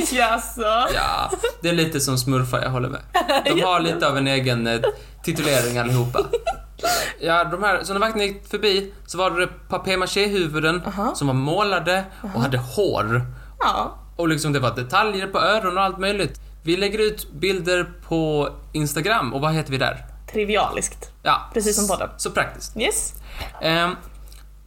Jaså? 0.12 0.88
Ja, 0.94 1.30
det 1.60 1.68
är 1.68 1.72
lite 1.72 2.00
som 2.00 2.18
smurfar, 2.18 2.60
jag 2.62 2.70
håller 2.70 2.88
med. 2.88 3.00
De 3.44 3.60
har 3.60 3.80
lite 3.80 4.08
av 4.08 4.16
en 4.16 4.26
egen 4.26 4.66
eh, 4.66 4.80
titulering 5.22 5.78
allihopa. 5.78 6.18
Ja, 7.20 7.44
de 7.44 7.62
här, 7.62 7.84
så 7.84 7.92
när 7.92 8.00
vakten 8.00 8.22
gick 8.22 8.48
förbi 8.48 8.92
så 9.06 9.18
var 9.18 9.30
det 9.30 9.46
papier-maché-huvuden 9.68 10.82
Aha. 10.86 11.14
som 11.14 11.26
var 11.26 11.34
målade 11.34 12.04
och 12.34 12.40
hade 12.40 12.58
hår. 12.58 13.26
Ja. 13.58 13.98
Och 14.16 14.28
liksom 14.28 14.52
det 14.52 14.60
var 14.60 14.74
detaljer 14.74 15.26
på 15.26 15.38
öron 15.38 15.78
och 15.78 15.84
allt 15.84 15.98
möjligt. 15.98 16.40
Vi 16.62 16.76
lägger 16.76 16.98
ut 16.98 17.32
bilder 17.32 17.92
på 18.08 18.48
Instagram 18.72 19.34
och 19.34 19.40
vad 19.40 19.52
heter 19.54 19.70
vi 19.70 19.78
där? 19.78 20.04
Trivialiskt. 20.32 21.10
Ja, 21.22 21.50
Precis 21.54 21.76
som 21.76 21.88
podden. 21.88 22.08
Så 22.16 22.30
praktiskt. 22.30 22.76
Yes. 22.76 23.14
Ehm, 23.62 23.96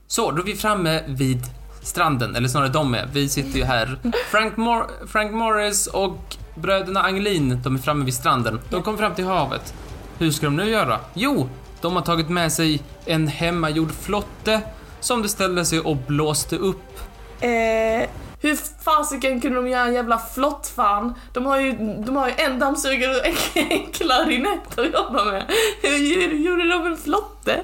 så, 0.08 0.32
då 0.32 0.42
är 0.42 0.46
vi 0.46 0.56
framme 0.56 1.04
vid 1.08 1.44
stranden, 1.86 2.36
eller 2.36 2.48
snarare 2.48 2.70
de 2.70 2.94
är. 2.96 3.10
Vi 3.14 3.30
sitter 3.30 3.58
ju 3.60 3.64
här. 3.66 4.00
Frank, 4.32 4.58
Mor- 4.58 5.08
Frank 5.08 5.32
Morris 5.32 5.88
och 5.88 6.36
bröderna 6.56 7.02
Angelin, 7.02 7.62
de 7.64 7.76
är 7.76 7.80
framme 7.80 8.06
vid 8.06 8.14
stranden. 8.14 8.60
De 8.70 8.84
kom 8.84 8.98
fram 8.98 9.16
till 9.16 9.26
havet. 9.26 9.74
Hur 10.18 10.32
ska 10.32 10.46
de 10.46 10.56
nu 10.56 10.70
göra? 10.70 11.00
Jo, 11.14 11.50
de 11.82 11.96
har 11.96 12.02
tagit 12.02 12.30
med 12.30 12.52
sig 12.54 12.82
en 13.06 13.28
hemmagjord 13.28 13.92
flotte 14.02 14.62
som 15.00 15.22
de 15.22 15.28
ställde 15.30 15.66
sig 15.66 15.80
och 15.80 15.98
blåste 15.98 16.56
upp. 16.58 17.00
Eh, 17.40 18.10
hur 18.42 18.84
fasiken 18.84 19.42
kunde 19.42 19.56
de 19.62 19.68
göra 19.68 19.86
en 19.88 19.94
jävla 19.94 20.18
flottfan? 20.18 21.14
De 21.34 21.46
har 21.46 21.60
ju, 21.60 21.72
de 22.06 22.16
har 22.16 22.28
ju 22.28 22.34
en 22.38 22.60
dammsugare 22.60 23.16
och 23.16 23.26
en, 23.26 23.36
en 23.72 23.86
klarinett 23.92 24.80
att 24.80 24.86
jobba 24.94 25.26
med. 25.26 25.44
Hur 25.82 25.98
gjorde 26.34 26.70
de 26.70 26.86
en 26.86 26.98
flotte? 26.98 27.64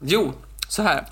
Jo, 0.00 0.32
så 0.68 0.82
här. 0.82 1.04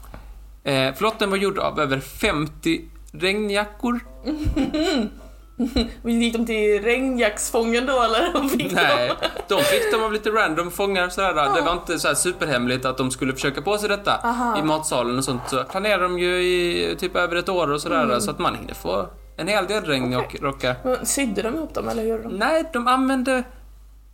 Eh, 0.65 0.95
flotten 0.95 1.31
var 1.31 1.37
gjord 1.37 1.59
av 1.59 1.81
över 1.81 2.01
50 2.01 2.81
regnjackor. 3.13 4.01
Gick 6.05 6.35
de 6.37 6.47
till 6.47 6.83
regnjacksfången 6.83 7.87
då 7.87 8.03
eller? 8.03 8.33
De 8.33 8.49
fick 8.49 8.73
Nej, 8.73 9.09
dem? 9.09 9.17
de 9.49 9.63
fick 9.65 9.93
dem 9.93 10.03
av 10.05 10.13
lite 10.13 10.31
random 10.31 10.71
fångar 10.71 11.09
sådär. 11.09 11.35
Det 11.55 11.61
var 11.61 11.73
inte 11.73 11.99
så 11.99 12.15
superhemligt 12.15 12.85
att 12.85 12.99
de 12.99 13.11
skulle 13.11 13.33
försöka 13.33 13.63
på 13.63 13.79
sig 13.79 13.89
detta 13.89 14.21
Aha. 14.25 14.59
i 14.59 14.63
matsalen 14.63 15.19
och 15.19 15.25
sånt. 15.25 15.43
Så 15.51 15.65
planerar 15.65 16.03
de 16.03 16.19
ju 16.19 16.37
i 16.43 16.97
typ 16.99 17.17
över 17.17 17.37
ett 17.37 17.49
år 17.49 17.71
och 17.71 17.81
sådär 17.81 18.05
Mm. 18.05 18.21
så 18.21 18.31
att 18.31 18.39
man 18.39 18.55
hinner 18.55 18.75
få 18.75 19.07
en 19.37 19.49
hel 19.49 19.67
del 19.67 19.85
regnrockar. 19.85 20.77
Men 20.85 21.07
Sydde 21.07 21.43
de 21.43 21.55
ihop 21.55 21.75
dem 21.75 21.89
eller 21.89 22.03
hur 22.03 22.11
gjorde 22.11 22.23
de? 22.23 22.29
Nej, 22.35 22.65
de 22.73 22.87
använde 22.89 23.43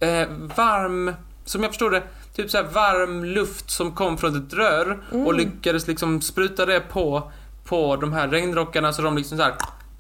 eh, 0.00 0.28
varm, 0.56 1.14
som 1.44 1.62
jag 1.62 1.70
förstod 1.70 1.92
det, 1.92 2.02
typ 2.42 2.50
så 2.50 2.56
här 2.56 2.64
varm 2.64 3.24
luft 3.24 3.70
som 3.70 3.92
kom 3.92 4.18
från 4.18 4.36
ett 4.46 4.52
rör 4.54 4.98
Mm. 5.12 5.26
och 5.26 5.34
lyckades 5.34 5.86
liksom 5.86 6.20
spruta 6.20 6.66
det 6.66 6.80
på, 6.80 7.32
på 7.64 7.96
de 7.96 8.12
här 8.12 8.28
regnrockarna 8.28 8.92
så 8.92 9.02
de 9.02 9.16
liksom 9.16 9.38
så 9.38 9.44
här 9.44 9.54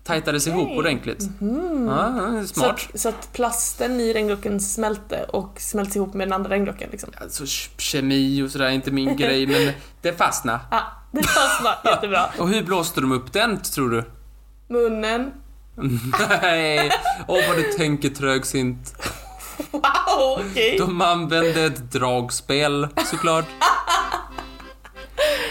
tajtades 0.04 0.46
ihop 0.46 0.62
Okej. 0.66 0.78
ordentligt. 0.78 1.40
Mhm. 1.40 1.86
Ja, 1.88 2.40
Så 2.42 2.46
smart. 2.54 2.88
att, 2.92 3.00
så 3.00 3.08
att 3.08 3.32
plasten 3.32 4.00
i 4.00 4.12
regnrocken 4.12 4.60
smälte 4.60 5.24
och 5.28 5.54
smälte 5.60 5.98
ihop 5.98 6.14
med 6.14 6.26
den 6.28 6.32
andra 6.32 6.50
regnrocken 6.50 6.88
liksom? 6.92 7.10
Alltså 7.20 7.44
ke- 7.44 7.70
kemi 7.78 8.42
och 8.42 8.50
sådär 8.50 8.64
är 8.66 8.70
inte 8.70 8.90
min 8.90 9.16
grej, 9.16 9.46
men 9.46 9.72
det 10.02 10.12
fastnade. 10.18 10.60
Ja, 10.70 10.82
det 11.12 11.22
fastnade 11.22 11.76
jättebra. 11.84 12.26
Och 12.38 12.48
hur 12.48 12.62
blåste 12.62 13.00
de 13.00 13.12
upp 13.12 13.32
den, 13.32 13.60
tror 13.62 13.90
du? 13.90 14.04
Munnen. 14.68 15.30
Nej, 16.42 16.90
åh 17.28 17.40
vad 17.48 17.56
du 17.56 17.62
tänker 17.72 18.08
trögsint. 18.08 18.94
Wow, 19.70 20.46
okej. 20.50 20.76
De 20.78 21.00
använde 21.00 21.64
ett 21.64 21.92
dragspel, 21.92 22.88
såklart. 23.10 23.44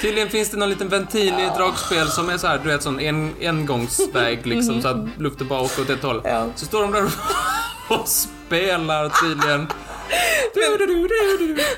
Tydligen 0.02 0.30
finns 0.30 0.52
det 0.52 0.58
någon 0.58 0.70
liten 0.70 0.90
ventil 0.90 1.34
i 1.40 1.44
ett 1.44 1.56
dragspel 1.56 2.08
som 2.08 2.30
är 2.30 2.38
så 2.38 2.48
här, 2.48 2.60
du 2.64 2.70
vet, 2.70 2.84
sån 2.84 3.00
en, 3.00 3.34
engångsväg 3.42 4.48
liksom, 4.48 4.82
så 4.82 4.88
att 4.88 5.06
luften 5.18 5.48
bara 5.48 5.62
åker 5.62 5.82
åt 5.82 5.90
ett 5.90 6.04
håll. 6.04 6.22
Ja. 6.24 6.48
Så 6.56 6.66
står 6.66 6.82
de 6.82 6.92
där 6.92 7.04
och 7.90 8.08
spelar 8.48 9.10
tydligen. 9.10 9.68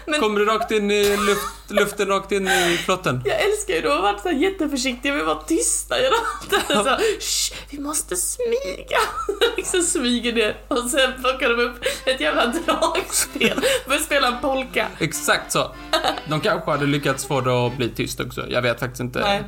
Men- 0.05 0.19
Kommer 0.19 0.39
det 0.39 0.45
rakt 0.45 0.71
in 0.71 0.91
i 0.91 1.17
luft, 1.17 1.45
luften 1.67 2.07
rakt 2.07 2.31
in 2.31 2.47
i 2.47 2.77
flotten? 2.85 3.21
Jag 3.25 3.41
älskar 3.41 3.73
ju, 3.73 3.81
de 3.81 3.87
har 3.89 4.01
varit 4.01 4.21
så 4.21 4.29
här 4.29 4.35
jätteförsiktiga 4.35 5.13
med 5.13 5.21
att 5.21 5.27
vara 5.27 5.43
tysta 5.43 5.95
genom 6.01 6.19
allt 6.41 6.97
det 6.97 6.97
Shh, 7.19 7.53
vi 7.69 7.79
måste 7.79 8.15
smyga. 8.15 8.99
liksom 9.57 9.81
smyger 9.81 10.33
ner 10.33 10.57
och 10.67 10.89
sen 10.89 11.13
plockar 11.21 11.49
de 11.49 11.63
upp 11.63 11.83
ett 12.05 12.19
jävla 12.19 12.45
dragspel 12.45 13.61
att 13.87 14.01
spela 14.01 14.27
en 14.27 14.41
polka. 14.41 14.87
Exakt 14.99 15.51
så. 15.51 15.75
De 16.29 16.41
kanske 16.41 16.71
hade 16.71 16.85
lyckats 16.85 17.25
få 17.25 17.41
det 17.41 17.67
att 17.67 17.77
bli 17.77 17.89
tyst 17.89 18.19
också. 18.19 18.45
Jag 18.49 18.61
vet 18.61 18.79
faktiskt 18.79 19.01
inte. 19.01 19.19
Nej. 19.19 19.43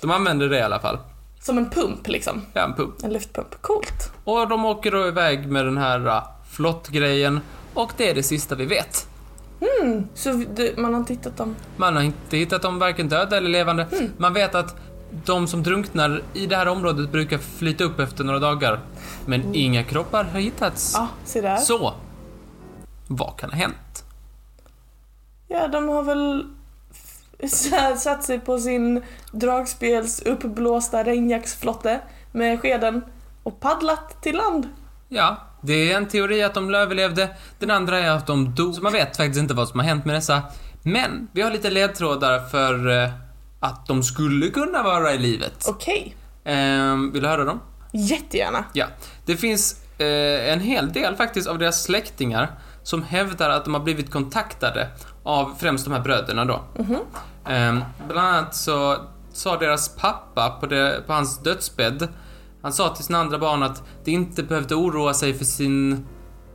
de 0.00 0.10
använder 0.10 0.48
det 0.48 0.58
i 0.58 0.62
alla 0.62 0.80
fall. 0.80 0.98
Som 1.42 1.58
en 1.58 1.70
pump 1.70 2.08
liksom. 2.08 2.46
Ja, 2.52 2.64
en 2.64 2.74
pump. 2.74 2.94
En 3.04 3.12
luftpump. 3.12 3.62
Coolt. 3.62 4.12
Och 4.24 4.48
de 4.48 4.64
åker 4.64 4.90
då 4.90 5.08
iväg 5.08 5.46
med 5.46 5.64
den 5.64 5.78
här 5.78 6.06
uh, 6.06 6.22
flottgrejen 6.50 7.40
och 7.74 7.92
det 7.96 8.10
är 8.10 8.14
det 8.14 8.22
sista 8.22 8.54
vi 8.54 8.66
vet. 8.66 9.06
Så 10.14 10.32
du, 10.32 10.74
man 10.76 10.94
har 10.94 11.04
tittat 11.04 11.36
dem. 11.36 11.56
Man 11.76 11.96
har 11.96 12.02
inte 12.02 12.36
hittat 12.36 12.62
dem 12.62 12.78
varken 12.78 13.08
döda 13.08 13.36
eller 13.36 13.50
levande. 13.50 13.86
Man 14.16 14.32
vet 14.32 14.54
att 14.54 14.76
de 15.24 15.46
som 15.48 15.62
drunknar 15.62 16.22
i 16.34 16.46
det 16.46 16.56
här 16.56 16.68
området 16.68 17.10
brukar 17.10 17.38
flyta 17.38 17.84
upp 17.84 18.00
efter 18.00 18.24
några 18.24 18.38
dagar. 18.38 18.80
Men 19.26 19.54
inga 19.54 19.84
kroppar 19.84 20.24
har 20.24 20.40
hittats. 20.40 20.92
Ja, 20.96 21.08
se 21.24 21.40
där. 21.40 21.56
Så, 21.56 21.94
vad 23.08 23.36
kan 23.36 23.50
ha 23.50 23.56
hänt? 23.56 24.04
Ja, 25.48 25.68
de 25.68 25.88
har 25.88 26.02
väl 26.02 26.46
satt 27.98 28.24
sig 28.24 28.40
på 28.40 28.58
sin 28.58 29.02
dragspels 29.32 30.22
uppblåsta 30.22 31.04
regnjacksflotte 31.04 32.00
med 32.32 32.60
skeden 32.60 33.04
och 33.42 33.60
paddlat 33.60 34.22
till 34.22 34.36
land. 34.36 34.68
Ja, 35.08 35.36
det 35.62 35.92
är 35.92 35.96
en 35.96 36.08
teori 36.08 36.42
att 36.42 36.54
de 36.54 36.74
överlevde. 36.74 37.28
Den 37.58 37.70
andra 37.70 37.98
är 37.98 38.10
att 38.10 38.26
de 38.26 38.54
dog. 38.54 38.74
Så 38.74 38.82
man 38.82 38.92
vet 38.92 39.16
faktiskt 39.16 39.40
inte 39.40 39.54
vad 39.54 39.68
som 39.68 39.80
har 39.80 39.86
hänt 39.86 40.04
med 40.04 40.14
dessa. 40.14 40.42
Men 40.82 41.28
vi 41.32 41.42
har 41.42 41.50
lite 41.50 41.70
ledtrådar 41.70 42.40
för 42.48 43.02
eh, 43.04 43.10
att 43.60 43.86
de 43.86 44.02
skulle 44.02 44.48
kunna 44.48 44.82
vara 44.82 45.12
i 45.12 45.18
livet. 45.18 45.64
Okej, 45.68 46.16
Ehm, 46.44 47.12
vill 47.12 47.22
du 47.22 47.28
höra 47.28 47.44
dem? 47.44 47.60
jättegärna. 47.92 48.64
Ja. 48.72 48.86
Det 49.26 49.36
finns 49.36 49.76
eh, 49.98 50.52
en 50.52 50.60
hel 50.60 50.92
del 50.92 51.16
faktiskt 51.16 51.48
av 51.48 51.58
deras 51.58 51.82
släktingar 51.82 52.50
som 52.82 53.02
hävdar 53.02 53.50
att 53.50 53.64
de 53.64 53.74
har 53.74 53.80
blivit 53.80 54.10
kontaktade 54.10 54.88
av 55.22 55.54
främst 55.58 55.84
de 55.84 55.92
här 55.94 56.00
bröderna 56.00 56.44
då. 56.44 56.60
Ehm, 57.48 57.84
bland 58.08 58.28
annat 58.28 58.54
så 58.54 58.96
sa 59.32 59.56
deras 59.56 59.96
pappa 59.96 60.50
på, 60.60 60.66
det, 60.66 61.02
på 61.06 61.12
hans 61.12 61.38
dödsbädd, 61.42 62.08
han 62.62 62.72
sa 62.72 62.88
till 62.94 63.04
sina 63.04 63.18
andra 63.18 63.38
barn 63.38 63.62
att 63.62 63.82
de 64.04 64.10
inte 64.10 64.42
behövde 64.42 64.74
oroa 64.74 65.14
sig 65.14 65.34
för 65.34 65.44
sin, 65.44 66.06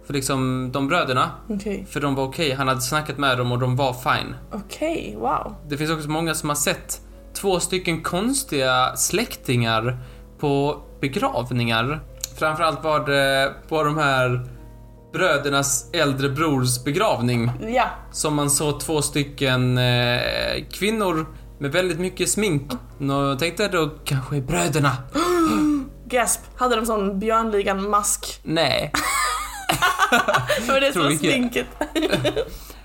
för 0.05 0.13
liksom 0.13 0.69
de 0.71 0.87
bröderna, 0.87 1.31
Okej, 1.49 1.87
för 1.89 1.99
de 1.99 2.15
var 2.15 2.23
okej. 2.23 2.53
Han 2.53 2.67
hade 2.67 2.81
snackat 2.81 3.17
med 3.17 3.37
dem 3.37 3.51
och 3.51 3.59
de 3.59 3.75
var 3.75 3.93
fine. 3.93 4.35
okej, 4.51 5.15
wow. 5.19 5.55
Det 5.69 5.77
finns 5.77 5.91
också 5.91 6.09
många 6.09 6.35
som 6.35 6.49
har 6.49 6.55
sett 6.55 7.01
två 7.33 7.59
stycken 7.59 8.03
konstiga 8.03 8.95
släktingar 8.95 9.97
på 10.39 10.81
begravningar. 11.01 11.99
Framförallt 12.39 12.83
var 12.83 12.99
det 12.99 13.53
på 13.69 13.83
de 13.83 13.97
här 13.97 14.47
brödernas 15.13 15.89
äldre 15.93 16.29
brors 16.29 16.83
begravning 16.83 17.51
Ja, 17.67 17.85
som 18.11 18.35
man 18.35 18.49
såg 18.49 18.79
två 18.79 19.01
stycken 19.01 19.77
eh, 19.77 20.65
kvinnor 20.71 21.25
med 21.59 21.71
väldigt 21.71 21.99
mycket 21.99 22.29
smink. 22.29 22.71
Och 23.33 23.39
tänkte 23.39 23.67
då 23.67 23.89
kanske 24.05 24.41
bröderna. 24.41 24.91
gasp. 26.09 26.41
Hade 26.57 26.75
de 26.75 26.85
sån 26.85 27.19
Björnligan-mask? 27.19 28.39
Nej. 28.43 28.91
För 30.65 30.81
det 30.81 30.87
är 30.87 30.91
Tror 30.91 31.03
så 31.03 31.09
inte. 31.11 31.23
sminket. 31.31 31.65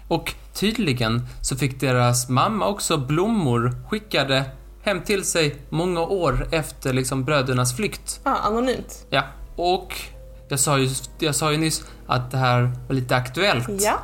Och 0.08 0.34
tydligen 0.54 1.26
så 1.40 1.56
fick 1.56 1.80
deras 1.80 2.28
mamma 2.28 2.66
också 2.66 2.96
blommor 2.96 3.76
skickade 3.90 4.44
hem 4.82 5.02
till 5.02 5.24
sig 5.24 5.56
många 5.70 6.00
år 6.00 6.48
efter 6.52 6.92
liksom 6.92 7.24
brödernas 7.24 7.76
flykt. 7.76 8.20
Ja, 8.24 8.36
anonymt. 8.36 9.06
Ja, 9.10 9.22
och 9.56 9.94
jag 10.48 10.60
sa 10.60 10.78
ju, 10.78 10.88
jag 11.18 11.34
sa 11.34 11.52
ju 11.52 11.58
nyss 11.58 11.84
att 12.06 12.30
det 12.30 12.36
här 12.38 12.72
var 12.88 12.94
lite 12.94 13.16
aktuellt. 13.16 13.68
Ja, 13.80 13.98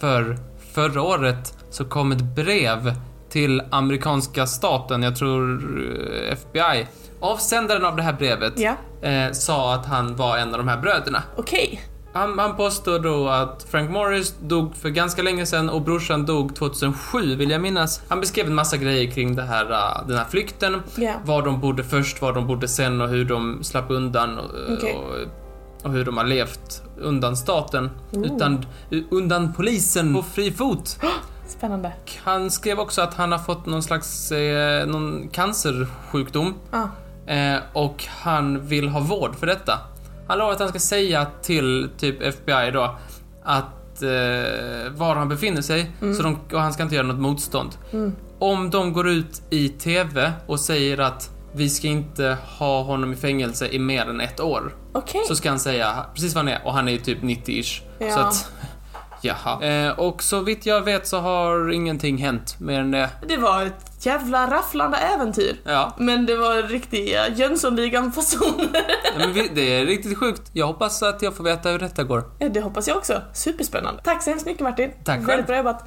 För 0.00 0.38
förra 0.72 1.02
året 1.02 1.54
så 1.70 1.84
kom 1.84 2.12
ett 2.12 2.22
brev 2.22 2.94
till 3.36 3.62
amerikanska 3.70 4.46
staten, 4.46 5.02
jag 5.02 5.16
tror 5.16 5.62
eh, 5.80 6.32
FBI. 6.32 6.86
Avsändaren 7.20 7.84
av 7.84 7.96
det 7.96 8.02
här 8.02 8.12
brevet 8.12 8.52
ja. 8.56 8.74
eh, 9.08 9.32
sa 9.32 9.74
att 9.74 9.86
han 9.86 10.16
var 10.16 10.38
en 10.38 10.52
av 10.52 10.58
de 10.58 10.68
här 10.68 10.76
bröderna. 10.76 11.22
Okej. 11.36 11.80
Han, 12.12 12.38
han 12.38 12.56
påstår 12.56 12.98
då 12.98 13.28
att 13.28 13.66
Frank 13.70 13.90
Morris 13.90 14.34
dog 14.40 14.76
för 14.76 14.88
ganska 14.88 15.22
länge 15.22 15.46
sedan 15.46 15.70
och 15.70 15.82
brorsan 15.82 16.26
dog 16.26 16.56
2007 16.56 17.36
vill 17.36 17.50
jag 17.50 17.60
minnas. 17.60 18.00
Han 18.08 18.20
beskrev 18.20 18.46
en 18.46 18.54
massa 18.54 18.76
grejer 18.76 19.10
kring 19.10 19.36
det 19.36 19.42
här, 19.42 19.64
uh, 19.64 20.08
den 20.08 20.18
här 20.18 20.26
flykten. 20.30 20.82
Ja. 20.94 21.12
Var 21.24 21.42
de 21.42 21.60
bodde 21.60 21.84
först, 21.84 22.22
var 22.22 22.32
de 22.32 22.46
bodde 22.46 22.68
sen 22.68 23.00
och 23.00 23.08
hur 23.08 23.24
de 23.24 23.64
slapp 23.64 23.90
undan 23.90 24.38
och, 24.38 24.50
Okej. 24.76 24.94
och, 24.94 25.86
och 25.86 25.92
hur 25.92 26.04
de 26.04 26.16
har 26.16 26.24
levt 26.24 26.82
undan 27.00 27.36
staten. 27.36 27.90
Oh. 28.12 28.26
Utan, 28.26 28.66
undan 29.10 29.52
polisen 29.52 30.14
på 30.14 30.22
fri 30.22 30.52
fot. 30.52 30.98
Spännande. 31.46 31.92
Han 32.24 32.50
skrev 32.50 32.78
också 32.80 33.02
att 33.02 33.14
han 33.14 33.32
har 33.32 33.38
fått 33.38 33.66
någon 33.66 33.82
slags 33.82 34.32
eh, 34.32 34.86
någon 34.86 35.28
cancersjukdom 35.28 36.54
Ja. 36.72 36.88
eh, 37.34 37.58
och 37.72 38.04
han 38.08 38.66
vill 38.66 38.88
ha 38.88 39.00
vård 39.00 39.36
för 39.36 39.46
detta. 39.46 39.78
Han 40.28 40.38
lovar 40.38 40.52
att 40.52 40.58
han 40.60 40.68
ska 40.68 40.78
säga 40.78 41.26
till 41.42 41.88
typ 41.98 42.22
FBI 42.22 42.70
då 42.72 42.96
att 43.44 44.02
eh, 44.02 44.90
var 44.90 45.14
han 45.16 45.28
befinner 45.28 45.62
sig 45.62 45.90
så 46.16 46.22
de, 46.22 46.38
och 46.52 46.60
han 46.60 46.72
ska 46.72 46.82
inte 46.82 46.94
göra 46.94 47.06
något 47.06 47.20
motstånd. 47.20 47.70
Om 48.38 48.70
de 48.70 48.92
går 48.92 49.08
ut 49.08 49.42
i 49.50 49.68
TV 49.68 50.32
och 50.46 50.60
säger 50.60 50.98
att 50.98 51.30
vi 51.52 51.70
ska 51.70 51.88
inte 51.88 52.36
ha 52.58 52.82
honom 52.82 53.12
i 53.12 53.16
fängelse 53.16 53.68
i 53.68 53.78
mer 53.78 54.06
än 54.10 54.20
ett 54.20 54.40
år. 54.40 54.74
Okej. 54.92 55.20
Så 55.28 55.36
ska 55.36 55.48
han 55.48 55.58
säga 55.58 56.06
precis 56.14 56.34
vad 56.34 56.44
han 56.44 56.54
är 56.54 56.66
och 56.66 56.72
han 56.74 56.88
är 56.88 56.98
typ 56.98 57.22
90-ish. 57.22 57.82
Ja. 57.98 58.10
Så 58.10 58.20
att, 58.20 58.52
jaha. 59.26 59.64
Eh, 59.64 59.90
och 59.98 60.22
så 60.22 60.40
vitt 60.40 60.66
jag 60.66 60.80
vet 60.80 61.06
så 61.08 61.18
har 61.18 61.72
ingenting 61.72 62.18
hänt 62.18 62.60
mer 62.60 62.80
än 62.80 62.90
det. 62.90 63.10
Det 63.28 63.36
var 63.36 63.62
ett 63.62 64.06
jävla 64.06 64.50
rafflande 64.50 64.96
äventyr. 64.96 65.56
Ja, 65.64 65.94
Men 65.98 66.26
det 66.26 66.36
var 66.36 66.62
riktiga 66.62 67.28
Jönssonligan-fasoner. 67.28 68.82
Ja, 69.18 69.26
vi- 69.34 69.50
det 69.54 69.60
är 69.80 69.86
riktigt 69.86 70.18
sjukt. 70.18 70.42
Jag 70.52 70.66
hoppas 70.66 71.02
att 71.02 71.22
jag 71.22 71.36
får 71.36 71.44
veta 71.44 71.68
hur 71.68 71.78
detta 71.78 72.04
går. 72.04 72.24
Ja, 72.38 72.48
det 72.48 72.60
hoppas 72.60 72.88
jag 72.88 72.96
också. 72.96 73.22
Superspännande. 73.32 74.02
Tack 74.04 74.22
så 74.22 74.30
hemskt 74.30 74.46
mycket 74.46 74.62
Martin. 74.62 74.90
Tack 75.04 75.16
själv. 75.16 75.26
Väldigt 75.26 75.46
bra 75.46 75.56
jobbat. 75.56 75.84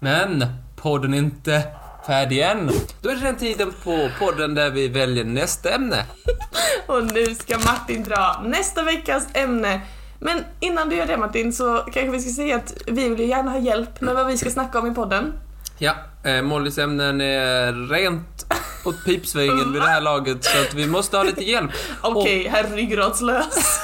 Men 0.00 0.44
podden 0.76 1.14
är 1.14 1.18
inte 1.18 1.62
färdig 2.06 2.40
än. 2.40 2.70
Då 3.02 3.08
är 3.10 3.14
det 3.14 3.20
den 3.20 3.36
tiden 3.36 3.72
på 3.84 4.08
podden 4.18 4.54
där 4.54 4.70
vi 4.70 4.88
väljer 4.88 5.24
nästa 5.24 5.70
ämne. 5.70 6.04
Och 6.86 7.04
nu 7.04 7.34
ska 7.34 7.58
Martin 7.58 8.02
dra 8.04 8.42
nästa 8.44 8.82
veckas 8.82 9.26
ämne. 9.34 9.80
Men 10.24 10.44
innan 10.60 10.88
du 10.88 10.96
gör 10.96 11.06
det 11.06 11.16
Martin 11.16 11.52
så 11.52 11.76
kanske 11.78 12.10
vi 12.10 12.20
ska 12.20 12.30
säga 12.30 12.56
att 12.56 12.74
vi 12.86 13.08
vill 13.08 13.20
ju 13.20 13.26
gärna 13.26 13.50
ha 13.50 13.58
hjälp 13.58 14.00
med 14.00 14.14
vad 14.14 14.26
vi 14.26 14.38
ska 14.38 14.50
snacka 14.50 14.78
om 14.78 14.86
i 14.86 14.94
podden. 14.94 15.32
Ja, 15.78 15.94
eh, 16.24 16.42
Mollys 16.42 16.78
ämnen 16.78 17.20
är 17.20 17.88
rent 17.88 18.46
åt 18.84 19.04
pipsvängen 19.04 19.72
vid 19.72 19.82
det 19.82 19.88
här 19.88 20.00
laget 20.00 20.44
så 20.44 20.60
att 20.60 20.74
vi 20.74 20.86
måste 20.86 21.16
ha 21.16 21.24
lite 21.24 21.44
hjälp. 21.44 21.70
Okej, 22.02 22.48
herr 22.48 22.64
ryggradslös. 22.76 23.80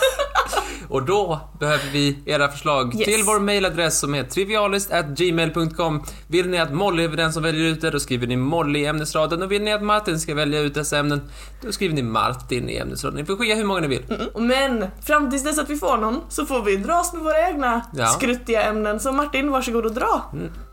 Och 0.90 1.02
då 1.02 1.40
behöver 1.60 1.84
vi 1.92 2.18
era 2.26 2.48
förslag 2.48 2.94
Yes. 2.94 3.04
till 3.04 3.22
vår 3.26 3.40
mailadress 3.40 3.98
som 4.00 4.14
är 4.14 4.22
trivialist@gmail.com. 4.24 6.04
Vill 6.26 6.48
ni 6.48 6.58
att 6.58 6.72
Molly 6.74 7.04
är 7.04 7.08
den 7.08 7.32
som 7.32 7.42
väljer 7.42 7.64
ut 7.72 7.80
det, 7.80 7.90
då 7.90 8.00
skriver 8.00 8.26
ni 8.26 8.36
Molly 8.36 8.78
i 8.80 8.86
ämnesraden. 8.86 9.42
Och 9.42 9.52
vill 9.52 9.62
ni 9.62 9.72
att 9.72 9.82
Martin 9.82 10.20
ska 10.20 10.34
välja 10.34 10.60
ut 10.60 10.74
dessa 10.74 10.98
ämnen, 10.98 11.20
då 11.62 11.72
skriver 11.72 11.94
ni 11.94 12.02
Martin 12.02 12.68
i 12.70 12.76
ämnesraden. 12.76 13.18
Ni 13.20 13.24
får 13.24 13.36
skicka 13.36 13.54
hur 13.54 13.64
många 13.64 13.80
ni 13.80 13.88
vill. 13.88 14.04
Men 14.38 14.86
fram 15.06 15.30
tills 15.30 15.44
dess 15.44 15.58
att 15.58 15.70
vi 15.70 15.76
får 15.76 15.96
någon 15.96 16.20
så 16.28 16.46
får 16.46 16.62
vi 16.62 16.76
dras 16.76 17.12
med 17.12 17.22
våra 17.22 17.48
egna 17.48 17.80
Ja. 17.92 18.06
skruttiga 18.06 18.62
ämnen. 18.62 19.00
Så 19.00 19.12
Martin, 19.12 19.50
varsågod 19.50 19.86
och 19.86 19.92
dra. 19.94 20.22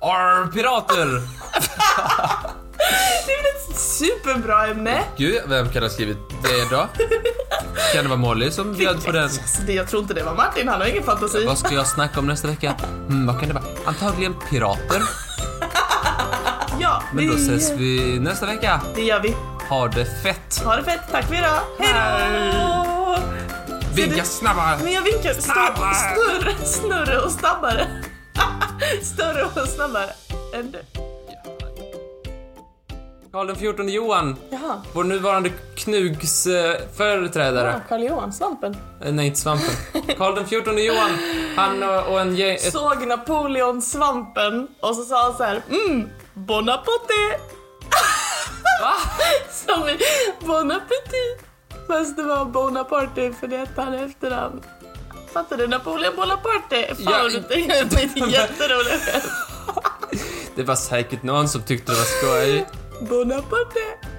Arr, 0.01 0.51
pirater! 0.51 1.07
Det 3.25 3.31
är 3.33 3.43
väl 3.43 3.71
ett 3.71 3.77
superbra 3.79 4.67
ämne? 4.67 5.03
Gud, 5.17 5.41
vem 5.47 5.69
kan 5.71 5.83
ha 5.83 5.89
skrivit 5.89 6.17
det 6.43 6.75
då? 6.75 6.87
Kan 7.93 8.03
det 8.03 8.09
vara 8.09 8.19
Molly 8.19 8.51
som 8.51 8.73
bjöd 8.73 9.05
på 9.05 9.11
den? 9.11 9.23
Alltså, 9.23 9.61
det- 9.65 9.73
Jag 9.73 9.87
tror 9.89 10.01
inte 10.01 10.13
det 10.13 10.23
var 10.23 10.35
Martin, 10.35 10.67
han 10.67 10.81
har 10.81 10.87
ingen 10.87 11.03
fantasi. 11.03 11.45
Vad 11.45 11.57
ska 11.57 11.73
jag 11.75 11.87
snacka 11.87 12.19
om 12.19 12.27
nästa 12.27 12.47
vecka? 12.47 12.75
Mm, 13.09 13.27
vad 13.27 13.39
kan 13.39 13.47
det 13.47 13.53
vara? 13.55 13.63
Antagligen 13.85 14.35
pirater. 14.49 15.01
Ja, 16.79 17.03
Men 17.13 17.27
då 17.27 17.33
det- 17.33 17.39
ses 17.55 17.71
vi 17.71 18.19
nästa 18.19 18.45
vecka. 18.45 18.81
Det 18.95 19.01
gör 19.01 19.19
vi. 19.19 19.35
Ha 19.69 19.87
det 19.87 20.05
fett! 20.23 20.61
Ha 20.63 20.75
det 20.75 20.83
fett, 20.83 20.99
tack 21.11 21.25
för 21.25 21.35
idag. 21.35 21.59
Hej 21.79 22.51
då! 22.53 23.19
Vinka 23.95 24.23
snabbare! 24.23 24.77
Men 24.83 24.93
jag 24.93 25.01
vinkar 25.01 25.33
Snabbare! 25.33 25.93
större, 25.95 26.55
snurre 26.65 27.19
och 27.19 27.31
snabbare. 27.31 27.87
större 29.03 29.43
och 29.43 29.67
snabbare 29.69 30.09
än 30.55 30.71
du. 30.71 30.81
Karl 33.37 33.47
den 33.47 33.55
14 33.55 33.89
Johan, 33.89 34.35
Jaha. 34.49 34.81
vår 34.93 35.03
nuvarande 35.03 35.49
Knugs 35.75 36.47
eh, 36.47 36.75
företrädare. 36.97 37.71
Ja, 37.71 37.79
Karl 37.89 38.03
Johan, 38.03 38.33
svampen. 38.33 38.77
Eh, 39.03 39.13
Nej, 39.13 39.27
inte 39.27 39.39
svampen. 39.39 39.69
Karl 40.17 40.35
den 40.35 40.47
14 40.47 40.77
Johan, 40.77 41.09
han 41.55 41.83
och, 41.83 42.11
och 42.11 42.21
en 42.21 42.35
gäng... 42.35 42.55
Ett, 42.55 42.73
Såg 42.73 43.07
Napoleon 43.07 43.81
svampen 43.81 44.67
och 44.79 44.95
så 44.95 45.03
sa 45.03 45.23
han 45.23 45.37
så 45.37 45.43
här, 45.43 45.61
mm, 45.69 46.09
bon 46.33 46.69
appetit. 46.69 47.41
va? 48.81 48.93
Som 49.51 49.89
i 49.89 49.97
bon 50.39 50.71
appetit. 50.71 51.45
Fast 51.87 52.17
det 52.17 52.23
var 52.23 52.45
Bonaparte 52.45 53.33
för 53.39 53.47
det 53.47 53.57
hette 53.57 53.81
han 53.81 53.93
i 53.93 53.97
efternamn. 53.97 54.61
Fattar 55.33 55.57
du? 55.57 55.67
Napoleon 55.67 56.15
Bonaparte. 56.15 56.95
Fan 56.95 56.97
Ja, 56.99 57.19
vad 57.21 57.31
du 57.31 57.41
tänkte 57.41 58.03
inte 58.03 58.19
jätteroligt. 58.19 59.25
Det 60.55 60.63
var 60.63 60.75
säkert 60.75 61.23
någon 61.23 61.49
som 61.49 61.61
tyckte 61.61 61.91
det 61.91 61.97
var 61.97 62.05
skoj. 62.05 62.65
Bon 63.01 63.29
appétit 63.31 64.16